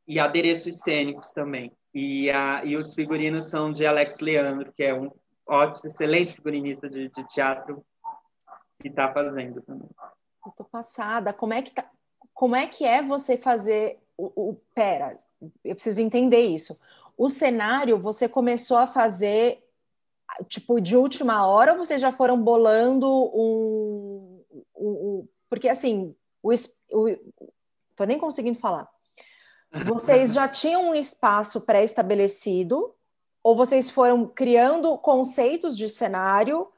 e 0.07 0.19
adereços 0.21 0.81
cênicos 0.81 1.33
também. 1.33 1.73
E, 1.93 2.31
a, 2.31 2.65
e 2.65 2.77
os 2.77 2.95
figurinos 2.95 3.47
são 3.47 3.73
de 3.73 3.87
Alex 3.87 4.21
Leandro, 4.21 4.73
que 4.73 4.83
é 4.83 4.95
um 4.95 5.11
ótimo, 5.47 5.87
excelente 5.87 6.35
figurinista 6.35 6.89
de, 6.89 7.09
de 7.09 7.25
teatro 7.29 7.85
que 8.81 8.89
está 8.89 9.13
fazendo 9.13 9.63
também. 9.63 9.89
Eu 10.45 10.53
tô 10.53 10.65
passada. 10.65 11.33
Como 11.33 11.55
é 11.55 11.63
que 11.63 11.71
tá, 11.71 11.89
como 12.33 12.57
é 12.57 12.67
que 12.67 12.85
é 12.85 13.03
você 13.03 13.37
fazer 13.37 13.99
o, 14.17 14.51
o 14.51 14.55
pera? 14.75 15.19
Eu 15.65 15.75
preciso 15.75 16.03
entender 16.03 16.43
isso. 16.43 16.79
O 17.17 17.29
cenário 17.29 17.99
você 17.99 18.29
começou 18.29 18.77
a 18.77 18.87
fazer 18.87 19.65
tipo 20.49 20.81
de 20.81 20.97
última 20.97 21.47
hora 21.47 21.73
ou 21.73 21.79
vocês 21.79 22.01
já 22.01 22.11
foram 22.11 22.43
bolando 22.43 23.07
um, 23.09 23.94
porque, 25.65 25.69
assim, 25.71 26.15
o, 26.43 26.53
o, 26.53 27.17
tô 27.97 28.05
nem 28.05 28.19
conseguindo 28.19 28.59
falar. 28.59 28.87
Vocês 29.87 30.35
já 30.35 30.47
tinham 30.47 30.91
um 30.91 30.95
espaço 30.95 31.63
pré-estabelecido 31.63 32.95
ou 33.43 33.57
vocês 33.57 33.89
foram 33.89 34.27
criando 34.27 34.97
conceitos 34.99 35.75
de 35.77 35.89
cenário 35.89 36.69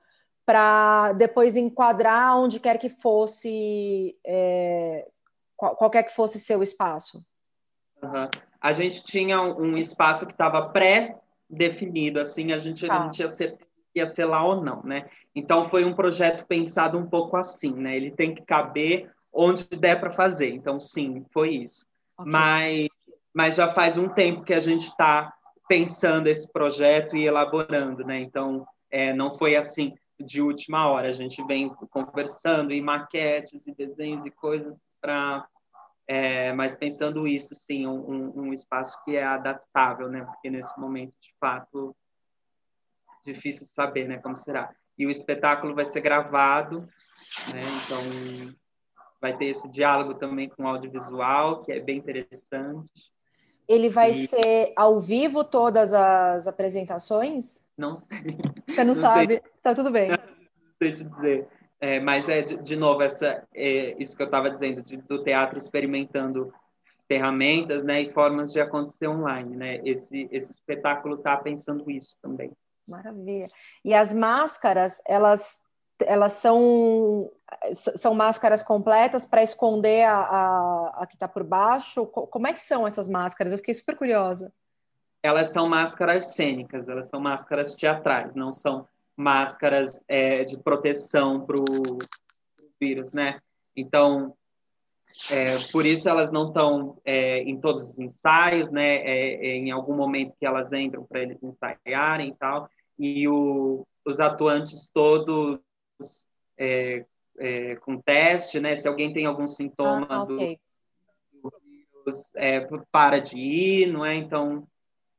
para 0.46 1.12
depois 1.14 1.56
enquadrar 1.56 2.38
onde 2.38 2.60
quer 2.60 2.78
que 2.78 2.88
fosse, 2.88 4.16
é, 4.24 5.08
qualquer 5.56 6.04
que 6.04 6.14
fosse 6.14 6.38
seu 6.38 6.62
espaço? 6.62 7.24
Uhum. 8.00 8.30
A 8.60 8.70
gente 8.70 9.02
tinha 9.02 9.42
um 9.42 9.76
espaço 9.76 10.24
que 10.24 10.32
estava 10.32 10.70
pré-definido, 10.70 12.20
assim, 12.20 12.52
a 12.52 12.58
gente 12.58 12.86
tá. 12.86 13.00
não 13.00 13.10
tinha 13.10 13.28
certeza 13.28 13.65
ia 13.98 14.06
ser 14.06 14.24
lá 14.24 14.44
ou 14.44 14.62
não, 14.62 14.82
né? 14.82 15.08
Então 15.34 15.68
foi 15.68 15.84
um 15.84 15.94
projeto 15.94 16.46
pensado 16.46 16.98
um 16.98 17.06
pouco 17.06 17.36
assim, 17.36 17.72
né? 17.72 17.96
Ele 17.96 18.10
tem 18.10 18.34
que 18.34 18.42
caber 18.42 19.10
onde 19.32 19.64
der 19.64 20.00
para 20.00 20.10
fazer. 20.10 20.50
Então 20.50 20.80
sim, 20.80 21.24
foi 21.32 21.50
isso. 21.50 21.86
Okay. 22.18 22.32
Mas 22.32 22.88
mas 23.34 23.56
já 23.56 23.68
faz 23.68 23.98
um 23.98 24.08
tempo 24.08 24.42
que 24.42 24.54
a 24.54 24.60
gente 24.60 24.84
está 24.84 25.30
pensando 25.68 26.26
esse 26.26 26.50
projeto 26.50 27.14
e 27.14 27.26
elaborando, 27.26 28.02
né? 28.02 28.18
Então 28.20 28.66
é, 28.90 29.12
não 29.12 29.36
foi 29.36 29.56
assim 29.56 29.92
de 30.18 30.40
última 30.40 30.88
hora. 30.88 31.08
A 31.08 31.12
gente 31.12 31.44
vem 31.44 31.68
conversando 31.90 32.72
em 32.72 32.80
maquetes 32.80 33.66
e 33.66 33.74
desenhos 33.74 34.24
e 34.24 34.30
coisas 34.30 34.82
para 35.02 35.46
é, 36.08 36.52
mas 36.52 36.76
pensando 36.76 37.26
isso, 37.26 37.54
sim, 37.54 37.84
um, 37.84 38.32
um, 38.38 38.52
espaço 38.52 38.96
que 39.04 39.16
é 39.16 39.24
adaptável, 39.24 40.08
né? 40.08 40.22
Porque 40.24 40.48
nesse 40.48 40.78
momento, 40.78 41.12
de 41.20 41.34
fato, 41.40 41.96
difícil 43.26 43.66
saber, 43.66 44.08
né, 44.08 44.18
como 44.18 44.36
será. 44.36 44.70
E 44.98 45.06
o 45.06 45.10
espetáculo 45.10 45.74
vai 45.74 45.84
ser 45.84 46.00
gravado, 46.00 46.88
né? 47.52 47.60
Então 47.60 48.56
vai 49.20 49.36
ter 49.36 49.46
esse 49.46 49.68
diálogo 49.68 50.14
também 50.14 50.48
com 50.48 50.64
o 50.64 50.66
audiovisual, 50.66 51.60
que 51.60 51.72
é 51.72 51.80
bem 51.80 51.98
interessante. 51.98 52.90
Ele 53.68 53.88
vai 53.88 54.12
e... 54.12 54.28
ser 54.28 54.72
ao 54.76 55.00
vivo 55.00 55.42
todas 55.42 55.92
as 55.92 56.46
apresentações? 56.46 57.66
Não 57.76 57.96
sei. 57.96 58.38
Você 58.68 58.84
não, 58.84 58.84
não 58.86 58.94
sabe? 58.94 59.34
Sei. 59.34 59.42
Tá 59.62 59.74
tudo 59.74 59.90
bem. 59.90 60.10
Não 60.10 60.18
sei 60.80 60.92
te 60.92 61.04
dizer. 61.04 61.48
É, 61.80 62.00
mas 62.00 62.28
é 62.28 62.40
de, 62.40 62.56
de 62.56 62.76
novo 62.76 63.02
essa 63.02 63.46
é, 63.54 63.94
isso 64.02 64.16
que 64.16 64.22
eu 64.22 64.26
estava 64.26 64.50
dizendo 64.50 64.82
de, 64.82 64.96
do 64.96 65.22
teatro 65.22 65.58
experimentando 65.58 66.52
ferramentas, 67.06 67.84
né, 67.84 68.02
e 68.02 68.12
formas 68.12 68.52
de 68.52 68.60
acontecer 68.60 69.06
online, 69.06 69.56
né? 69.56 69.80
Esse 69.84 70.28
esse 70.32 70.50
espetáculo 70.50 71.16
está 71.16 71.36
pensando 71.36 71.88
isso 71.90 72.16
também. 72.22 72.50
Maravilha. 72.88 73.48
E 73.84 73.92
as 73.92 74.14
máscaras, 74.14 75.00
elas 75.06 75.64
elas 76.04 76.32
são 76.32 77.30
são 77.72 78.14
máscaras 78.14 78.62
completas 78.62 79.24
para 79.24 79.42
esconder 79.42 80.04
a, 80.04 80.18
a, 80.18 81.02
a 81.02 81.06
que 81.06 81.14
está 81.14 81.26
por 81.26 81.42
baixo? 81.42 82.06
Como 82.06 82.46
é 82.46 82.52
que 82.52 82.60
são 82.60 82.86
essas 82.86 83.08
máscaras? 83.08 83.52
Eu 83.52 83.58
fiquei 83.58 83.72
super 83.72 83.96
curiosa. 83.96 84.52
Elas 85.22 85.50
são 85.50 85.68
máscaras 85.68 86.34
cênicas, 86.34 86.88
elas 86.88 87.08
são 87.08 87.18
máscaras 87.18 87.74
teatrais, 87.74 88.34
não 88.34 88.52
são 88.52 88.86
máscaras 89.16 90.00
é, 90.06 90.44
de 90.44 90.56
proteção 90.58 91.40
para 91.44 91.56
o 91.58 91.98
vírus, 92.78 93.12
né? 93.12 93.40
Então, 93.74 94.34
é, 95.30 95.44
por 95.72 95.86
isso 95.86 96.08
elas 96.08 96.30
não 96.30 96.48
estão 96.48 96.98
é, 97.04 97.40
em 97.40 97.58
todos 97.58 97.90
os 97.90 97.98
ensaios, 97.98 98.70
né? 98.70 98.96
É, 98.96 99.34
é, 99.34 99.56
em 99.56 99.70
algum 99.70 99.94
momento 99.94 100.36
que 100.38 100.46
elas 100.46 100.70
entram 100.72 101.04
para 101.04 101.22
eles 101.22 101.42
ensaiarem 101.42 102.28
e 102.28 102.34
tal. 102.34 102.68
E 102.98 103.28
o, 103.28 103.86
os 104.04 104.20
atuantes 104.20 104.88
todos 104.88 105.60
é, 106.58 107.76
com 107.82 108.00
teste, 108.00 108.60
né? 108.60 108.76
Se 108.76 108.88
alguém 108.88 109.12
tem 109.12 109.26
algum 109.26 109.46
sintoma 109.46 110.06
ah, 110.08 110.22
okay. 110.22 110.58
do, 111.42 111.52
vírus, 111.62 112.32
para 112.90 113.18
de 113.18 113.36
ir, 113.36 113.86
não 113.92 114.04
é? 114.04 114.14
Então, 114.14 114.66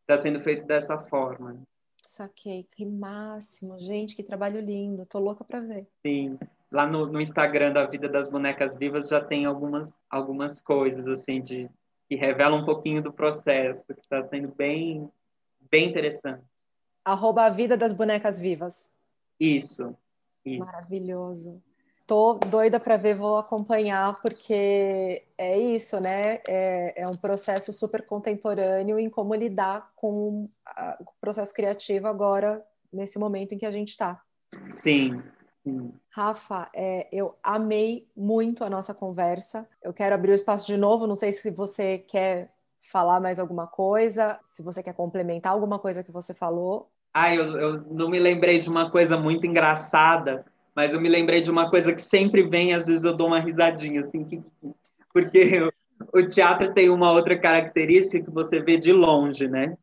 está 0.02 0.18
sendo 0.18 0.40
feito 0.42 0.66
dessa 0.66 0.98
forma. 0.98 1.62
Saquei, 2.08 2.66
que 2.72 2.86
máximo. 2.86 3.78
Gente, 3.80 4.16
que 4.16 4.24
trabalho 4.24 4.60
lindo. 4.60 5.06
Tô 5.06 5.20
louca 5.20 5.44
para 5.44 5.60
ver. 5.60 5.88
Sim. 6.02 6.40
Lá 6.72 6.88
no, 6.88 7.06
no, 7.06 7.22
Instagram 7.22 7.72
da 7.74 7.86
Vida 7.86 8.10
das 8.10 8.28
Bonecas 8.28 8.76
Vivas 8.76 9.08
já 9.08 9.24
tem 9.24 9.46
algumas, 9.46 9.94
algumas 10.10 10.60
coisas, 10.60 11.08
assim, 11.08 11.42
de 11.42 11.70
que 12.10 12.16
revelam 12.16 12.62
um 12.62 12.66
pouquinho 12.66 13.02
do 13.02 13.12
processo, 13.12 13.94
que 13.94 14.02
está 14.02 14.24
sendo 14.24 14.54
bem, 14.56 15.10
bem 15.70 15.90
interessante. 15.90 16.44
Arroba 17.12 17.46
a 17.46 17.50
Vida 17.50 17.78
das 17.78 17.94
Bonecas 17.94 18.40
Vivas. 18.40 18.88
Isso, 19.40 19.96
isso. 20.46 20.66
Maravilhoso 20.66 21.62
tô 22.08 22.36
doida 22.36 22.80
para 22.80 22.96
ver, 22.96 23.16
vou 23.16 23.38
acompanhar, 23.38 24.16
porque 24.22 25.24
é 25.38 25.60
isso, 25.60 26.00
né? 26.00 26.40
É, 26.48 27.02
é, 27.02 27.08
um 27.08 27.18
processo 27.18 27.74
super 27.74 28.02
contemporâneo 28.06 28.98
em 28.98 29.10
como 29.10 29.36
lidar 29.36 29.92
com 29.94 30.50
a, 30.66 30.98
o 31.02 31.06
processo 31.20 31.54
criativo 31.54 32.08
agora, 32.08 32.66
nesse 32.92 33.20
momento 33.20 33.52
em 33.52 33.58
que 33.58 33.66
a 33.66 33.72
gente 33.72 33.90
está. 33.90 34.24
Sim. 34.72 35.22
Rafa, 36.10 36.70
é, 36.74 37.10
eu 37.12 37.36
amei 37.44 38.08
muito 38.16 38.64
a 38.64 38.70
nossa 38.70 38.94
conversa. 38.94 39.68
Eu 39.84 39.94
quero 39.94 40.16
abrir 40.16 40.32
o 40.32 40.36
espaço 40.36 40.66
de 40.66 40.78
novo. 40.78 41.06
Não 41.06 41.16
sei 41.16 41.34
se 41.34 41.52
você 41.52 41.98
quer 41.98 42.54
falar 42.82 43.20
mais 43.20 43.38
alguma 43.38 43.68
coisa, 43.68 44.40
se 44.46 44.62
você 44.62 44.82
quer 44.82 44.94
complementar 44.94 45.52
alguma 45.52 45.78
coisa 45.78 46.02
que 46.02 46.12
você 46.12 46.34
falou. 46.34 46.90
Ah, 47.24 47.36
eu, 47.36 47.46
eu 47.58 47.82
não 47.90 48.10
me 48.10 48.20
lembrei 48.20 48.60
de 48.60 48.70
uma 48.70 48.90
coisa 48.90 49.18
muito 49.18 49.46
engraçada 49.46 50.46
mas 50.78 50.94
eu 50.94 51.02
me 51.02 51.10
lembrei 51.10 51.42
de 51.42 51.50
uma 51.50 51.72
coisa 51.72 51.92
que 51.92 52.04
sempre 52.04 52.44
vem, 52.44 52.76
às 52.76 52.86
vezes 52.86 53.04
eu 53.04 53.12
dou 53.12 53.26
uma 53.26 53.40
risadinha, 53.40 54.02
assim, 54.06 54.24
porque 55.12 55.68
o 56.14 56.22
teatro 56.28 56.72
tem 56.72 56.88
uma 56.88 57.12
outra 57.12 57.36
característica 57.36 58.24
que 58.24 58.30
você 58.30 58.62
vê 58.62 58.78
de 58.78 58.94
longe, 58.94 59.48
né? 59.48 59.76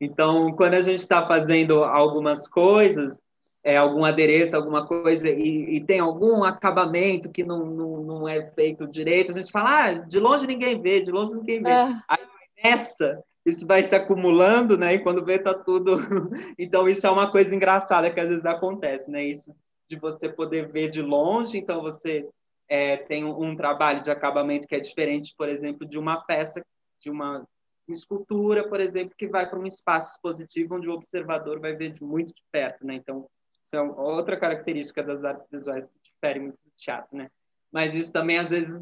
Então, 0.00 0.50
quando 0.52 0.72
a 0.72 0.80
gente 0.80 1.00
está 1.00 1.26
fazendo 1.26 1.84
algumas 1.84 2.48
coisas, 2.48 3.22
é, 3.62 3.76
algum 3.76 4.06
adereço, 4.06 4.56
alguma 4.56 4.86
coisa, 4.86 5.28
e, 5.28 5.76
e, 5.76 5.84
tem 5.84 6.00
algum 6.00 6.42
acabamento 6.42 7.28
que 7.28 7.44
não, 7.44 7.66
não, 7.66 8.02
não 8.02 8.28
é 8.28 8.50
feito 8.52 8.86
direito, 8.86 9.32
a 9.32 9.34
gente 9.34 9.52
fala, 9.52 9.84
ah, 9.84 9.92
de 9.92 10.18
longe 10.18 10.46
ninguém 10.46 10.80
vê, 10.80 11.02
de 11.02 11.10
longe 11.10 11.34
ninguém 11.34 11.62
vê. 11.62 11.68
É. 11.68 11.94
Aí 12.08 12.24
nessa, 12.64 13.22
isso 13.48 13.66
vai 13.66 13.82
se 13.82 13.94
acumulando, 13.94 14.76
né? 14.76 14.94
E 14.94 14.98
quando 14.98 15.24
vê, 15.24 15.38
tá 15.38 15.54
tudo. 15.54 15.96
então, 16.58 16.88
isso 16.88 17.06
é 17.06 17.10
uma 17.10 17.30
coisa 17.30 17.54
engraçada 17.54 18.10
que 18.10 18.20
às 18.20 18.28
vezes 18.28 18.44
acontece, 18.44 19.10
né? 19.10 19.24
Isso 19.24 19.54
de 19.88 19.96
você 19.98 20.28
poder 20.28 20.70
ver 20.70 20.90
de 20.90 21.00
longe, 21.00 21.56
então 21.56 21.80
você 21.80 22.28
é, 22.68 22.98
tem 22.98 23.24
um 23.24 23.56
trabalho 23.56 24.02
de 24.02 24.10
acabamento 24.10 24.68
que 24.68 24.74
é 24.74 24.80
diferente, 24.80 25.34
por 25.36 25.48
exemplo, 25.48 25.86
de 25.88 25.98
uma 25.98 26.20
peça, 26.20 26.62
de 27.00 27.08
uma, 27.08 27.38
uma 27.86 27.94
escultura, 27.94 28.68
por 28.68 28.80
exemplo, 28.80 29.14
que 29.16 29.26
vai 29.26 29.48
para 29.48 29.58
um 29.58 29.66
espaço 29.66 30.12
expositivo 30.12 30.76
onde 30.76 30.88
o 30.88 30.92
observador 30.92 31.58
vai 31.58 31.74
ver 31.74 31.90
de 31.90 32.04
muito 32.04 32.34
de 32.34 32.42
perto, 32.52 32.86
né? 32.86 32.94
Então, 32.94 33.26
isso 33.64 33.76
é 33.76 33.80
outra 33.80 34.36
característica 34.38 35.02
das 35.02 35.24
artes 35.24 35.46
visuais 35.50 35.84
que 35.84 36.10
difere 36.12 36.40
muito 36.40 36.58
do 36.62 36.70
teatro, 36.76 37.16
né? 37.16 37.30
Mas 37.72 37.94
isso 37.94 38.12
também, 38.12 38.38
às 38.38 38.50
vezes, 38.50 38.78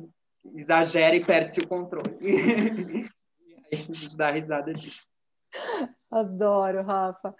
exagera 0.56 1.14
e 1.14 1.24
perde-se 1.24 1.60
o 1.60 1.68
controle. 1.68 2.16
dá 4.16 4.30
risada 4.30 4.72
disso. 4.72 5.04
Adoro, 6.10 6.82
Rafa. 6.82 7.34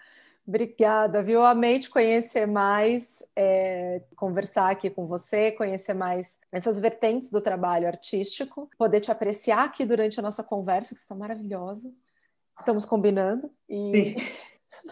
Obrigada, 0.47 1.23
viu? 1.23 1.45
Amei 1.45 1.81
te 1.81 1.91
conhecer 1.91 2.47
mais, 2.47 3.27
é, 3.35 4.01
conversar 4.15 4.71
aqui 4.71 4.89
com 4.89 5.07
você, 5.07 5.51
conhecer 5.51 5.93
mais 5.93 6.41
essas 6.53 6.79
vertentes 6.79 7.31
do 7.31 7.41
trabalho 7.41 7.89
artístico, 7.89 8.71
poder 8.79 9.01
te 9.01 9.11
apreciar 9.11 9.65
aqui 9.65 9.85
durante 9.85 10.21
a 10.21 10.23
nossa 10.23 10.45
conversa, 10.45 10.95
que 10.95 11.01
está 11.01 11.17
maravilhosa. 11.17 11.93
Estamos 12.57 12.85
combinando. 12.85 13.51
E... 13.69 13.93
Sim. 13.93 14.17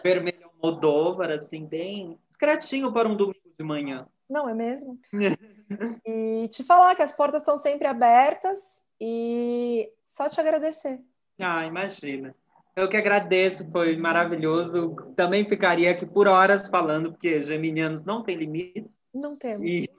Vermelho 0.03 0.51
Moldóvar, 0.61 1.31
assim, 1.31 1.65
bem 1.65 2.19
discretinho 2.29 2.91
para 2.91 3.07
um 3.07 3.15
domingo 3.15 3.39
de 3.57 3.63
manhã. 3.63 4.07
Não 4.29 4.49
é 4.49 4.53
mesmo? 4.53 4.99
e 6.05 6.47
te 6.49 6.63
falar 6.63 6.95
que 6.95 7.01
as 7.01 7.13
portas 7.13 7.41
estão 7.41 7.57
sempre 7.57 7.87
abertas 7.87 8.83
e 8.99 9.89
só 10.03 10.27
te 10.27 10.39
agradecer. 10.39 10.99
Ah, 11.39 11.65
imagina. 11.65 12.35
Eu 12.75 12.89
que 12.89 12.97
agradeço, 12.97 13.69
foi 13.71 13.95
maravilhoso. 13.95 14.95
Também 15.15 15.47
ficaria 15.47 15.91
aqui 15.91 16.05
por 16.05 16.27
horas 16.27 16.67
falando, 16.67 17.11
porque 17.11 17.41
geminianos 17.41 18.03
não 18.03 18.21
tem 18.21 18.35
limite. 18.35 18.85
Não 19.13 19.35
temos. 19.37 19.65
E 19.65 19.89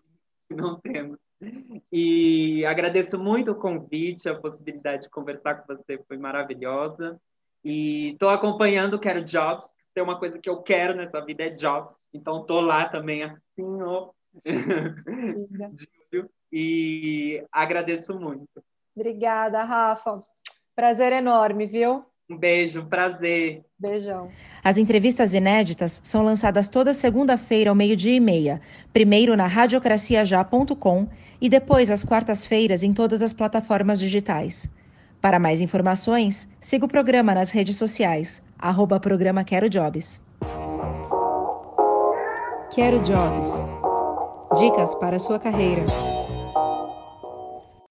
não 0.55 0.79
temos. 0.81 1.19
E 1.91 2.65
agradeço 2.67 3.19
muito 3.19 3.53
o 3.53 3.57
convite, 3.57 4.29
a 4.29 4.39
possibilidade 4.39 5.03
de 5.03 5.11
conversar 5.11 5.57
com 5.57 5.75
você 5.75 5.99
foi 6.07 6.19
maravilhosa. 6.19 7.19
E 7.65 8.13
estou 8.13 8.29
acompanhando 8.29 8.99
Quero 8.99 9.25
Jobs. 9.25 9.67
Se 9.83 9.93
tem 9.95 10.05
uma 10.05 10.19
coisa 10.19 10.39
que 10.39 10.49
eu 10.49 10.63
quero 10.63 10.95
nessa 10.95 11.21
vida 11.25 11.45
é 11.45 11.51
jobs. 11.51 11.97
Então 12.13 12.41
estou 12.43 12.61
lá 12.61 12.89
também 12.89 13.23
assim, 13.23 13.83
ó. 13.83 14.11
e 16.53 17.43
agradeço 17.51 18.19
muito. 18.19 18.63
Obrigada, 18.95 19.65
Rafa. 19.65 20.23
Prazer 20.77 21.11
enorme, 21.15 21.65
viu? 21.65 22.05
Um 22.29 22.37
beijo, 22.37 22.85
prazer. 22.85 23.63
Beijão. 23.79 24.29
As 24.63 24.77
entrevistas 24.77 25.33
inéditas 25.33 26.03
são 26.05 26.23
lançadas 26.23 26.69
toda 26.69 26.93
segunda-feira 26.93 27.71
ao 27.71 27.75
meio-dia 27.75 28.15
e 28.15 28.21
meia, 28.21 28.61
primeiro 28.93 29.35
na 29.35 29.47
radiocraciajá.com 29.47 31.09
e 31.41 31.49
depois 31.49 31.91
às 31.91 32.05
quartas-feiras 32.05 32.83
em 32.83 32.93
todas 32.93 33.23
as 33.23 33.33
plataformas 33.33 33.99
digitais. 33.99 34.69
Para 35.19 35.39
mais 35.39 35.63
informações, 35.63 36.47
siga 36.61 36.85
o 36.85 36.89
programa 36.89 37.35
nas 37.35 37.51
redes 37.51 37.77
sociais, 37.77 38.43
arroba 38.59 39.01
programa 39.01 39.45
Quero 39.45 39.71
Jobs. 39.71 40.21
Quero 42.75 43.01
Jobs. 43.01 43.49
Dicas 44.59 44.95
para 44.97 45.17
a 45.17 45.21
sua 45.21 45.39
carreira. 45.39 45.87